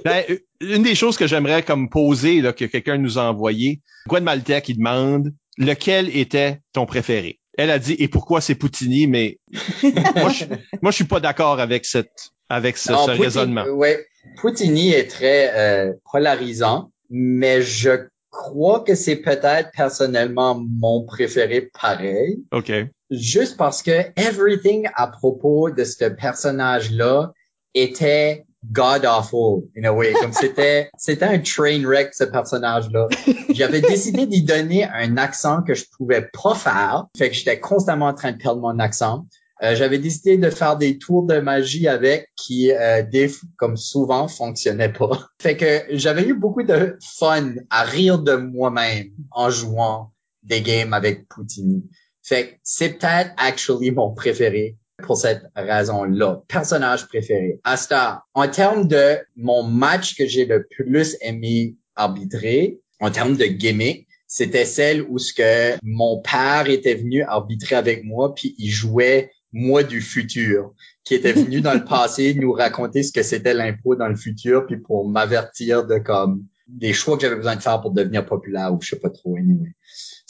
[0.05, 0.23] Ben,
[0.61, 4.25] une des choses que j'aimerais comme poser, là, que quelqu'un nous a envoyé, Gwen
[4.63, 7.39] qui demande lequel était ton préféré?
[7.57, 9.39] Elle a dit et pourquoi c'est Poutini, mais
[10.15, 10.45] moi je,
[10.81, 13.65] moi je suis pas d'accord avec cette avec ce, Non, ce Poutine- raisonnement.
[13.65, 14.05] Ouais,
[14.37, 22.39] Poutini est très euh, polarisant, mais je crois que c'est peut-être personnellement mon préféré pareil,
[22.53, 22.71] OK.
[23.09, 27.33] juste parce que everything à propos de ce personnage-là
[27.73, 30.13] était god awful in a way.
[30.21, 33.07] Comme c'était, c'était un train wreck ce personnage-là.
[33.49, 38.07] J'avais décidé d'y donner un accent que je pouvais pas faire, fait que j'étais constamment
[38.07, 39.25] en train de perdre mon accent.
[39.63, 44.27] Euh, j'avais décidé de faire des tours de magie avec qui, euh, des, comme souvent,
[44.27, 45.27] fonctionnaient pas.
[45.41, 50.93] Fait que j'avais eu beaucoup de fun à rire de moi-même en jouant des games
[50.93, 51.87] avec Poutini.
[52.23, 56.41] Fait que c'est peut-être actually mon préféré pour cette raison-là.
[56.47, 57.59] Personnage préféré.
[57.63, 63.45] Asta, en termes de mon match que j'ai le plus aimé arbitrer, en termes de
[63.45, 68.69] gimmick, c'était celle où ce que mon père était venu arbitrer avec moi, puis il
[68.69, 70.73] jouait moi du futur,
[71.03, 74.65] qui était venu dans le passé nous raconter ce que c'était l'impôt dans le futur,
[74.65, 78.73] puis pour m'avertir de comme des choix que j'avais besoin de faire pour devenir populaire
[78.73, 79.73] ou je sais pas trop anyway.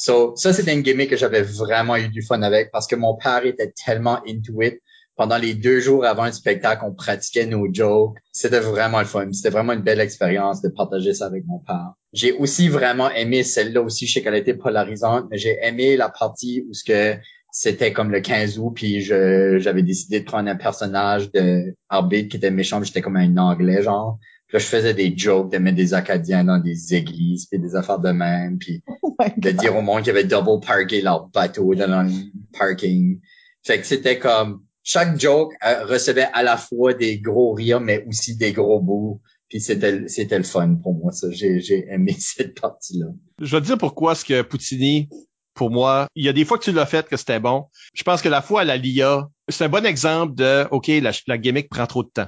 [0.04, 3.16] So, ça, c'était une gimmick que j'avais vraiment eu du fun avec parce que mon
[3.16, 4.82] père était tellement into it.
[5.16, 8.18] Pendant les deux jours avant le spectacle, on pratiquait nos jokes.
[8.32, 9.32] C'était vraiment le fun.
[9.32, 11.94] C'était vraiment une belle expérience de partager ça avec mon père.
[12.14, 14.08] J'ai aussi vraiment aimé celle-là aussi.
[14.08, 17.20] Je sais qu'elle était polarisante, mais j'ai aimé la partie où ce que
[17.52, 22.38] c'était comme le 15 août, puis j'avais décidé de prendre un personnage de arbitre qui
[22.38, 24.18] était méchant, j'étais comme un anglais, genre.
[24.54, 28.00] Là, je faisais des jokes de mettre des Acadiens dans des églises, puis des affaires
[28.00, 29.60] de même, puis Oh de God.
[29.60, 32.12] dire au monde qu'ils avaient double parké leur bateau dans le
[32.58, 33.20] parking.
[33.64, 38.04] Fait que c'était comme chaque joke euh, recevait à la fois des gros rires, mais
[38.08, 39.22] aussi des gros bouts.
[39.48, 41.28] Puis c'était c'était le fun pour moi, ça.
[41.32, 43.08] J'ai j'ai aimé cette partie-là.
[43.40, 45.10] Je vais te dire pourquoi ce que Poutini,
[45.54, 47.66] pour moi, il y a des fois que tu l'as fait que c'était bon.
[47.94, 51.12] Je pense que la fois à la LIA, c'est un bon exemple de, OK, la,
[51.28, 52.28] la gimmick prend trop de temps.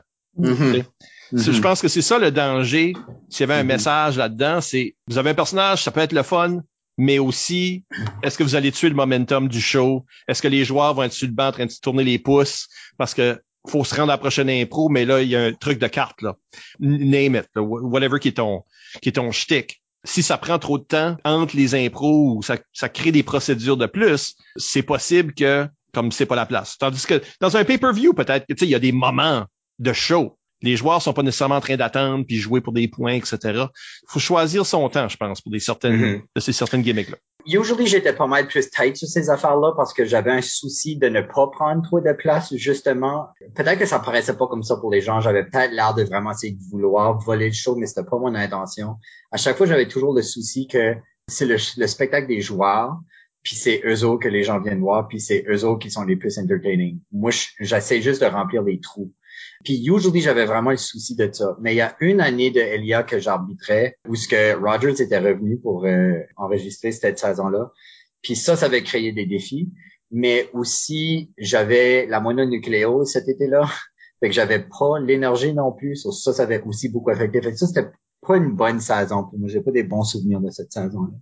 [1.35, 1.61] Je Mhm.
[1.61, 2.93] pense que c'est ça le danger.
[3.29, 3.67] S'il y avait un Mhm.
[3.69, 6.61] message là-dedans, c'est vous avez un personnage, ça peut être le fun,
[6.97, 7.83] mais aussi
[8.21, 10.05] est-ce que vous allez tuer le momentum du show?
[10.27, 12.19] Est-ce que les joueurs vont être sur le banc en train de se tourner les
[12.19, 12.67] pouces?
[12.97, 15.53] Parce que faut se rendre à la prochaine impro, mais là il y a un
[15.53, 16.35] truc de carte là,
[16.79, 18.63] name it, là, wh- whatever qui est ton
[19.01, 19.81] qui est ton shtick.
[20.03, 23.77] Si ça prend trop de temps entre les impros ou ça, ça crée des procédures
[23.77, 26.77] de plus, c'est possible que comme c'est pas la place.
[26.77, 29.45] Tandis que dans un pay-per-view peut-être tu sais il y a des moments
[29.79, 33.13] de show les joueurs sont pas nécessairement en train d'attendre puis jouer pour des points,
[33.13, 33.37] etc.
[33.43, 33.67] Il
[34.07, 36.21] faut choisir son temps, je pense, pour des certaines Mhm.
[36.35, 37.17] de ces certaines gimmicks-là.
[37.45, 41.09] Usually, j'étais pas mal plus tight sur ces affaires-là parce que j'avais un souci de
[41.09, 43.27] ne pas prendre trop de place, justement.
[43.53, 45.19] Peut-être que ça paraissait pas comme ça pour les gens.
[45.19, 48.33] J'avais peut-être l'air de vraiment essayer de vouloir voler le show, mais c'était pas mon
[48.33, 48.95] intention.
[49.31, 50.95] À chaque fois, j'avais toujours le souci que
[51.27, 52.95] c'est le, le spectacle des joueurs,
[53.43, 56.03] puis c'est eux autres que les gens viennent voir, puis c'est eux autres qui sont
[56.03, 57.01] les plus entertaining.
[57.11, 59.11] Moi, je- j'essaie juste de remplir les trous.
[59.63, 61.57] Puis usually, j'avais vraiment le souci de ça.
[61.61, 65.19] Mais il y a une année de Elia que j'arbitrais où ce que Rogers était
[65.19, 67.71] revenu pour euh, enregistrer cette saison-là.
[68.21, 69.71] Puis ça, ça avait créé des défis.
[70.11, 73.63] Mais aussi, j'avais la mononucléose cet été-là.
[74.19, 75.95] Fait que j'avais pas l'énergie non plus.
[75.95, 77.41] Ça, ça avait aussi beaucoup affecté.
[77.41, 77.89] Fait que ça, c'était
[78.25, 79.49] pas une bonne saison pour moi.
[79.49, 81.13] J'ai pas des bons souvenirs de cette saison-là.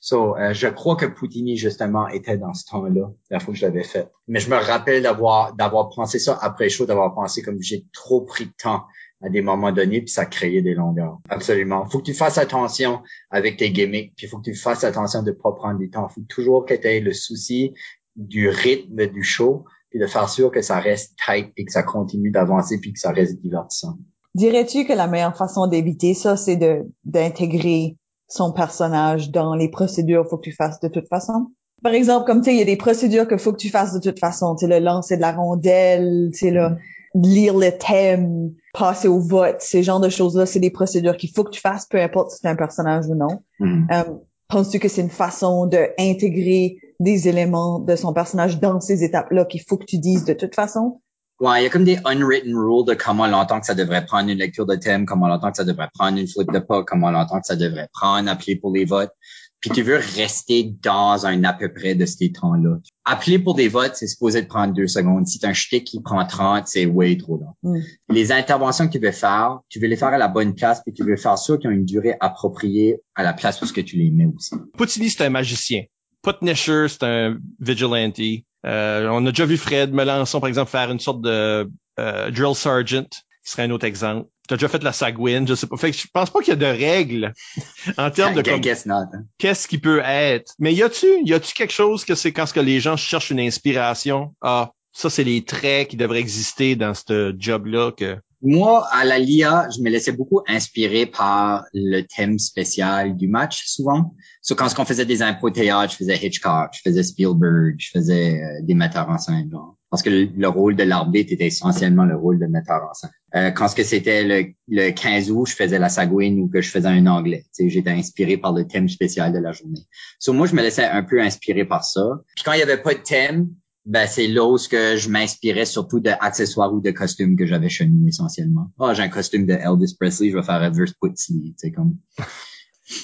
[0.00, 3.66] So, euh, je crois que Poutini, justement, était dans ce temps-là, la fois que je
[3.66, 4.08] l'avais fait.
[4.28, 8.22] Mais je me rappelle d'avoir, d'avoir pensé ça après chaud, d'avoir pensé comme j'ai trop
[8.22, 8.84] pris de temps
[9.22, 11.18] à des moments donnés, puis ça créait des longueurs.
[11.28, 11.88] Absolument.
[11.88, 15.30] Faut que tu fasses attention avec tes gimmicks, puis faut que tu fasses attention de
[15.30, 16.08] pas prendre du temps.
[16.08, 17.72] Faut toujours que tu aies le souci
[18.16, 21.82] du rythme du show, puis de faire sûr que ça reste tight, et que ça
[21.82, 23.96] continue d'avancer, puis que ça reste divertissant.
[24.34, 27.96] Dirais-tu que la meilleure façon d'éviter ça, c'est de d'intégrer
[28.28, 31.48] son personnage dans les procédures faut que tu fasses de toute façon?
[31.82, 33.92] Par exemple, comme tu sais, il y a des procédures que faut que tu fasses
[33.92, 34.54] de toute façon.
[34.54, 36.76] Tu sais, le lancer de la rondelle, tu sais, le
[37.14, 41.44] lire le thème, passer au vote, ces genres de choses-là, c'est des procédures qu'il faut
[41.44, 43.42] que tu fasses, peu importe si c'est un personnage ou non.
[43.60, 43.86] Mhm.
[43.92, 44.04] Euh,
[44.48, 49.46] Penses-tu que c'est une façon de intégrer des éléments de son personnage dans ces étapes-là
[49.46, 51.00] qu'il faut que tu dises de toute façon?
[51.42, 54.30] Ouais, il y a comme des unwritten rules de comment longtemps que ça devrait prendre
[54.30, 57.10] une lecture de thème, comment longtemps que ça devrait prendre une flip de pas, comment
[57.10, 59.10] longtemps que ça devrait prendre, appeler pour les votes.
[59.58, 62.76] Puis tu veux rester dans un à peu près de ces temps-là.
[63.04, 65.26] Appeler pour des votes, c'est supposé de prendre deux secondes.
[65.26, 67.54] Si t'as un shtick qui prend 30, c'est way trop long.
[67.64, 67.80] Mm.
[68.10, 70.94] Les interventions que tu veux faire, tu veux les faire à la bonne place, puis
[70.94, 73.80] tu veux faire sûr qu'ils ont une durée appropriée à la place où ce que
[73.80, 74.54] tu les mets aussi.
[74.78, 75.82] Poutini, c'est un magicien.
[76.22, 78.20] Putnisher, c'est un vigilante.
[78.64, 81.68] Euh, on a déjà vu Fred Melançon, par exemple, faire une sorte de
[81.98, 83.08] euh, drill sergeant,
[83.44, 84.28] qui serait un autre exemple.
[84.48, 85.76] T'as déjà fait la Sagouine, je sais pas.
[85.76, 87.32] Fait que je pense pas qu'il y a de règles
[87.96, 89.24] en termes de hein.
[89.38, 90.52] qu'est-ce qui peut être.
[90.58, 93.30] Mais y a-tu, y a-tu quelque chose que c'est quand ce que les gens cherchent
[93.30, 94.34] une inspiration?
[94.42, 98.18] Ah, ça c'est les traits qui devraient exister dans ce job-là que.
[98.44, 103.66] Moi, à la LIA, je me laissais beaucoup inspirer par le thème spécial du match,
[103.66, 104.14] souvent.
[104.40, 108.42] So, quand on faisait des impro théâtre, je faisais Hitchcock, je faisais Spielberg, je faisais
[108.42, 109.76] euh, des metteurs en scène, genre.
[109.90, 113.10] Parce que le, le rôle de l'arbitre était essentiellement le rôle de metteur en scène.
[113.36, 116.60] Euh, quand ce que c'était le, le 15 août, je faisais la Sagouine ou que
[116.60, 117.44] je faisais un anglais.
[117.56, 119.82] J'étais inspiré par le thème spécial de la journée.
[120.18, 122.02] So, moi, je me laissais un peu inspirer par ça.
[122.34, 123.50] Puis quand il y avait pas de thème,
[123.84, 127.86] ben c'est là où que je m'inspirais surtout d'accessoires ou de costumes que j'avais chez
[127.86, 128.68] nous essentiellement.
[128.78, 131.96] Ah, j'ai un costume de Elvis Presley, je vais faire Reverse Putsy, tu sais comme.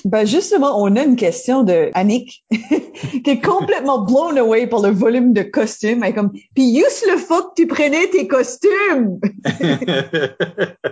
[0.04, 4.90] Ben justement, on a une question de Annick qui est complètement blown away par le
[4.90, 6.02] volume de costumes.
[6.02, 9.20] Elle est comme, puis juste le que tu prenais tes costumes.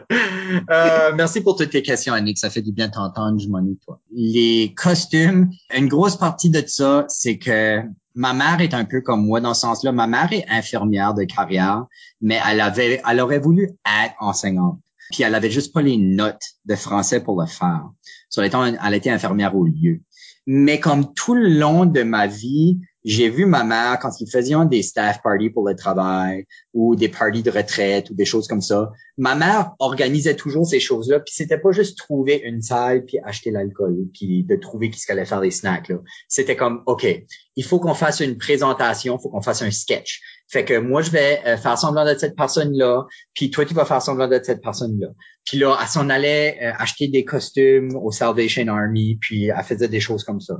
[0.70, 2.38] Euh, merci pour toutes tes questions, Annick.
[2.38, 3.38] Ça fait du bien de t'entendre.
[3.38, 4.00] Je m'ennuie, toi.
[4.12, 7.80] Les costumes, une grosse partie de ça, c'est que
[8.16, 9.92] ma mère est un peu comme moi dans ce sens-là.
[9.92, 11.84] Ma mère est infirmière de carrière,
[12.20, 14.80] mais elle avait, elle aurait voulu être enseignante.
[15.12, 17.84] Puis elle avait juste pas les notes de français pour le faire.
[18.28, 20.00] Sur elle était infirmière au lieu.
[20.46, 24.56] Mais comme tout le long de ma vie, j'ai vu ma mère quand ils faisaient
[24.68, 28.60] des staff parties pour le travail ou des parties de retraite ou des choses comme
[28.60, 28.90] ça.
[29.16, 33.52] Ma mère organisait toujours ces choses-là, puis c'était pas juste trouver une salle puis acheter
[33.52, 35.92] l'alcool puis de trouver qui allait faire des snacks.
[36.26, 37.06] C'était comme OK,
[37.54, 40.20] il faut qu'on fasse une présentation, il faut qu'on fasse un sketch.
[40.48, 43.84] Fait que moi je vais euh, faire semblant de cette personne-là, puis toi tu vas
[43.84, 45.08] faire semblant de cette personne-là.
[45.46, 49.88] Puis là, elle s'en allait euh, acheter des costumes au Salvation Army, puis elle faisait
[49.88, 50.56] des choses comme ça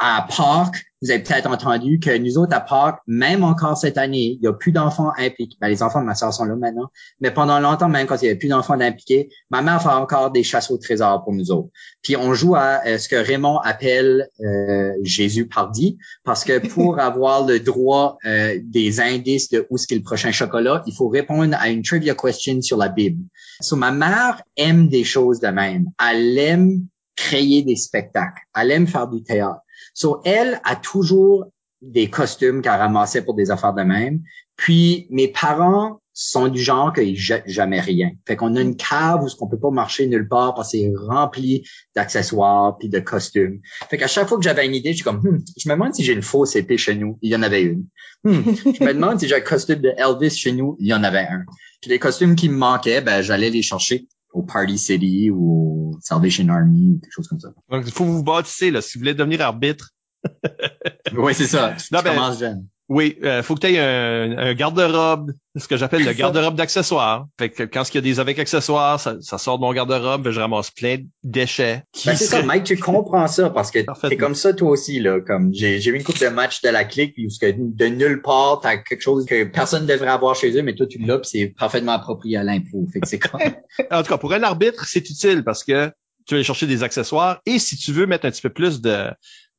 [0.00, 4.38] à Pâques, vous avez peut-être entendu que nous autres à Pâques, même encore cette année,
[4.40, 5.56] il y a plus d'enfants impliqués.
[5.60, 6.90] Ben, les enfants de ma soeur sont là maintenant,
[7.20, 10.30] mais pendant longtemps, même quand il y avait plus d'enfants impliqués, ma mère fait encore
[10.30, 11.68] des chasses au trésor pour nous autres.
[12.02, 16.98] Puis on joue à euh, ce que Raymond appelle euh, Jésus pardi, parce que pour
[17.00, 21.08] avoir le droit euh, des indices de où est-ce qu'est le prochain chocolat, il faut
[21.08, 23.22] répondre à une trivia question sur la Bible.
[23.60, 25.86] So, ma mère aime des choses de même.
[25.98, 26.86] Elle aime
[27.16, 28.42] créer des spectacles.
[28.54, 29.60] Elle aime faire du théâtre.
[29.94, 31.46] So, elle a toujours
[31.82, 34.20] des costumes qu'elle ramassait pour des affaires de même.
[34.56, 38.10] Puis, mes parents sont du genre qu'ils jettent jamais rien.
[38.26, 40.78] Fait qu'on a une cave où ce qu'on peut pas marcher nulle part parce que
[40.78, 41.66] c'est rempli
[41.96, 43.60] d'accessoires puis de costumes.
[43.88, 46.04] Fait qu'à chaque fois que j'avais une idée, je comme, hmm, je me demande si
[46.04, 47.18] j'ai une fausse épée chez nous.
[47.22, 47.86] Il y en avait une.
[48.24, 50.76] Hmm, je me demande si j'ai un costume de Elvis chez nous.
[50.78, 51.44] Il y en avait un.
[51.86, 56.48] Les costumes qui me manquaient, ben, j'allais les chercher au Party City ou au Salvation
[56.48, 57.52] Army, quelque chose comme ça.
[57.68, 59.90] Donc, il faut vous bâtisser, là, si vous voulez devenir arbitre.
[61.14, 61.74] oui, c'est ça.
[61.78, 62.66] Tu, non, ben, commences jeune.
[62.90, 67.28] Oui, euh, faut que tu aies un, un garde-robe, ce que j'appelle le garde-robe d'accessoires.
[67.38, 70.22] Fait que quand il y a des avec accessoires, ça, ça sort de mon garde-robe,
[70.22, 71.84] ben, je ramasse plein de déchets.
[72.04, 75.20] Ben, c'est ça, Mike, tu comprends ça parce que t'es comme ça toi aussi là.
[75.20, 78.22] Comme j'ai j'ai vu une coupe de match de la clique puis que de nulle
[78.22, 81.30] part t'as quelque chose que personne devrait avoir chez eux, mais toi tu l'as puis
[81.30, 82.88] c'est parfaitement approprié à l'impro.
[82.92, 83.40] Fait que c'est comme.
[83.92, 85.92] en tout cas, pour un arbitre, c'est utile parce que
[86.26, 88.80] tu vas aller chercher des accessoires et si tu veux mettre un petit peu plus
[88.80, 89.10] de,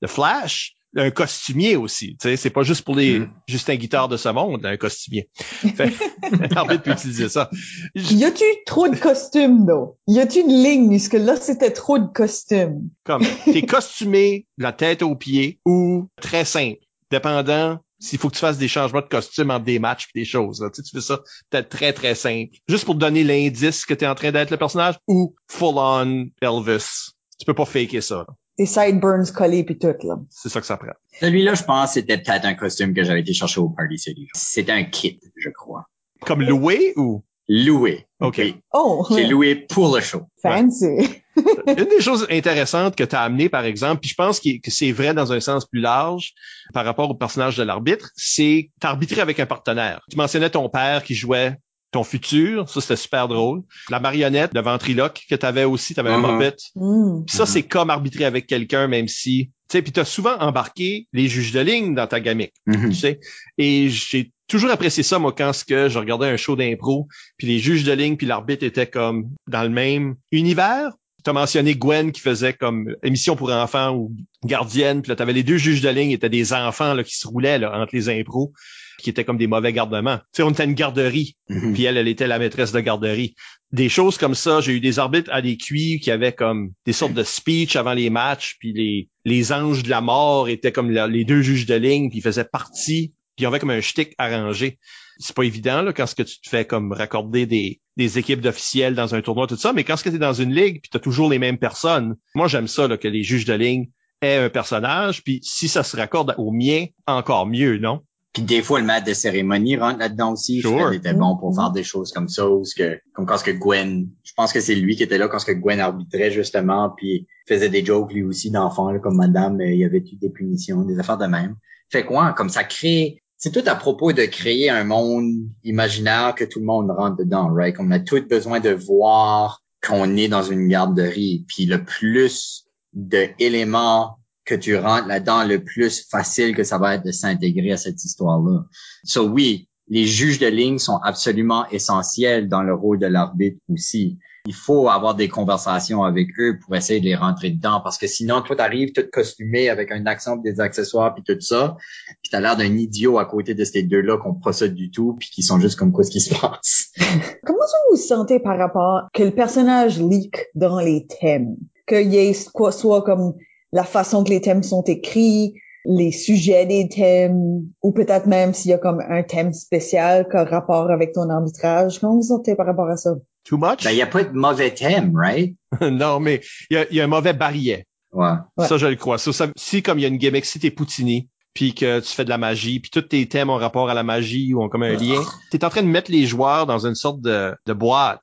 [0.02, 2.18] de flash, un costumier aussi.
[2.20, 3.34] Tu sais, c'est pas juste pour les mm.
[3.48, 5.30] Justin Guitare de ce monde, un costumier.
[6.52, 7.50] L'arbitre peut utiliser ça.
[7.96, 9.96] Y a-tu trop de costumes, non?
[10.08, 12.90] Y a-tu une ligne, puisque là, c'était trop de costumes?
[13.06, 18.34] Comme, t'es costumé de la tête aux pieds ou très simple, dépendant s'il faut que
[18.34, 20.68] tu fasses des changements de costume entre des matchs et des choses.
[20.74, 21.20] Tu, sais, tu fais ça
[21.50, 22.58] peut-être très, très simple.
[22.68, 26.26] Juste pour te donner l'indice que tu es en train d'être le personnage ou full-on
[26.42, 27.12] Elvis?
[27.42, 28.28] Tu peux pas faker ça.
[28.60, 30.20] Des sideburns collés puis tout, là.
[30.30, 30.94] C'est ça que ça prend.
[31.20, 34.28] Celui-là, je pense, c'était peut-être un costume que j'avais été chercher au Party City.
[34.36, 35.88] C'était un kit, je crois.
[36.24, 37.24] Comme loué ou?
[37.48, 38.06] Loué.
[38.20, 38.40] OK.
[38.74, 39.08] Oh.
[39.10, 40.28] J'ai loué pour le show.
[40.44, 41.24] Fancy.
[41.66, 44.92] Une des choses intéressantes que tu as amené, par exemple, puis je pense que c'est
[44.92, 46.34] vrai dans un sens plus large
[46.76, 50.02] par rapport au personnage de l'arbitre, c'est t'arbitrer avec un partenaire.
[50.12, 51.56] Tu mentionnais ton père qui jouait
[51.92, 53.64] ton futur, ça c'était super drôle.
[53.90, 56.54] La marionnette, le ventriloque que tu avais aussi, tu avais un uh-huh.
[56.76, 57.26] mm.
[57.28, 61.08] ça c'est comme arbitrer avec quelqu'un même si tu sais puis tu as souvent embarqué
[61.12, 62.90] les juges de ligne dans ta gamique, mm-hmm.
[62.90, 63.20] tu sais.
[63.58, 67.08] Et j'ai toujours apprécié ça moi quand ce que je regardais un show d'impro,
[67.38, 70.94] puis les juges de ligne puis l'arbitre étaient comme dans le même univers.
[71.24, 75.22] Tu as mentionné Gwen qui faisait comme émission pour enfants ou gardienne, puis là tu
[75.22, 77.94] avais les deux juges de ligne étaient des enfants là qui se roulaient là, entre
[77.94, 78.54] les impros
[79.02, 80.18] qui étaient comme des mauvais gardements.
[80.18, 81.74] Tu sais, on était une garderie, Mhm.
[81.74, 83.36] puis elle, elle était la maîtresse de garderie.
[83.72, 86.94] Des choses comme ça, j'ai eu des arbitres à des cuits qui avaient comme des
[86.94, 90.92] sortes de speech avant les matchs, puis les, les anges de la mort étaient comme
[90.92, 93.82] la- les deux juges de ligne, puis ils faisaient partie, puis ils avaient comme un
[93.82, 94.78] shtick arrangé.
[95.20, 98.42] C'est pas évident là, quand ce que tu te fais comme raccorder des, des équipes
[98.42, 100.82] d'officiels dans un tournoi, tout ça, mais quand ce que tu es dans une ligue,
[100.82, 103.54] puis tu as toujours les mêmes personnes, moi j'aime ça là, que les juges de
[103.54, 103.90] ligne
[104.22, 108.02] aient un personnage, puis si ça se raccorde au mien, encore mieux, non?
[108.34, 110.62] Puis des fois, le maître de cérémonie rentre là-dedans aussi.
[110.62, 110.72] Sure.
[110.72, 111.56] Je trouve qu'il était bon pour Mhm.
[111.56, 112.50] faire des choses comme ça.
[112.50, 115.18] Ou ce que, comme quand ce que Gwen, je pense que c'est lui qui était
[115.18, 119.00] là quand ce que Gwen arbitrait justement, puis faisait des jokes lui aussi d'enfant, là,
[119.00, 121.56] comme madame, il y avait eu des punitions, des affaires de même.
[121.90, 125.30] Fait quoi, comme ça crée, c'est tout à propos de créer un monde
[125.66, 127.76] imaginaire que tout le monde rentre dedans, right?
[127.76, 132.66] Comme on a tout besoin de voir qu'on est dans une garderie, puis le plus
[132.94, 134.20] de éléments
[134.52, 138.04] que tu rentres là-dedans, le plus facile que ça va être de s'intégrer à cette
[138.04, 138.66] histoire-là.
[139.06, 144.18] So oui, les juges de ligne sont absolument essentiels dans le rôle de l'arbitre aussi.
[144.48, 148.08] Il faut avoir des conversations avec eux pour essayer de les rentrer dedans parce que
[148.08, 152.42] sinon, toi, t'arrives tout costumé avec un accent, des accessoires puis tout ça, puis t'as
[152.42, 155.60] l'air d'un idiot à côté de ces deux-là qu'on ça du tout puis qui sont
[155.60, 156.92] juste comme quoi ce qui se passe?
[157.46, 161.56] Comment ça vous sentez par rapport que le personnage leak dans les thèmes?
[161.88, 163.36] Qu'il y ait quoi, soit comme
[163.72, 165.54] la façon que les thèmes sont écrits,
[165.86, 170.38] les sujets des thèmes, ou peut-être même s'il y a comme un thème spécial qui
[170.38, 172.00] a rapport avec ton arbitrage.
[172.00, 173.12] Comment vous sentez par rapport à ça?
[173.44, 173.84] Too much?
[173.84, 175.56] Ben, il y a pas de mauvais thème, right?
[175.82, 177.88] non, mais il y a, il y a un mauvais barillet.
[178.14, 178.28] Ouais.
[178.58, 178.68] Ouais.
[178.68, 179.18] Ça, je le crois.
[179.18, 182.08] Ça, ça- si, comme il y a une gimmick, si t'es Poutini, puis que tu
[182.14, 184.70] fais de la magie, puis tous tes thèmes ont rapport à la magie ou ont
[184.70, 185.20] comme un lien,
[185.50, 188.22] tu es en train de mettre les joueurs dans une sorte de, de boîte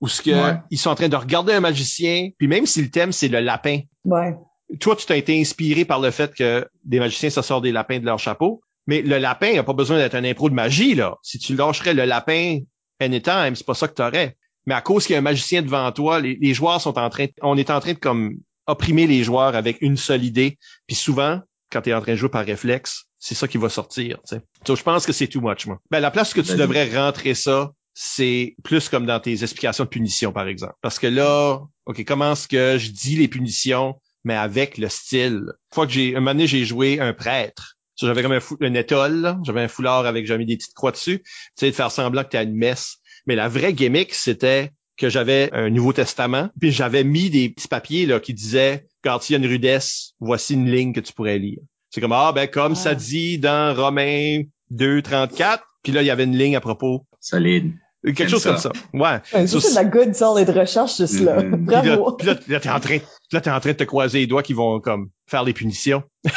[0.00, 0.56] où ce que Ouais.
[0.70, 3.40] ils sont en train de regarder un magicien, puis même si le thème c'est le
[3.40, 4.34] lapin, Ouais.
[4.78, 7.98] Toi tu t'as été inspiré par le fait que des magiciens se sortent des lapins
[7.98, 11.16] de leur chapeau, mais le lapin a pas besoin d'être un impro de magie là.
[11.22, 12.60] Si tu lâcherais le lapin
[13.00, 14.36] anytime, c'est pas ça que t'aurais.
[14.66, 17.08] Mais à cause qu'il y a un magicien devant toi, les, les joueurs sont en
[17.10, 18.36] train, on est en train de comme
[18.66, 20.58] opprimer les joueurs avec une seule idée.
[20.86, 21.40] Puis souvent,
[21.70, 24.18] quand tu es en train de jouer par réflexe, c'est ça qui va sortir.
[24.28, 25.78] tu je pense que c'est too much, moi.
[25.90, 26.58] Ben, la place que tu Vas-y.
[26.58, 30.74] devrais rentrer ça, c'est plus comme dans tes explications de punition, par exemple.
[30.80, 35.42] Parce que là, OK, comment est-ce que je dis les punitions, mais avec le style?
[35.46, 37.76] Une fois que j'ai, un moment donné, j'ai joué un prêtre.
[37.96, 40.90] J'avais comme un, fou, une étole, j'avais un foulard avec, j'avais mis des petites croix
[40.92, 41.20] dessus.
[41.20, 41.26] Tu
[41.56, 42.96] sais, de faire semblant que t'es à une messe.
[43.26, 47.68] Mais la vraie gimmick, c'était que j'avais un Nouveau Testament, puis j'avais mis des petits
[47.68, 51.12] papiers là qui disaient quand il y a une rudesse, voici une ligne que tu
[51.12, 51.58] pourrais lire.
[51.88, 52.76] C'est comme ah ben comme Ah.
[52.76, 57.72] ça dit dans Romains 2:34, puis là il y avait une ligne à propos Solide.
[58.04, 58.50] Quelque chose ça.
[58.50, 58.72] comme ça.
[58.92, 59.20] Ouais.
[59.34, 61.42] Ouais, So, ça, c'est de la good solid recherche, juste là.
[61.42, 61.66] Mhm.
[61.66, 62.12] puis là, Bravo.
[62.18, 62.98] puis là, là, t'es en train,
[63.32, 66.02] là t'es en train de te croiser les doigts qui vont comme faire les punitions.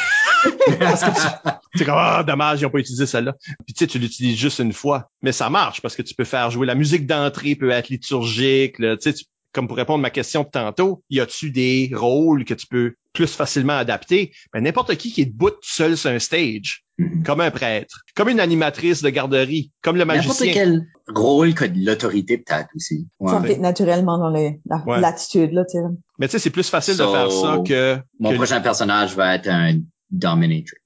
[1.75, 3.33] C'est comme ah dommage ils ont pas utilisé celle-là.
[3.65, 6.25] Puis tu sais tu l'utilises juste une fois, mais ça marche parce que tu peux
[6.25, 9.23] faire jouer la musique d'entrée peut être liturgique, là, tu sais
[9.53, 12.95] comme pour répondre à ma question de tantôt, y a-tu des rôles que tu peux
[13.13, 17.23] plus facilement adapter Ben n'importe qui qui est debout tout seul sur un stage, Mhm.
[17.23, 20.53] comme un prêtre, comme une animatrice de garderie, comme le N'importe magicien.
[20.53, 23.07] quel rôle que de l'autorité peut-être aussi.
[23.19, 23.31] Ouais.
[23.31, 24.99] Ça naturellement dans les, la Ouais.
[24.99, 25.83] l'attitude, là, tu sais.
[26.19, 29.35] Mais tu sais c'est plus facile de faire ça que, Mon que prochain personnage va
[29.35, 29.79] être un
[30.11, 30.77] dominatrix.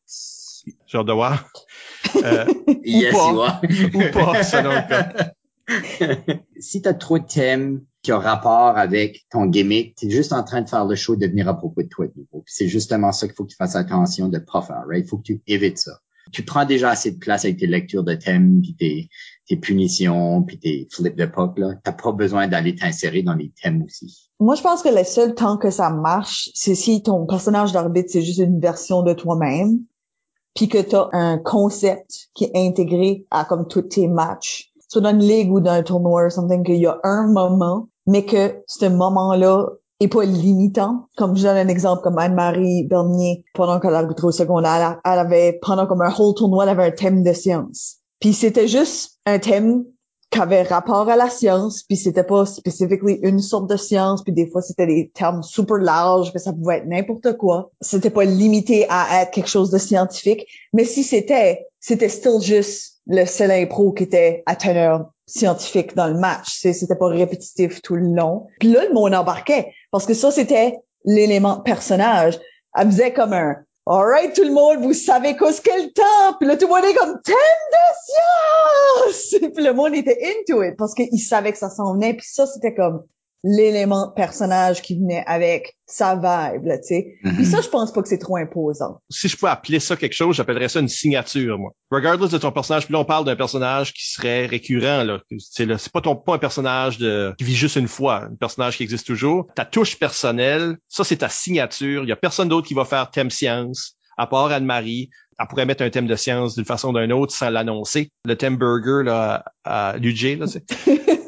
[0.87, 1.45] genre de voir.
[2.23, 2.45] Euh,
[2.85, 3.59] yes, pas.
[3.69, 5.31] you ou pas, selon le cas.
[6.59, 10.43] si tu trop de thèmes qui ont rapport avec ton gimmick, tu es juste en
[10.43, 12.43] train de faire le show devenir à propos de toi de nouveau.
[12.45, 15.05] C'est justement ça qu'il faut que tu fasses attention de pas faire, right?
[15.05, 15.99] Il faut que tu évites ça.
[16.31, 20.59] Tu prends déjà assez de place avec tes lectures de thèmes, puis tes, punitions, puis
[20.59, 21.75] tes flips de pop, là.
[21.83, 24.29] T'as pas besoin d'aller t'insérer dans les thèmes aussi.
[24.39, 28.09] Moi, je pense que le seul temps que ça marche, c'est si ton personnage d'arbitre,
[28.11, 29.79] c'est juste une version de toi-même,
[30.53, 34.73] puis que tu as un concept qui est intégré à comme tous tes matchs.
[34.87, 38.25] Soit dans une ligue ou dans un tournoi, something qu'il y a un moment, mais
[38.25, 39.67] que ce moment-là
[39.99, 41.07] est pas limitant.
[41.17, 45.59] Comme je donne un exemple, comme Anne-Marie Bernier, pendant qu'elle arbitrait au secondaire, elle, avait,
[45.61, 47.97] pendant comme un whole tournoi, elle avait un thème de science.
[48.19, 49.85] Puis c'était juste un thème
[50.29, 54.33] qui avait rapport à la science, puis c'était pas spécifiquement une sorte de science, puis
[54.33, 57.71] des fois c'était des termes super larges, que ça pouvait être n'importe quoi.
[57.79, 62.96] C'était pas limité à être quelque chose de scientifique, mais si c'était, c'était still juste
[63.07, 66.59] le seul impro qui était à teneur scientifique dans le match.
[66.59, 68.47] C'était pas répétitif tout le long.
[68.59, 72.39] Puis là, le monde embarquait, parce que ça, c'était l'élément personnage.
[72.75, 73.55] Elle faisait comme un
[73.89, 76.37] Alright, tout le monde, vous savez qu'est le temps?
[76.37, 77.35] Puis là, tout le monde est comme thème
[77.71, 79.51] de science!
[79.53, 82.13] Puis le monde était into it parce qu'il savait que ça s'en venait.
[82.13, 83.05] Puis ça, c'était comme
[83.43, 87.15] l'élément personnage qui venait avec sa vibe, là, tu sais.
[87.23, 88.99] Puis ça, je pense pas que c'est trop imposant.
[89.09, 91.71] si je pouvais appeler ça quelque chose, j'appellerais ça une signature, moi.
[91.91, 95.19] Regardless de ton personnage, puis là, on parle d'un personnage qui serait récurrent, là.
[95.39, 98.35] C'est là, c'est pas ton, pas un personnage de, qui vit juste une fois, un
[98.35, 99.47] personnage qui existe toujours.
[99.55, 102.03] Ta touche personnelle, ça, c'est ta signature.
[102.03, 105.09] Il y a personne d'autre qui va faire thème science, à part Anne-Marie.
[105.39, 108.09] Elle pourrait mettre un thème de science d'une façon ou d'une autre sans l'annoncer.
[108.25, 110.63] Le thème burger, là, à l'UJ, là, c'est.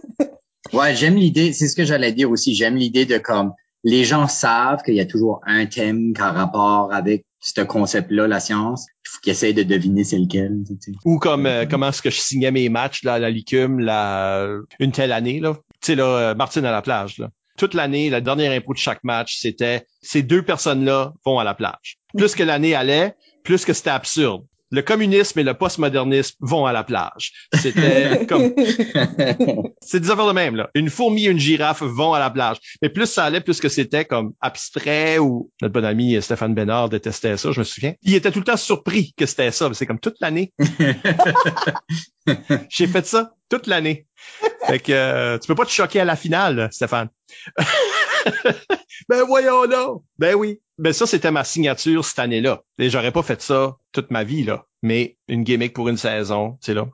[0.74, 4.28] Ouais, j'aime l'idée, c'est ce que j'allais dire aussi, j'aime l'idée de comme les gens
[4.28, 8.88] savent qu'il y a toujours un thème qui a rapport avec ce concept-là, la science.
[9.06, 10.64] Il faut qu'ils essayent de deviner c'est lequel.
[10.68, 10.92] tu sais.
[11.06, 14.50] Ou comme euh, comment est-ce que je signais mes matchs là, à la Licume la,
[14.80, 15.40] une telle année.
[15.40, 15.54] là.
[15.82, 17.18] Tu sais, là, euh, Martine à la plage.
[17.18, 17.30] Là.
[17.58, 21.54] Toute l'année, la dernière impro de chaque match, c'était ces deux personnes-là vont à la
[21.54, 21.98] plage.
[22.18, 24.46] Plus que l'année allait, plus que c'était absurde.
[24.72, 27.34] Le communisme et le postmodernisme vont à la plage.
[27.54, 28.54] C'était comme
[29.82, 30.70] c'est des affaires de même là.
[30.76, 32.58] Une fourmi et une girafe vont à la plage.
[32.82, 36.90] Mais plus ça allait, plus que c'était comme abstrait ou notre bon ami Stéphane Bénard
[36.90, 37.94] détestait ça, je me souviens.
[38.04, 39.70] Il était tout le temps surpris que c'était ça.
[39.74, 40.54] C'est comme toute l'année.
[42.70, 44.08] J'ai fait ça toute l'année.
[44.68, 47.10] Fait que euh, tu peux pas te choquer à la finale, Stéphane.
[49.10, 49.88] ben voyons là.
[50.18, 50.60] Ben oui.
[50.80, 52.62] Ben ça, c'était ma signature cette année-là.
[52.80, 54.66] Et j'aurais pas fait ça toute ma vie, là.
[54.82, 56.88] Mais une gimmick pour une saison, sais là.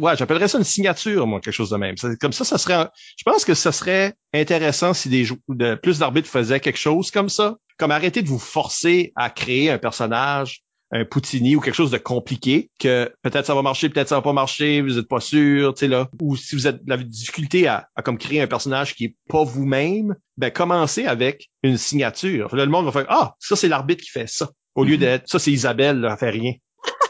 [0.00, 1.96] Ouais, j'appellerais ça une signature, moi, quelque chose de même.
[1.96, 2.88] C'est- Comme ça, ça serait.
[3.16, 7.28] Je pense que ça serait intéressant si des de plus d'arbitres faisaient quelque chose comme
[7.28, 7.56] ça.
[7.78, 11.98] Comme arrêter de vous forcer à créer un personnage un Poutini ou quelque chose de
[11.98, 15.72] compliqué que peut-être ça va marcher, peut-être ça va pas marcher, vous êtes pas sûr,
[15.74, 16.08] tu sais là.
[16.20, 19.16] Ou si vous êtes de la difficulté à, à comme créer un personnage qui est
[19.28, 22.54] pas vous-même, ben commencez avec une signature.
[22.56, 25.00] Là, le monde va faire ah ça c'est l'arbitre qui fait ça au lieu Mhm.
[25.00, 26.52] d'être ça c'est Isabelle, là, elle fait rien.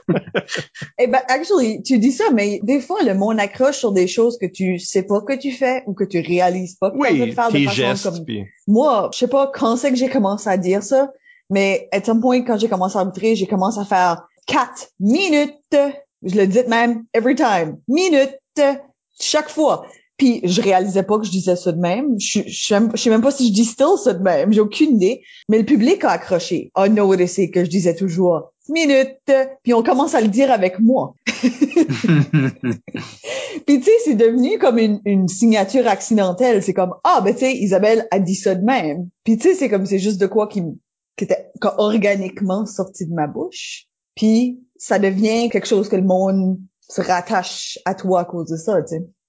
[0.99, 4.39] Eh ben, actually, tu dis ça, mais des fois, le monde accroche sur des choses
[4.39, 7.29] que tu sais pas que tu fais ou que tu réalises pas que tu Oui,
[7.29, 8.05] de faire tes de façon gestes.
[8.05, 11.11] comme puis- moi, je sais pas quand c'est que j'ai commencé à dire ça,
[11.51, 15.77] mais à un point, quand j'ai commencé à arbitrer, j'ai commencé à faire quatre minutes.
[16.23, 17.79] Je le dis même every time.
[17.89, 18.39] Minutes.
[19.21, 19.87] Chaque fois.
[20.17, 22.17] Puis je réalisais pas que je disais ça de même.
[22.21, 24.53] Je, je, sais même- je sais même pas si je dis still ça de même.
[24.53, 25.23] J'ai aucune idée.
[25.49, 26.71] Mais le public a accroché.
[26.75, 29.33] A noticé que je disais toujours minutes.
[29.63, 31.15] Puis on commence à le dire avec moi.
[33.67, 36.63] Puis tu sais, c'est devenu comme une, une signature accidentelle.
[36.63, 39.09] C'est comme ah ben tu sais, Isabelle a dit ça de même.
[39.25, 40.63] Puis tu sais, c'est comme c'est juste de quoi qui,
[41.27, 43.87] qui organiquement sorti de ma bouche.
[44.17, 48.57] Puis ça devient quelque chose que le monde se rattache à toi à cause de
[48.57, 48.79] ça.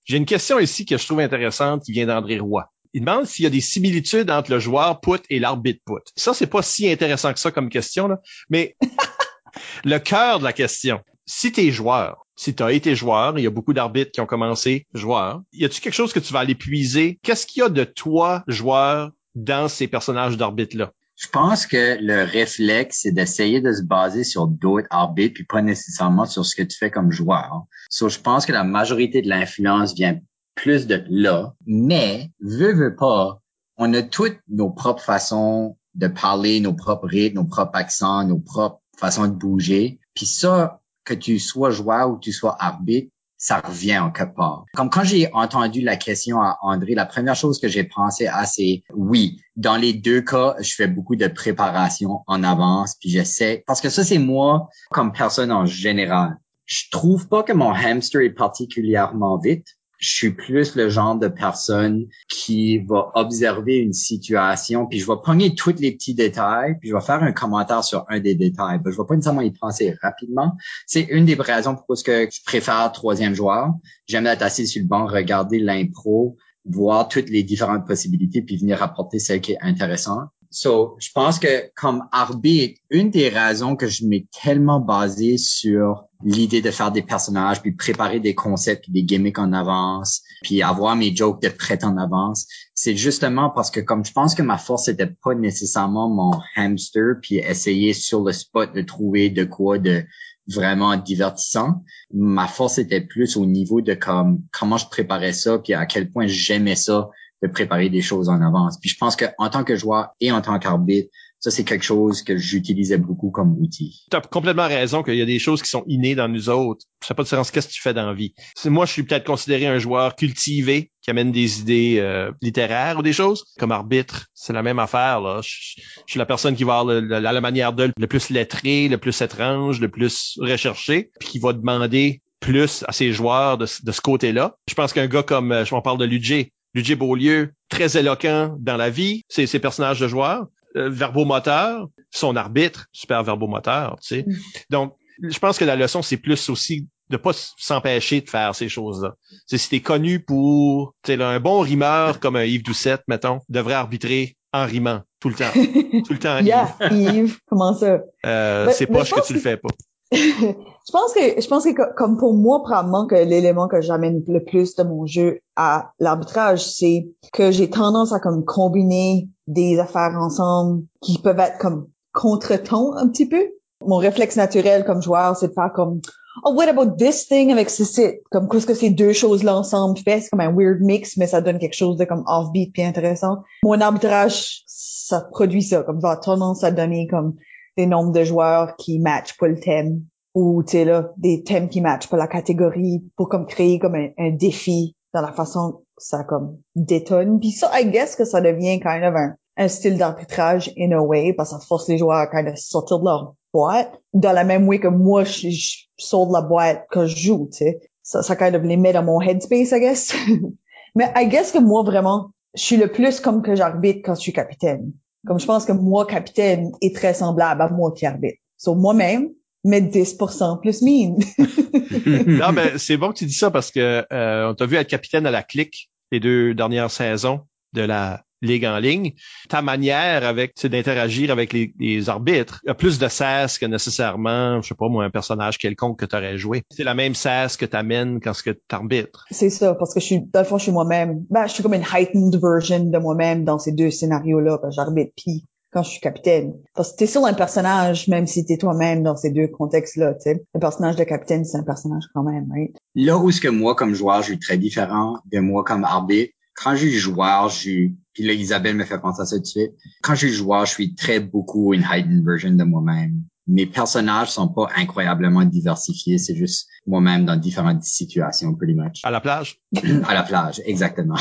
[0.06, 2.66] J'ai une question ici que je trouve intéressante qui vient d'André Roy.
[2.94, 6.12] Il demande s'il y a des similitudes entre le joueur put et l'arbitre put.
[6.16, 8.10] Ça, c'est pas si intéressant que ça comme question,
[8.50, 8.76] mais
[9.86, 13.44] le cœur de la question, si tu es joueur, si tu as été joueur, il
[13.44, 16.40] y a beaucoup d'arbitres qui ont commencé joueur, y a-tu quelque chose que tu vas
[16.40, 17.20] aller puiser?
[17.24, 20.92] Qu'est-ce qu'il y a de toi, joueur, dans ces personnages d'arbitres-là?
[21.22, 25.62] Je pense que le réflexe, c'est d'essayer de se baser sur d'autres arbitres, puis pas
[25.62, 27.66] nécessairement sur ce que tu fais comme joueur.
[27.92, 30.20] So, je pense que la majorité de l'influence vient
[30.56, 31.54] plus de là.
[31.68, 33.40] Mais, veux, veux pas,
[33.78, 38.40] on a toutes nos propres façons de parler, nos propres rythmes, nos propres accents, nos
[38.40, 40.00] propres façons de bouger.
[40.16, 43.12] Puis ça, que tu sois joueur ou que tu sois arbitre,
[43.42, 44.66] ça revient en quelque part.
[44.74, 48.46] Comme quand j'ai entendu la question à André, la première chose que j'ai pensé à,
[48.46, 53.64] c'est oui, dans les deux cas, je fais beaucoup de préparation en avance, puis j'essaie,
[53.66, 56.38] parce que ça, c'est moi comme personne en général.
[56.66, 59.66] Je trouve pas que mon hamster est particulièrement vite.
[60.02, 65.18] Je suis plus le genre de personne qui va observer une situation, puis je vais
[65.24, 68.80] pogner tous les petits détails, puis je vais faire un commentaire sur un des détails.
[68.80, 70.58] Ben, je vais pas nécessairement y penser rapidement.
[70.88, 73.74] C'est une des raisons pour que je préfère troisième joueur.
[74.08, 78.82] J'aime être assis sur le banc, regarder l'impro, voir toutes les différentes possibilités, puis venir
[78.84, 80.30] apporter celle qui est intéressante.
[80.54, 86.04] So, je pense que comme arbitre, une des raisons que je m'ai tellement basé sur
[86.26, 90.62] l'idée de faire des personnages, puis préparer des concepts, puis des gimmicks en avance, puis
[90.62, 94.42] avoir mes jokes de prêt en avance, c'est justement parce que comme je pense que
[94.42, 99.46] ma force c'était pas nécessairement mon hamster, puis essayer sur le spot de trouver de
[99.46, 100.04] quoi de
[100.48, 101.84] vraiment divertissant.
[102.14, 106.12] Ma force était plus au niveau de comme comment je préparais ça, puis à quel
[106.12, 107.10] point j'aimais ça
[107.42, 108.78] de préparer des choses en avance.
[108.80, 111.10] Puis je pense que en tant que joueur et en tant qu'arbitre,
[111.40, 114.04] ça c'est quelque chose que j'utilisais beaucoup comme outil.
[114.12, 116.86] Tu as complètement raison qu'il y a des choses qui sont innées dans nous autres.
[117.02, 118.36] Ça fait pas de différence qu'est-ce que tu fais dans la vie?
[118.66, 123.02] Moi, je suis peut-être considéré un joueur cultivé qui amène des idées euh, littéraires ou
[123.02, 123.44] des choses.
[123.58, 125.20] Comme arbitre, c'est la même affaire.
[125.20, 125.42] Là.
[125.44, 129.20] Je, suis la personne qui va avoir la, manière de le plus lettré, le plus
[129.20, 133.92] étrange, le plus recherché, puis qui va demander plus à ses joueurs de, ce- de
[133.92, 134.56] ce côté-là.
[134.68, 138.56] Je pense qu'un gars comme, euh, je m'en parle de Ludger, Ludger Beaulieu, très éloquent
[138.60, 144.16] dans la vie, c'est ses personnages de joueurs, euh, verbomoteur, son arbitre, super verbomoteur, tu
[144.16, 144.24] sais.
[144.28, 144.36] Mm.
[144.70, 148.70] Donc, je pense que la leçon, c'est plus aussi de pas s'empêcher de faire ces
[148.70, 149.16] choses-là.
[149.46, 153.74] C'est si t'es connu pour, tu un bon rimeur comme un Yves Doucette, mettons, devrait
[153.74, 155.52] arbitrer en rimant tout le temps,
[156.06, 156.40] tout le temps.
[156.40, 158.00] yeah, Yves, comment ça?
[158.26, 159.70] Euh, Ben, c'est ben, poche je que tu le fais pas.
[160.12, 164.24] Je pense que je pense que co- comme pour moi probablement que l'élément que j'amène
[164.28, 169.80] le plus de mon jeu à l'arbitrage c'est que j'ai tendance à comme combiner des
[169.80, 173.42] affaires ensemble qui peuvent être comme contre-ton un petit peu.
[173.86, 176.02] Mon réflexe naturel comme joueur c'est de faire comme
[176.46, 179.98] oh what about this thing avec ceci comme qu'est-ce que ces deux choses là ensemble
[179.98, 182.84] fait c'est comme un weird mix mais ça donne quelque chose de comme offbeat puis
[182.84, 183.44] intéressant.
[183.64, 187.36] Mon arbitrage ça produit ça comme ça a tendance à donner comme
[187.78, 190.04] des nombres de joueurs qui matchent pas le thème
[190.34, 193.96] ou tu sais là des thèmes qui matchent pas la catégorie pour comme créer comme
[193.96, 197.40] un, un défi dans la façon que ça comme détonne.
[197.40, 201.02] Puis ça I guess que ça devient kind of un, un style d'arbitrage in a
[201.02, 204.00] way parce que ça force les joueurs à kind of sortir de leur boîte.
[204.14, 207.50] Dans la même way que moi je, je sors de la boîte quand je joue
[207.52, 207.80] tu sais.
[208.04, 210.14] Ça ça kind of les met dans mon headspace I guess.
[210.96, 214.22] Mais I guess que moi vraiment je suis le plus comme que j'arbitre quand je
[214.22, 214.94] suis capitaine
[215.28, 218.38] comme je pense que moi, capitaine, est très semblable à moi qui arbitre.
[218.58, 219.30] Sur moi-même,
[219.64, 221.18] mais 10% plus mine.
[222.28, 224.90] non, mais c'est bon que tu dis ça parce que euh, on t'a vu être
[224.90, 227.42] capitaine à la clique les deux dernières saisons
[227.74, 229.14] de la ligue en ligne.
[229.50, 234.70] Ta manière avec, d'interagir avec les, les arbitres a plus de sas que nécessairement, je
[234.70, 236.64] sais pas moi, un personnage quelconque que tu aurais joué.
[236.70, 239.26] C'est la même sas que t'amènes quand ce que t'arbitres.
[239.32, 241.26] C'est ça, parce que je suis, dans le fond, je suis moi-même.
[241.30, 245.12] Ben, je suis comme une heightened version de moi-même dans ces deux scénarios-là que j'arbitre.
[245.16, 246.54] Puis, quand je suis capitaine.
[246.76, 250.22] Parce que t'es sur un personnage, même si t'es toi-même dans ces deux contextes-là, tu
[250.22, 250.44] sais.
[250.54, 252.76] Le personnage de capitaine, c'est un personnage quand même, right?
[252.96, 256.34] Là où ce que moi, comme joueur, je suis très différent de moi comme arbitre,
[256.56, 259.42] quand je suis joueur, je suis, puis là, Isabelle me fait penser à ça tout
[259.42, 259.72] de suite.
[260.02, 264.32] Quand je suis joueur, je suis très beaucoup une heightened version de moi-même mes personnages
[264.32, 266.18] sont pas incroyablement diversifiés.
[266.18, 269.02] C'est juste moi-même dans différentes situations, pretty much.
[269.04, 269.60] À la plage?
[270.08, 271.16] à la plage, exactement.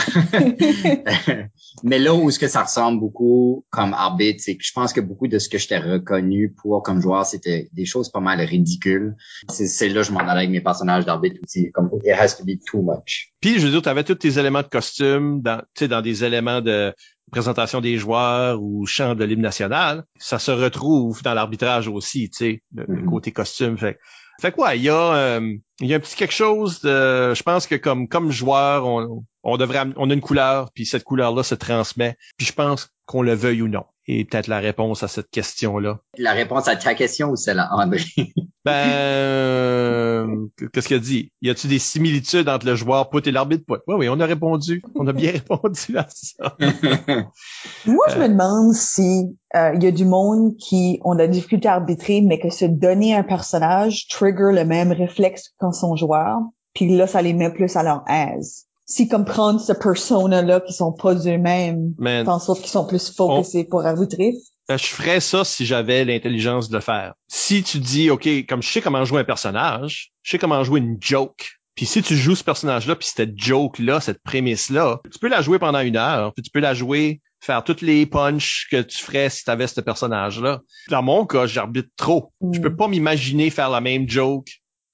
[1.82, 5.00] Mais là où ce que ça ressemble beaucoup comme arbitre, c'est que je pense que
[5.00, 9.16] beaucoup de ce que j'étais reconnu pour comme joueur, c'était des choses pas mal ridicules.
[9.48, 11.70] C'est là que je m'en allais avec mes personnages d'arbitre aussi.
[11.72, 13.32] Comme it has to be too much.
[13.40, 16.60] Puis je veux dire, tu avais tous tes éléments de costume dans, dans des éléments
[16.60, 16.94] de
[17.30, 22.36] présentation des joueurs ou chant de l'hymne national, ça se retrouve dans l'arbitrage aussi, tu
[22.36, 23.04] sais, le, Mm-hmm.
[23.06, 23.78] côté costume.
[23.78, 23.98] Fait,
[24.40, 27.42] fait quoi, il y a euh, il y a un petit quelque chose de je
[27.42, 31.42] pense que comme comme joueur, on, on devrait on a une couleur, puis cette couleur-là
[31.42, 32.16] se transmet.
[32.36, 33.82] Puis je pense qu'on le veuille ou non.
[34.06, 35.98] Et peut-être la réponse à cette question-là.
[36.16, 38.00] La réponse à ta question ou celle à André?
[38.62, 41.32] Ben euh, qu'est-ce qu'il a dit?
[41.40, 43.80] Y a-t-il des similitudes entre le joueur put et l'arbitre put?
[43.86, 44.82] Oui, oui, on a répondu.
[44.94, 46.56] On a bien répondu à ça.
[47.86, 51.26] Moi, je me demande si euh, il y a du monde qui ont de la
[51.26, 55.96] difficulté à arbitrer, mais que se donner un personnage trigger le même réflexe qu'en son
[55.96, 56.36] joueur,
[56.74, 58.66] puis là, ça les met plus à leur aise.
[58.90, 61.94] Si comme prendre ce persona-là qui sont pas eux-mêmes,
[62.26, 64.34] en sorte qu'ils sont plus focusés pour arbitrer.
[64.68, 67.14] Ben, je ferais ça si j'avais l'intelligence de le faire.
[67.28, 70.80] Si tu dis, OK, comme je sais comment jouer un personnage, je sais comment jouer
[70.80, 71.52] une joke.
[71.76, 75.58] Puis si tu joues ce personnage-là, puis cette joke-là, cette prémisse-là, tu peux la jouer
[75.60, 79.30] pendant une heure, puis tu peux la jouer, faire toutes les punches que tu ferais
[79.30, 80.60] si tu avais ce personnage-là.
[80.88, 82.32] Dans mon cas, j'arbitre trop.
[82.52, 82.62] Je Mm.
[82.62, 84.48] peux pas m'imaginer faire la même joke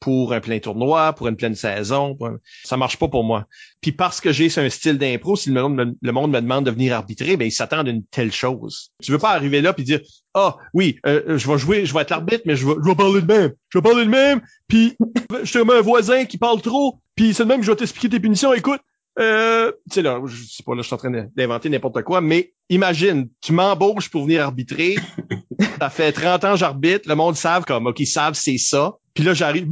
[0.06, 2.16] pour un plein tournoi, pour une pleine saison.
[2.62, 3.48] Ça marche pas pour moi.
[3.80, 6.94] Puis parce que j'ai un style d'impro, si le monde, me, le demande de venir
[6.94, 8.92] arbitrer, ben ils s'attendent à une telle chose.
[9.02, 9.98] Tu veux pas arriver là puis dire
[10.34, 12.94] ah oui, euh, je vais jouer, je vais être l'arbitre, mais je vais, je vais
[12.94, 14.42] parler de même, je vais parler de même.
[14.68, 14.96] Puis
[15.42, 18.08] je te un voisin qui parle trop, puis c'est de même que je vais t'expliquer
[18.08, 18.52] tes punitions.
[18.52, 18.82] Écoute,
[19.18, 22.20] euh, tu sais là, je sais pas là, je suis en train d'inventer n'importe quoi,
[22.20, 24.96] mais imagine, tu m'embauches pour venir arbitrer.
[25.80, 28.96] Ça fait 30 ans que j'arbitre, le monde savent comme ok, ils savent c'est ça.
[29.14, 29.68] Puis là j'arrive,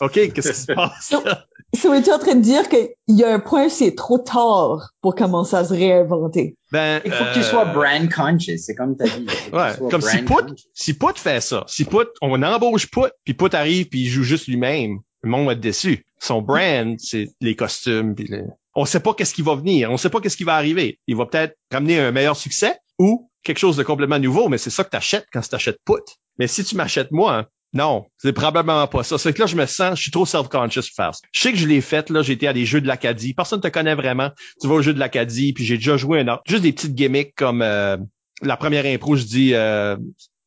[0.00, 1.12] ok, qu'est-ce qui se passe?
[1.12, 1.44] Là?
[1.76, 4.90] So, es-tu en train de dire qu'il y a un point où c'est trop tard
[5.00, 6.56] pour commencer à se réinventer?
[6.70, 9.26] Ben, Il faut que tu euh, sois brand conscious, c'est comme t'as dit.
[9.52, 10.68] Ouais, comme si Put, conscious.
[10.72, 14.22] si Put fait ça, si Put, on embauche Put, puis Put arrive puis il joue
[14.22, 16.04] juste lui-même, le monde va être déçu.
[16.20, 18.42] Son brand, c'est les costumes, puis les...
[18.74, 20.98] on sait pas qu'est-ce qui va venir, on sait pas qu'est-ce qui va arriver.
[21.06, 24.70] Il va peut-être ramener un meilleur succès ou quelque chose de complètement nouveau, mais c'est
[24.70, 26.02] ça que t'achètes quand tu t'achètes Put.
[26.38, 29.18] Mais si tu m'achètes moi, hein, non, c'est probablement pas ça.
[29.18, 31.10] C'est que là, je me sens, je suis trop self-conscious pour faire.
[31.32, 33.34] Je sais que je l'ai fait, là, été à des jeux de l'Acadie.
[33.34, 34.30] Personne te connaît vraiment.
[34.60, 36.42] Tu vas au jeu de l'Acadie, puis j'ai déjà joué un autre.
[36.46, 37.96] Juste des petites gimmicks comme euh,
[38.42, 39.96] la première impro, je dis euh,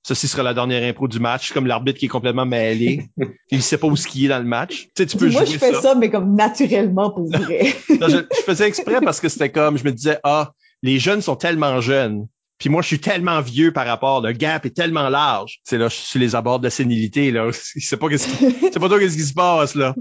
[0.07, 3.07] ceci sera la dernière impro du match, comme l'arbitre qui est complètement mêlé.
[3.51, 4.83] il sait pas où skier dans le match.
[4.95, 5.81] Tu sais, tu peux Moi, jouer je fais ça.
[5.81, 5.95] ça.
[5.95, 7.75] mais comme naturellement pour vrai.
[7.99, 10.51] Non, je, je faisais exprès parce que c'était comme, je me disais, ah,
[10.83, 12.27] les jeunes sont tellement jeunes.
[12.57, 14.21] Puis moi, je suis tellement vieux par rapport.
[14.21, 15.59] Le gap est tellement large.
[15.63, 17.49] C'est là, je suis sur les abords de la sénilité, là.
[17.75, 19.93] Il sait pas qu'est-ce qui, c'est pas toi qu'est-ce qui se passe, là.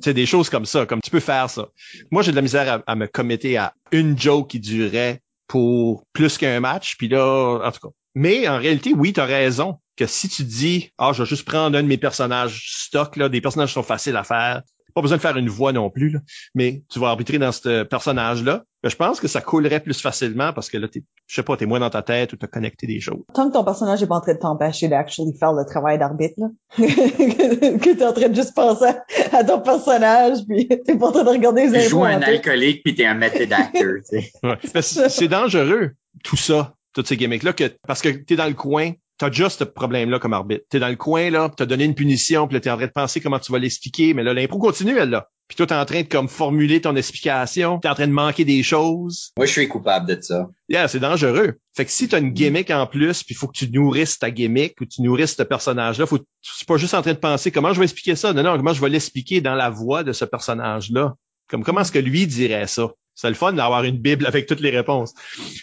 [0.00, 1.68] C'est des choses comme ça, comme tu peux faire ça.
[2.10, 5.21] Moi, j'ai de la misère à, à me commettre à une joke qui durerait
[5.52, 6.96] pour plus qu'un match.
[6.96, 7.94] Puis là, en tout cas.
[8.14, 11.44] Mais en réalité, oui, tu as raison que si tu dis, ah, je vais juste
[11.44, 14.62] prendre un de mes personnages stock, là, des personnages qui sont faciles à faire.
[14.94, 16.20] Pas besoin de faire une voix non plus, là.
[16.54, 18.64] mais tu vas arbitrer dans ce personnage-là.
[18.82, 21.56] Ben, je pense que ça coulerait plus facilement parce que là, t'es, je sais pas,
[21.56, 23.22] t'es moins dans ta tête ou t'as connecté des choses.
[23.32, 26.34] Tant que ton personnage est pas en train de t'empêcher d'actually faire le travail d'arbitre,
[26.38, 26.48] là.
[26.76, 28.92] que t'es en train de juste penser
[29.32, 32.82] à ton personnage, puis t'es pas en train de regarder les Tu joues un alcoolique
[32.82, 34.32] puis t'es un method actor, tu sais.
[34.42, 34.58] Ouais.
[34.74, 35.92] Ben, c'est c'est dangereux,
[36.24, 39.62] tout ça, toutes ces gimmicks-là, que, parce que t'es dans le coin, t'as déjà ce
[39.62, 40.64] problème-là comme arbitre.
[40.68, 42.92] T'es dans le coin, là, t'as donné une punition, puis là, t'es en train de
[42.92, 45.28] penser comment tu vas l'expliquer, mais là, l'impro continue, elle, là.
[45.46, 48.44] Puis toi, t'es en train de, comme, formuler ton explication, t'es en train de manquer
[48.44, 49.30] des choses.
[49.36, 50.48] Moi, je suis coupable de ça.
[50.68, 51.60] Yeah, c'est dangereux.
[51.76, 54.80] Fait que si t'as une gimmick en plus, puis faut que tu nourrisses ta gimmick
[54.80, 57.72] ou tu nourrisses ce personnage-là, faut tu es pas juste en train de penser comment
[57.72, 58.32] je vais expliquer ça.
[58.32, 61.14] Non, non, comment je vais l'expliquer dans la voix de ce personnage-là.
[61.48, 62.88] Comme comment est-ce que lui dirait ça?
[63.14, 65.12] C'est le fun d'avoir une bible avec toutes les réponses.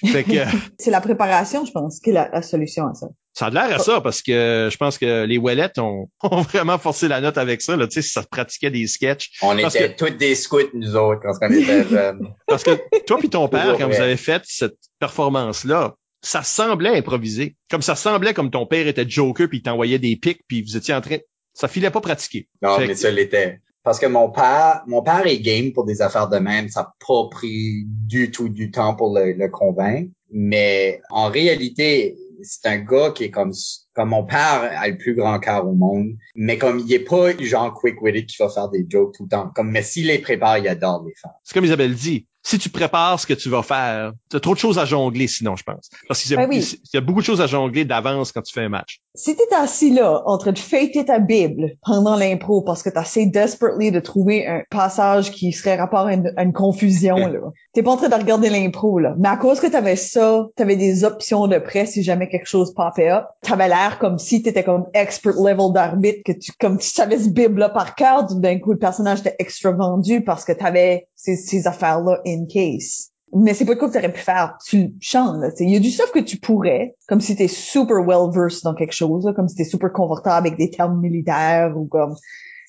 [0.05, 0.43] Fait que
[0.79, 3.07] C'est la préparation, je pense, qui est la, la solution à ça.
[3.33, 6.77] ça a l'air à ça parce que je pense que les Ouellettes ont, ont vraiment
[6.77, 7.75] forcé la note avec ça.
[7.75, 9.31] Là, tu sais, si ça pratiquait des sketchs.
[9.41, 12.33] On Parce était toutes des scouts, nous autres, quand on était jeunes.
[12.47, 12.71] Parce que
[13.05, 17.55] toi puis ton père, quand vous avez fait cette performance-là, ça semblait improvisé.
[17.69, 20.77] Comme ça semblait comme ton père était Joker puis il t'envoyait des pics puis vous
[20.77, 21.17] étiez en train...
[21.53, 22.47] Ça filait pas pratiqué.
[22.61, 23.59] Non, Fait mais que- ça l'était.
[23.83, 26.69] Parce que mon père, mon père est game pour des affaires de même.
[26.69, 30.11] Ça n'a pas pris du tout du temps pour le, convaincre.
[30.31, 33.53] Mais en réalité, c'est un gars qui est comme
[33.93, 37.37] comme mon père a le plus grand cœur au monde, mais comme il est pas
[37.37, 39.51] genre quick-witted qui va faire des jokes tout le temps.
[39.55, 41.31] Comme mais s'il les prépare, il adore les faire.
[41.43, 44.53] C'est comme Isabelle dit, si tu prépares ce que tu vas faire, tu as trop
[44.53, 45.89] de choses à jongler sinon, je pense.
[46.07, 46.79] Parce qu'il y, a- Ben oui.
[46.93, 48.99] y a beaucoup de choses à jongler d'avance quand tu fais un match.
[49.13, 53.25] Si t'es assis là, en train de fêter ta Bible pendant l'impro parce que t'essaies
[53.25, 57.39] desperately de trouver un passage qui serait rapport à une, à une confusion, là.
[57.73, 59.15] T'es pas en train de regarder l'impro, là.
[59.19, 62.73] Mais à cause que t'avais ça, t'avais des options de près si jamais quelque chose
[62.73, 63.25] popait up.
[63.41, 67.27] T'avais l'air comme si t'étais comme expert level d'arbitre, que tu, comme tu savais ce
[67.29, 72.21] Bible-là par cœur, d'un coup, le personnage était extra vendu parce que t'avais ces, affaires-là
[72.25, 73.11] in case.
[73.33, 74.57] Mais c'est pas quoi que t'aurais pu faire.
[74.65, 75.49] Tu le chantes, là.
[75.59, 78.93] Il y a du stuff que tu pourrais, comme si t'es super well-versed dans quelque
[78.93, 82.15] chose, là, comme si t'es super confortable avec des termes militaires ou comme,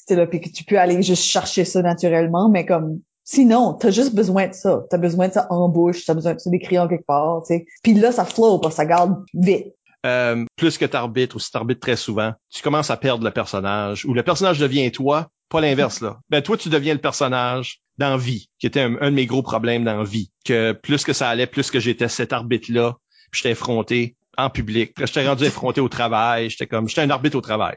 [0.06, 3.90] tu là, puis que tu peux aller juste chercher ça naturellement, mais comme, sinon, t'as
[3.90, 4.82] juste besoin de ça.
[4.90, 7.54] T'as besoin de ça en bouche, t'as besoin de ça d'écrire en quelque part, tu
[7.54, 7.66] sais.
[7.82, 9.72] Puis là, ça flow parce que ça garde vite.
[10.04, 14.04] Euh, plus que t'arbitres ou si t'arbitres très souvent, tu commences à perdre le personnage
[14.06, 16.20] ou le personnage devient toi, pas l'inverse là.
[16.30, 19.42] Ben toi tu deviens le personnage dans vie, qui était un, un de mes gros
[19.42, 22.96] problèmes dans vie, que plus que ça allait, plus que j'étais cet arbitre là,
[23.30, 27.36] puis j'étais affronté en public, j'étais rendu affronté au travail, j'étais comme j'étais un arbitre
[27.36, 27.76] au travail.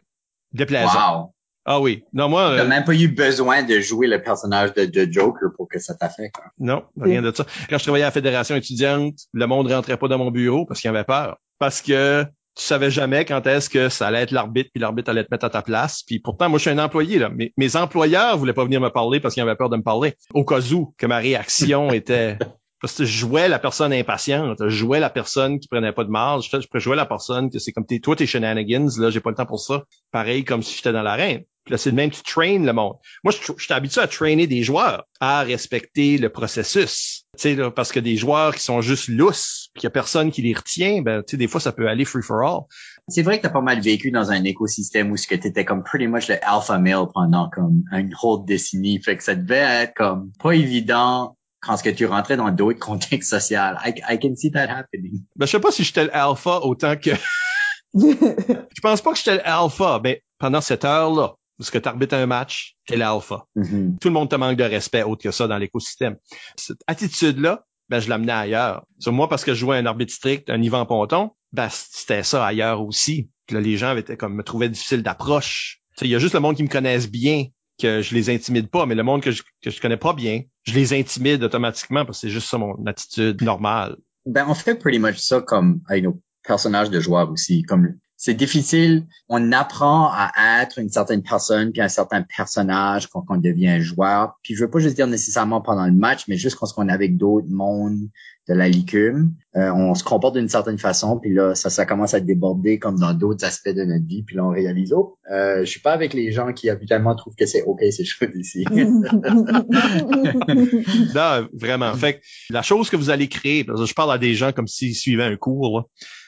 [0.53, 1.17] Déplaisant.
[1.23, 1.33] Wow.
[1.65, 2.03] Ah oui.
[2.13, 5.49] Non moi T'as euh, même pas eu besoin de jouer le personnage de, de Joker
[5.55, 6.35] pour que ça t'affecte.
[6.43, 6.49] hein.
[6.59, 7.45] Non, rien de ça.
[7.69, 10.81] Quand je travaillais à la fédération étudiante, le monde rentrait pas dans mon bureau parce
[10.81, 11.37] qu'il avait peur.
[11.59, 12.25] Parce que
[12.55, 15.45] tu savais jamais quand est-ce que ça allait être l'arbitre, puis l'arbitre allait te mettre
[15.45, 16.03] à ta place.
[16.03, 17.19] Puis pourtant, moi, je suis un employé.
[17.19, 17.29] Là.
[17.29, 20.13] Mes, mes employeurs voulaient pas venir me parler parce qu'ils avaient peur de me parler.
[20.33, 22.37] Au cas où que ma réaction était...
[22.79, 26.09] Parce que je jouais la personne impatiente, je jouais la personne qui prenait pas de
[26.09, 29.29] marge, je, jouais la personne que c'est comme t'es, toi, tes shenanigans, là, j'ai pas
[29.29, 29.85] le temps pour ça.
[30.11, 31.45] Pareil comme si j'étais dans l'arène.
[31.63, 32.95] Puis là, c'est le même, tu traînes le monde.
[33.23, 37.23] Moi, je, suis habitué à traîner des joueurs, à respecter le processus.
[37.37, 39.91] Tu sais, là, parce que des joueurs qui sont juste lousses, puis qu'il y a
[39.91, 42.61] personne qui les retient, ben, tu sais, des fois, ça peut aller free for all.
[43.07, 45.83] C'est vrai que t'as pas mal vécu dans un écosystème où ce que t'étais comme
[45.83, 49.01] pretty much le alpha male pendant comme une whole décennie.
[49.01, 52.79] Fait que ça devait être comme pas évident quand ce que tu rentrais dans d'autres
[52.85, 53.57] contextes sociaux.
[53.83, 55.23] I, I can see that happening.
[55.35, 57.11] Ben, je sais pas si j'étais l'alpha autant que...
[57.95, 62.75] je pense pas que j'étais l'alpha, mais pendant cette heure-là, parce que t'arbitres un match,
[62.85, 63.45] t'es l'alpha.
[63.55, 63.97] Mhm.
[63.99, 66.17] tout le monde te manque de respect autre que ça dans l'écosystème.
[66.57, 68.85] Cette attitude-là, ben, je l'amenais ailleurs.
[68.99, 72.45] Sur moi, parce que je jouais un arbitre strict, un Yvan Ponton, ben, c'était ça
[72.45, 73.29] ailleurs aussi.
[73.45, 75.81] Puis là, les gens étaient comme, me trouvaient difficile d'approche.
[76.01, 77.45] Il y a juste le monde qui me connaisse bien
[77.79, 80.41] que je les intimide pas, mais le monde que je, que je connais pas bien,
[80.63, 83.97] je les intimide automatiquement parce que c'est juste ça mon attitude normale.
[84.25, 87.63] Ben, on fait pretty much ça comme avec nos personnages de joueurs aussi.
[87.63, 93.25] Comme c'est difficile, on apprend à être une certaine personne puis un certain personnage quand
[93.27, 94.39] on devient joueur.
[94.41, 96.91] Puis je veux pas juste dire nécessairement pendant le match, mais juste quand on est
[96.93, 98.07] avec d'autres mondes
[98.49, 102.13] de la licume, euh, on se comporte d'une certaine façon, puis là ça, ça commence
[102.13, 105.61] à déborder comme dans d'autres aspects de notre vie, puis là on réalise oh, euh,
[105.61, 108.65] je suis pas avec les gens qui habituellement trouvent que c'est ok ces choses ici.
[111.15, 111.93] Non, vraiment.
[111.95, 114.51] Fait que la chose que vous allez créer, parce que je parle à des gens
[114.51, 115.85] comme s'ils suivaient un cours, là.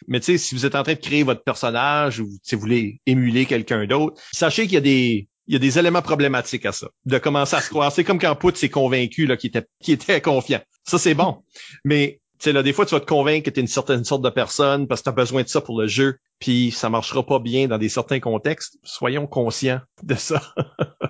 [0.07, 2.61] mais tu sais, si vous êtes en train de créer votre personnage ou si vous
[2.61, 6.65] voulez émuler quelqu'un d'autre, sachez qu'il y a des il y a des éléments problématiques
[6.65, 6.87] à ça.
[7.05, 7.91] De commencer à se croire.
[7.91, 10.61] C'est comme quand Pout s'est convaincu qu'il était, qu'il était confiant.
[10.83, 11.37] Ça, c'est bon.
[11.83, 14.03] Mais tu sais, là, des fois, tu vas te convaincre que tu es une certaine
[14.03, 16.89] sorte de personne parce que tu as besoin de ça pour le jeu, puis ça
[16.89, 18.77] marchera pas bien dans des certains contextes.
[18.83, 20.41] Soyons conscients de ça.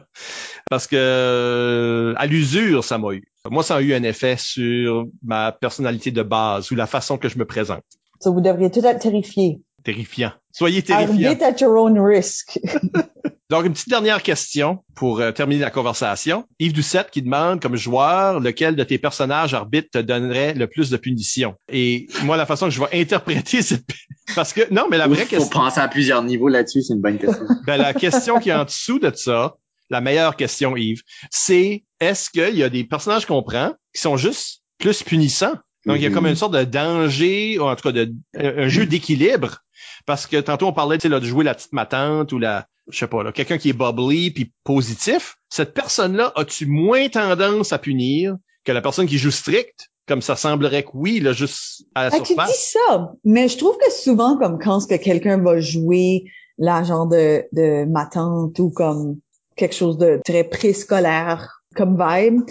[0.70, 3.24] parce que euh, à l'usure, ça m'a eu.
[3.50, 7.28] Moi, ça a eu un effet sur ma personnalité de base ou la façon que
[7.28, 7.84] je me présente.
[8.22, 9.62] So, vous devriez tout être terrifiés.
[9.84, 10.32] Terrifiant.
[10.52, 11.30] Soyez terrifiant.
[11.30, 12.60] Arbitre at your own risk.
[13.52, 16.48] Donc, une petite dernière question pour euh, terminer la conversation.
[16.58, 20.90] Yves Doucette qui demande, comme joueur, lequel de tes personnages arbitres te donnerait le plus
[20.90, 21.54] de punitions?
[21.72, 23.86] Et moi, la façon que je vais interpréter cette...
[24.36, 25.50] Parce que, non, mais la vraie Faut question...
[25.50, 27.46] penser à plusieurs niveaux là-dessus, c'est une bonne question.
[27.68, 29.56] Ben, la question qui est en dessous de ça,
[29.92, 34.18] la meilleure question, Yves, c'est est-ce qu'il y a des personnages qu'on prend qui sont
[34.18, 35.54] juste plus punissants?
[35.86, 38.68] Donc, il y a comme une sorte de danger, ou en tout cas de, un
[38.70, 39.60] jeu d'équilibre.
[40.08, 42.66] Parce que tantôt, on parlait tu sais, là, de jouer la petite matante ou la,
[42.90, 45.38] je sais pas, là, quelqu'un qui est bubbly puis positif.
[45.50, 49.90] Cette personne-là, as-tu moins tendance à punir que la personne qui joue strict?
[50.08, 52.52] Comme ça semblerait que oui, là, juste à la Ah, tu surface.
[52.52, 56.26] dis ça, mais je trouve que souvent, comme quand ce que quelqu'un va jouer
[56.60, 59.18] la genre de, de ma tante ou comme
[59.56, 62.42] quelque chose de très préscolaire comme vibe,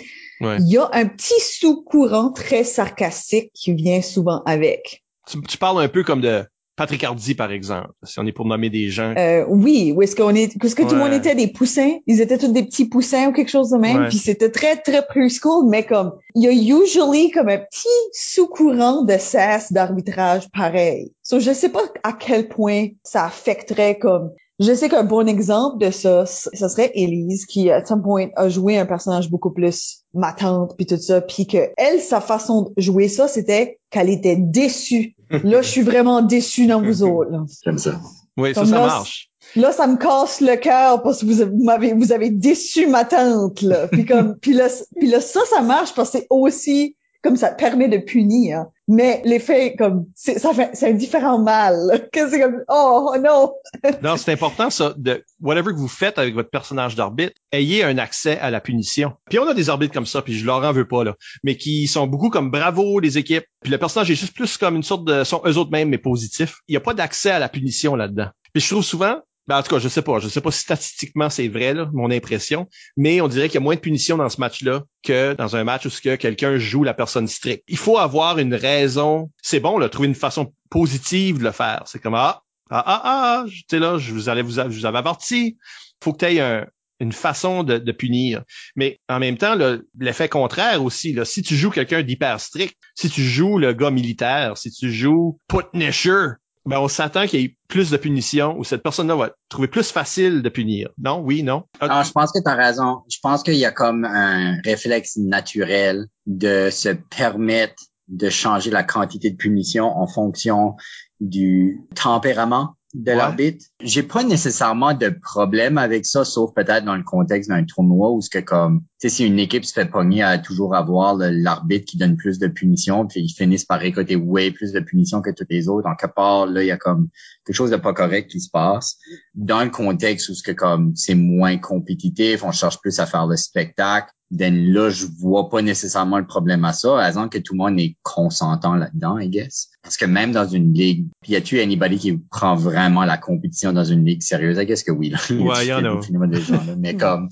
[0.40, 0.56] Ouais.
[0.59, 5.05] il y a un petit sous-courant très sarcastique qui vient souvent avec.
[5.28, 6.44] Tu, tu parles un peu comme de
[6.76, 9.14] Patrick Hardy, par exemple, si on est pour nommer des gens.
[9.16, 11.98] Euh, oui, où est-ce qu'on est, est-ce que tout le monde était des poussins?
[12.06, 14.02] Ils étaient tous des petits poussins ou quelque chose de même.
[14.02, 14.09] Ouais.
[14.09, 19.02] Puis c'était très, très preschool, mais comme, il y a usually comme un petit sous-courant
[19.02, 21.12] de cesse d'arbitrage pareil.
[21.22, 24.30] So, je sais pas à quel point ça affecterait comme,
[24.60, 28.48] je sais qu'un bon exemple de ça, ce serait Elise, qui, à some point, a
[28.48, 32.62] joué un personnage beaucoup plus ma tante, puis tout ça, puis que elle, sa façon
[32.77, 35.15] de jouer ça, c'était qu'elle était déçue.
[35.31, 37.31] Là, je suis vraiment déçue dans vous autres.
[37.31, 37.45] là.
[37.65, 38.01] J'aime ça.
[38.36, 39.31] Oui, ça, Comme ça là, marche.
[39.57, 42.86] Là, ça me casse le cœur parce que vous, avez- vous m'avez, vous avez déçu
[42.86, 43.89] ma tante, là.
[43.89, 44.69] Puis comme, puis là,
[44.99, 48.66] puis là, ça, ça marche parce que c'est aussi comme ça te permet de punir.
[48.86, 51.77] Mais l'effet, comme, ça fait, c'est un différent mal.
[51.86, 51.98] là.
[52.12, 53.55] Que c'est comme, oh, oh non.
[54.02, 57.98] Non, c'est important, ça, de whatever que vous faites avec votre personnage d'arbitre, ayez un
[57.98, 59.15] accès à la punition.
[59.28, 61.56] Puis on a des arbitres comme ça, puis je leur en veux pas, là, mais
[61.56, 63.47] qui sont beaucoup comme bravo les équipes.
[63.62, 65.98] Puis le personnage est juste plus comme une sorte de, sont eux autres mêmes, mais
[65.98, 66.61] positifs.
[66.69, 68.28] Il n'y a pas d'accès à la punition là-dedans.
[68.52, 69.16] Puis je trouve souvent,
[69.47, 72.11] ben en tout cas, je sais pas, je sais pas si statistiquement c'est vrai, mon
[72.11, 75.57] impression, mais on dirait qu'il y a moins de punition dans ce match-là que dans
[75.57, 77.65] un match où que quelqu'un joue la personne stricte.
[77.69, 79.31] Il faut avoir une raison.
[79.43, 81.83] C'est bon, là, trouver une façon positive de le faire.
[81.87, 84.87] C'est comme, ah, ah, ah, ah, tu sais là, je vous allais vous, je vous
[84.87, 85.59] avais averti.
[86.03, 86.66] Faut que tu aies un,
[87.01, 88.43] une façon de, punir.
[88.77, 93.11] Mais en même temps, le- l'effet contraire aussi, si tu joues quelqu'un d'hyper strict, si
[93.11, 96.29] tu joues le gars militaire, si tu joues Putnisher,
[96.66, 99.91] ben on s'attend qu'il y ait plus de punition ou cette personne-là va trouver plus
[99.91, 100.91] facile de punir.
[100.99, 101.65] Non, oui, non?
[101.81, 103.03] Ah, Non, je pense que tu as raison.
[103.11, 108.82] Je pense qu'il y a comme un réflexe naturel de se permettre de changer la
[108.85, 110.77] quantité de punition en fonction
[111.20, 113.16] du tempérament de Ouais.
[113.16, 113.65] l'arbitre.
[113.86, 118.23] J'ai pas nécessairement de problème avec ça, sauf peut-être dans le contexte d'un tournoi où
[118.23, 121.85] ce que comme, tu sais, si une équipe se fait pogner à toujours avoir l'arbitre
[121.85, 125.28] qui donne plus de punitions, puis ils finissent par récolter way plus de punitions que
[125.31, 127.09] tous les autres, en quelque part, là, il y a comme
[127.44, 128.97] quelque chose de pas correct qui se passe.
[129.35, 133.27] Dans le contexte où ce que comme c'est moins compétitif, on cherche plus à faire
[133.27, 137.55] le spectacle, then là, je vois pas nécessairement le problème à ça, à que tout
[137.55, 139.69] le monde est consentant là-dedans, I guess.
[139.82, 143.84] Parce que même dans une ligue, y a-tu anybody qui prend vraiment la compétition dans
[143.84, 144.59] une ligue sérieuse?
[144.59, 145.10] I guess que oui.
[145.10, 145.18] Là.
[145.30, 145.90] Ouais, y en a.
[145.90, 146.74] Infiniment de gens, là.
[146.78, 147.28] Mais comme,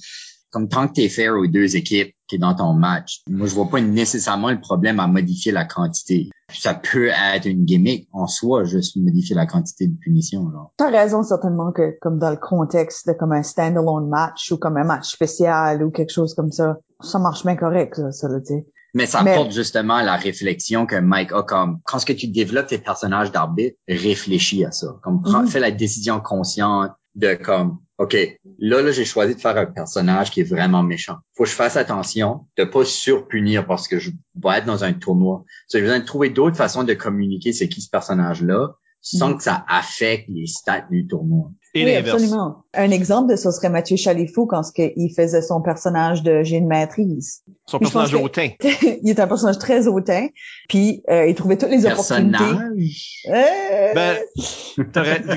[0.50, 3.54] comme tant que t'es fair aux deux équipes qui est dans ton match, moi, je
[3.54, 6.28] vois pas nécessairement le problème à modifier la quantité.
[6.52, 10.68] Ça peut être une gimmick en soi, juste modifier la quantité de punition, là.
[10.76, 14.76] T'as raison certainement que comme dans le contexte de comme un standalone match ou comme
[14.76, 18.40] un match spécial ou quelque chose comme ça, ça marche bien correct, là, ça, là,
[18.40, 18.66] tu sais.
[18.94, 22.12] Mais ça Mais- porte justement à la réflexion que Mike a comme quand ce que
[22.12, 24.88] tu développes tes personnages d'arbitre, réfléchis à ça.
[25.02, 25.48] Comme prends- Mhm.
[25.48, 28.16] fais la décision consciente de comme OK,
[28.58, 31.16] là là j'ai choisi de faire un personnage qui est vraiment méchant.
[31.36, 34.92] Faut que je fasse attention de pas surpunir parce que je vais être dans un
[34.92, 35.44] tournoi.
[35.70, 39.36] J'ai besoin de trouver d'autres façons de communiquer c'est qui ce personnage là sans Mhm.
[39.38, 41.50] que ça affecte les stats du tournoi.
[41.74, 42.64] Et oui, absolument.
[42.74, 46.68] Un exemple de ça serait Mathieu Chalifou quand il faisait son personnage de J'ai une
[46.68, 47.42] maîtrise.
[47.66, 48.50] Son Puis personnage hautain.
[49.02, 50.28] il est un personnage très hautain,
[50.68, 52.38] puis euh, il trouvait toutes les opportunités.
[52.38, 53.22] Personnage?
[53.28, 54.18] Euh, Ben,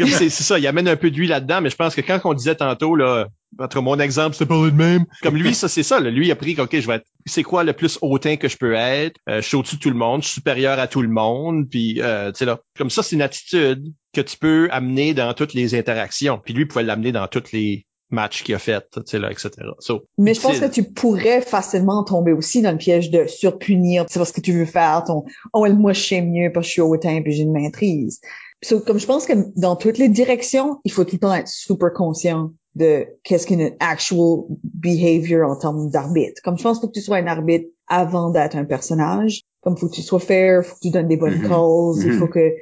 [0.10, 2.34] c'est ça, il amène un peu de lui là-dedans, mais je pense que quand on
[2.34, 3.28] disait tantôt, là,
[3.60, 5.06] entre mon exemple, c'est pas le même.
[5.22, 6.10] Comme lui, ça, c'est ça, là.
[6.10, 8.57] Lui, il a pris, OK, je vais être, c'est quoi le plus hautain que je
[8.57, 9.18] peux être?
[9.30, 11.70] Euh, je suis au-dessus de tout le monde, je suis supérieur à tout le monde,
[11.70, 12.60] puis, euh, tu sais, là.
[12.78, 16.40] Comme ça, c'est une attitude que tu peux amener dans toutes les interactions.
[16.44, 19.32] Puis lui, il pouvait l'amener dans tous les matchs qu'il a fait, tu sais, là,
[19.32, 19.50] etc.
[19.80, 24.06] So, mais je pense que tu pourrais facilement tomber aussi dans le piège de surpunir.
[24.08, 26.72] C'est parce que tu veux faire ton oh moi je sais mieux parce que je
[26.74, 28.22] suis hautain puis j'ai une maîtrise.
[28.64, 31.48] So, comme je pense que dans toutes les directions, il faut tout le temps être
[31.48, 36.42] super conscient de qu'est-ce qu'une actual behavior en termes d'arbitre.
[36.44, 39.42] Comme je pense qu'il faut que tu sois un arbitre avant d'être un personnage.
[39.62, 41.48] Comme il faut que tu sois fair, il faut que tu donnes des bonnes Mhm.
[41.48, 42.20] calls, il Mhm.
[42.20, 42.54] faut que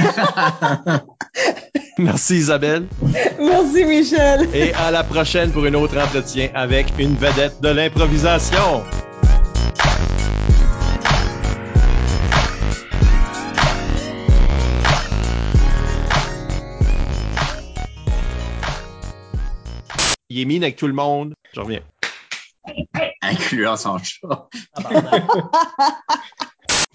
[1.99, 2.87] Merci Isabelle.
[3.39, 4.49] Merci Michel.
[4.53, 8.83] Et à la prochaine pour un autre entretien avec une vedette de l'improvisation.
[20.33, 21.35] Il est mine avec tout le monde.
[21.53, 21.81] Je reviens.
[23.21, 24.49] Incluant son chat.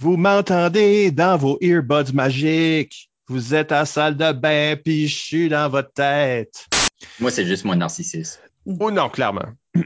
[0.00, 3.08] Vous m'entendez dans vos earbuds magiques.
[3.28, 6.66] Vous êtes à la salle de bain, puis je suis dans votre tête.
[7.20, 8.40] Moi, c'est juste mon narcissisme.
[8.66, 9.52] Oh non, clairement.